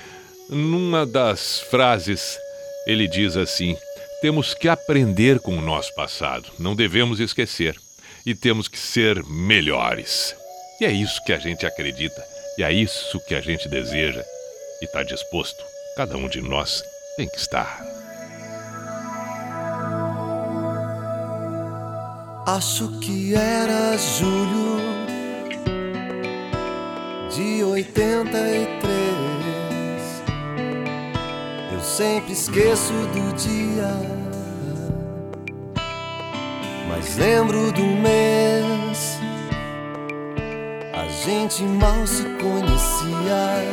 numa 0.50 1.06
das 1.06 1.60
frases, 1.70 2.38
ele 2.86 3.06
diz 3.06 3.36
assim: 3.36 3.76
temos 4.22 4.54
que 4.54 4.70
aprender 4.70 5.40
com 5.40 5.58
o 5.58 5.62
nosso 5.62 5.94
passado, 5.94 6.50
não 6.58 6.76
devemos 6.76 7.20
esquecer, 7.20 7.76
e 8.28 8.36
temos 8.36 8.68
que 8.68 8.78
ser 8.78 9.24
melhores. 9.24 10.36
E 10.82 10.86
é 10.86 10.92
isso 10.92 11.24
que 11.24 11.32
a 11.32 11.40
gente 11.40 11.66
acredita, 11.66 12.22
e 12.58 12.64
é 12.64 12.74
isso 12.74 13.22
que 13.22 13.34
a 13.34 13.40
gente 13.40 13.70
deseja, 13.70 14.22
e 14.82 14.86
está 14.86 15.02
disposto. 15.02 15.64
Cada 15.96 16.18
um 16.18 16.28
de 16.28 16.42
nós 16.42 16.84
tem 17.16 17.26
que 17.30 17.38
estar. 17.38 17.82
Acho 22.46 23.00
que 23.00 23.34
era 23.34 23.98
julho 23.98 24.78
de 27.34 27.64
83. 27.64 28.84
Eu 31.72 31.80
sempre 31.82 32.34
esqueço 32.34 32.92
do 32.92 33.34
dia, 33.38 34.17
mas 36.98 37.16
lembro 37.18 37.72
do 37.72 37.84
mês. 37.84 39.20
A 40.94 41.08
gente 41.24 41.64
mal 41.64 42.08
se 42.08 42.24
conhecia. 42.42 43.64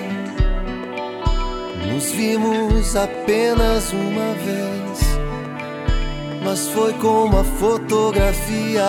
Nos 1.91 2.11
vimos 2.13 2.97
apenas 2.97 3.93
uma 3.93 4.35
vez 4.35 5.15
mas 6.45 6.69
foi 6.69 6.93
como 6.95 7.25
uma 7.25 7.43
fotografia 7.43 8.85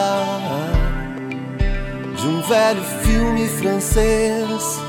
de 2.18 2.28
um 2.28 2.42
velho 2.42 2.84
filme 3.02 3.48
francês. 3.48 4.80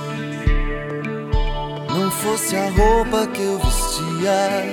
Não 1.97 2.11
fosse 2.11 2.57
a 2.57 2.69
roupa 2.71 3.29
que 3.29 3.43
eu 3.43 3.59
vestia, 3.59 4.65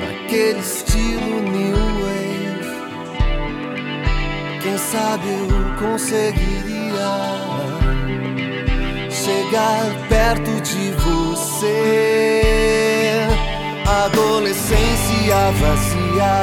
naquele 0.00 0.58
estilo 0.58 1.36
wave. 1.66 1.85
Quem 4.66 4.78
sabe 4.78 5.28
eu 5.28 5.76
conseguiria 5.76 7.14
chegar 9.08 9.94
perto 10.08 10.50
de 10.60 10.90
você. 10.90 12.42
Adolescência 13.86 15.52
vazia. 15.60 16.34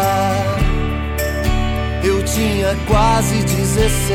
Eu 2.02 2.24
tinha 2.24 2.78
quase 2.88 3.44
16. 3.44 4.14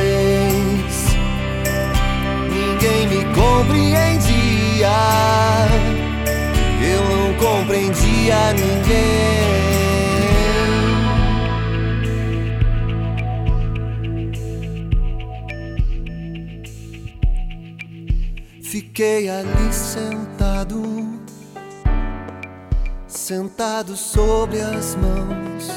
Ninguém 2.48 3.09
me 3.09 3.26
compreendia. 3.35 4.89
Eu 6.80 7.05
não 7.14 7.35
compreendia 7.35 8.55
ninguém. 8.55 9.57
Fiquei 18.99 19.31
ali 19.31 19.73
sentado 19.73 20.83
sentado 23.07 23.97
sobre 23.97 24.61
as 24.61 24.97
mãos, 24.97 25.69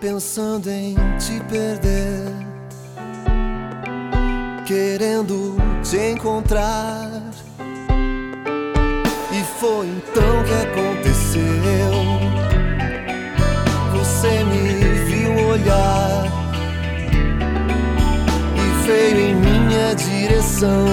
pensando 0.00 0.70
em 0.70 0.94
te 1.18 1.40
perder, 1.50 2.22
querendo 4.64 5.56
te 5.82 5.96
encontrar. 6.12 7.10
E 9.32 9.42
foi 9.58 9.88
então 9.88 10.44
que 10.44 10.54
aconteceu. 10.68 11.42
Você 13.92 14.44
me 14.44 14.94
viu 15.04 15.48
olhar 15.48 16.26
e 18.54 18.86
veio 18.86 19.30
em 19.30 19.37
direção. 19.94 20.86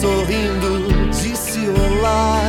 Sorrindo, 0.00 1.08
disse 1.10 1.60
olá. 1.68 2.40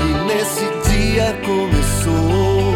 E 0.00 0.08
nesse 0.26 0.66
dia 0.90 1.36
começou 1.44 2.74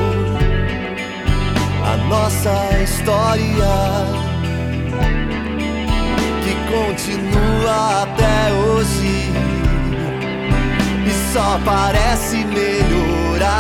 a 1.85 1.97
nossa 2.09 2.83
história. 2.83 3.75
Que 6.43 6.55
continua 6.71 8.03
até 8.03 8.53
hoje 8.53 9.33
e 11.07 11.33
só 11.33 11.59
parece 11.65 12.45
melhorar 12.45 13.53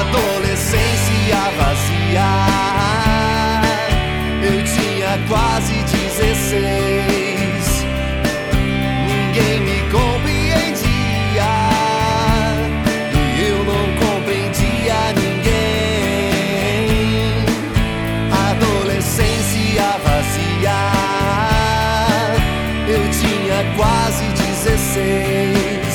adolescência 0.00 1.40
vazia. 1.58 2.99
Eu 4.52 4.64
tinha 4.64 5.16
quase 5.28 5.72
16. 5.72 7.84
Ninguém 9.06 9.60
me 9.60 9.80
compreendia. 9.92 11.52
E 13.14 13.16
eu 13.48 13.58
não 13.64 13.84
compreendia 14.02 14.98
ninguém. 15.14 16.26
Adolescência 18.50 19.88
vazia. 20.04 20.80
Eu 22.88 23.02
tinha 23.20 23.58
quase 23.76 24.24
16. 24.56 25.89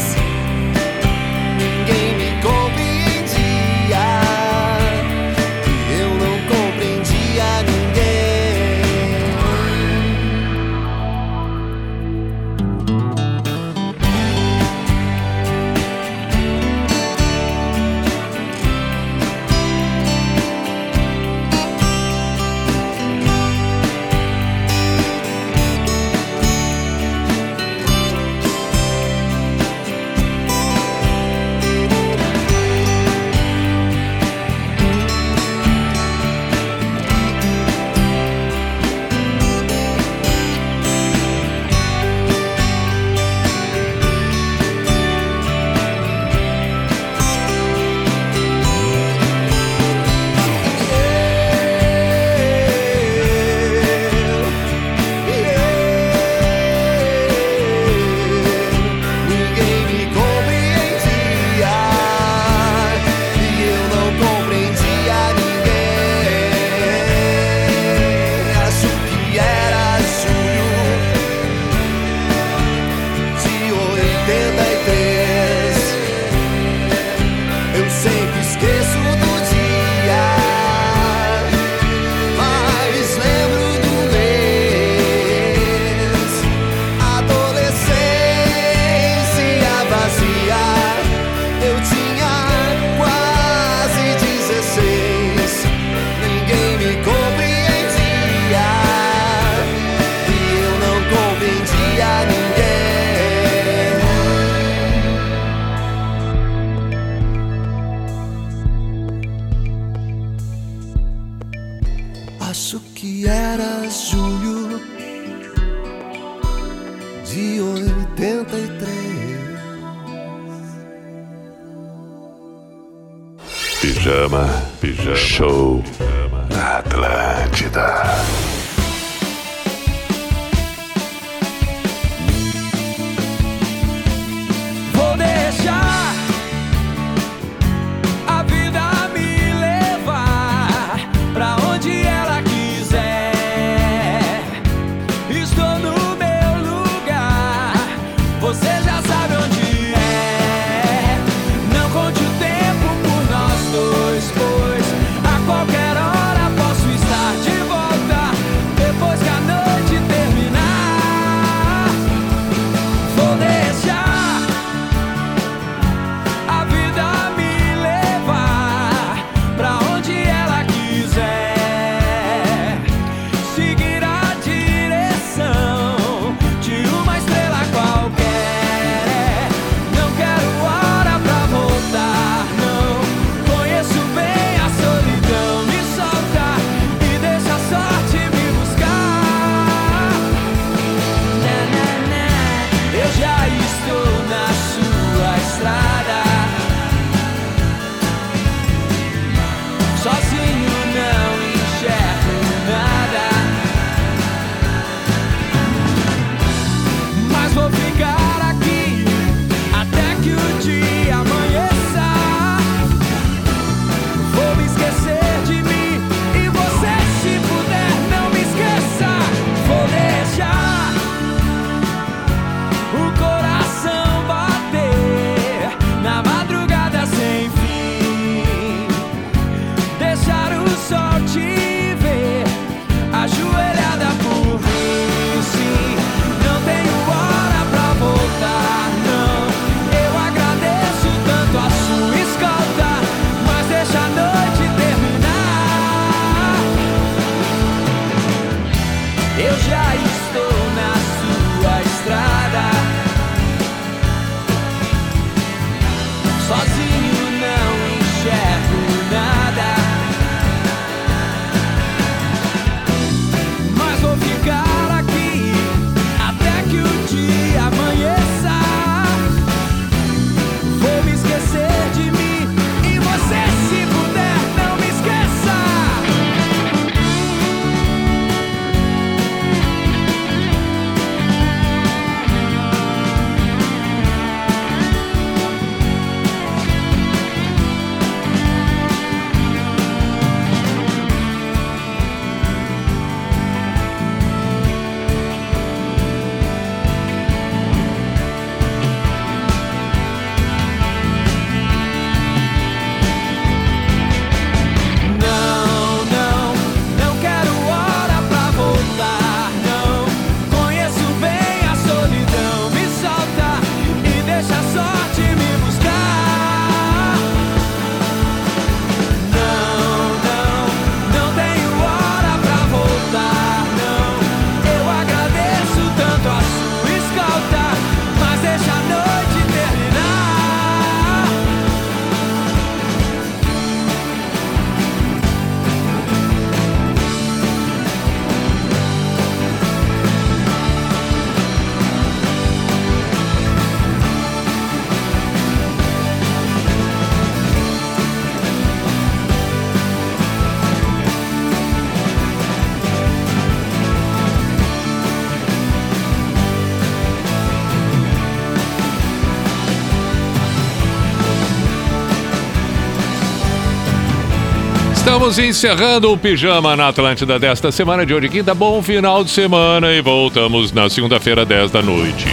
Estamos 365.25 365.39
encerrando 365.39 366.13
o 366.13 366.15
Pijama 366.15 366.75
na 366.75 366.89
Atlântida 366.89 367.39
desta 367.39 367.71
semana 367.71 368.05
de 368.05 368.13
hoje, 368.13 368.29
quinta. 368.29 368.53
Bom 368.53 368.79
final 368.83 369.23
de 369.23 369.31
semana 369.31 369.91
e 369.91 369.99
voltamos 369.99 370.71
na 370.71 370.87
segunda-feira, 370.87 371.43
10 371.43 371.71
da 371.71 371.81
noite. 371.81 372.25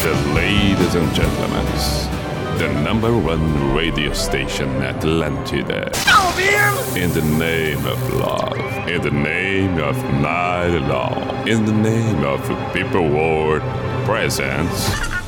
The 0.00 0.14
ladies 0.32 0.94
and 0.94 1.12
gentlemen, 1.12 1.66
the 2.58 2.68
number 2.88 3.10
one 3.10 3.74
radio 3.74 4.14
station 4.14 4.68
Atlantida. 4.80 5.90
In 6.94 7.10
the 7.14 7.22
name 7.22 7.84
of 7.84 8.14
love, 8.14 8.56
in 8.88 9.00
the 9.02 9.10
name 9.10 9.76
of 9.82 9.96
night 10.20 10.78
long, 10.88 11.48
in 11.48 11.64
the 11.64 11.72
name 11.72 12.24
of 12.24 12.40
people 12.72 13.08
world 13.08 13.62
presents. 14.06 15.19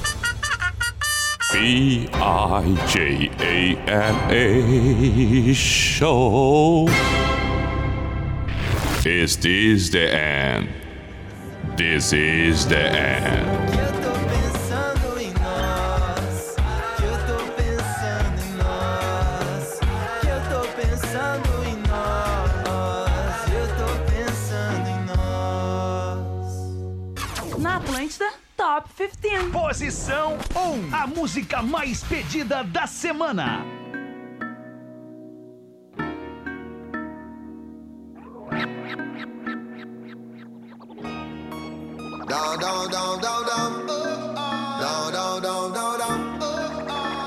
B 1.63 2.09
I 2.13 2.75
J 2.89 3.31
A 3.39 3.77
M 3.87 4.17
A 4.31 5.55
show. 5.55 6.89
Is 9.07 9.37
this 9.37 9.91
the 9.91 10.13
end? 10.13 10.69
This 11.77 12.13
is 12.13 12.67
the 12.67 12.79
end. 12.79 13.47
Pensando 14.29 15.21
em 15.21 15.33
nós, 15.35 16.57
que 16.97 17.05
eu 17.05 17.17
tô 17.29 17.39
pensando 17.53 18.43
em 18.43 18.53
nós, 18.59 19.79
que 20.21 20.27
eu 20.27 20.41
tô 20.51 20.61
pensando 20.75 21.51
em 21.65 21.77
nós, 21.89 23.39
eu 23.55 23.67
tô 23.79 23.91
pensando 24.11 24.89
em 24.91 25.01
nós. 25.15 26.51
Na 27.59 27.77
Atlântida, 27.77 28.29
Top 28.57 28.89
15. 28.97 29.51
Posição 29.51 30.39
1. 30.63 30.95
A 30.95 31.07
música 31.09 31.61
mais 31.61 32.05
pedida 32.05 32.63
da 32.63 32.87
semana. 32.87 33.65
Down, 42.29 42.59
down, 42.59 42.91
down, 42.91 43.21
down, 43.21 43.45
down. 43.45 43.87
Down, 44.81 45.13
down, 45.13 45.43
down, 45.43 45.73
down, 45.73 45.99
down. 45.99 46.39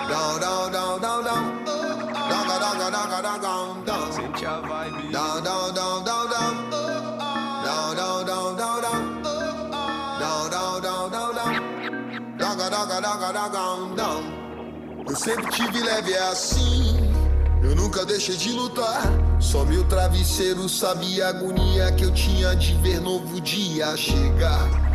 Down, 0.10 0.40
down, 0.40 0.72
down, 0.72 1.02
down, 1.02 1.24
down. 1.24 1.66
Down, 1.66 2.48
down, 2.48 2.80
down, 2.80 2.92
down, 2.92 3.22
down, 3.22 3.42
down, 3.42 3.86
down. 3.86 4.12
Sente 4.14 4.46
a 4.46 4.62
vibe. 4.62 5.12
Down, 5.12 5.44
down, 5.44 5.74
down, 5.76 5.76
down, 5.76 6.06
down. 6.06 6.15
Eu 15.08 15.16
sempre 15.16 15.50
tive 15.52 15.82
leve 15.82 16.14
é 16.14 16.30
assim. 16.30 17.12
Eu 17.62 17.76
nunca 17.76 18.06
deixei 18.06 18.38
de 18.38 18.52
lutar. 18.54 19.02
Só 19.40 19.66
meu 19.66 19.84
travesseiro 19.88 20.70
sabia 20.70 21.26
a 21.26 21.30
agonia 21.30 21.92
que 21.92 22.06
eu 22.06 22.14
tinha 22.14 22.56
de 22.56 22.74
ver 22.76 23.02
novo 23.02 23.42
dia 23.42 23.98
chegar. 23.98 24.95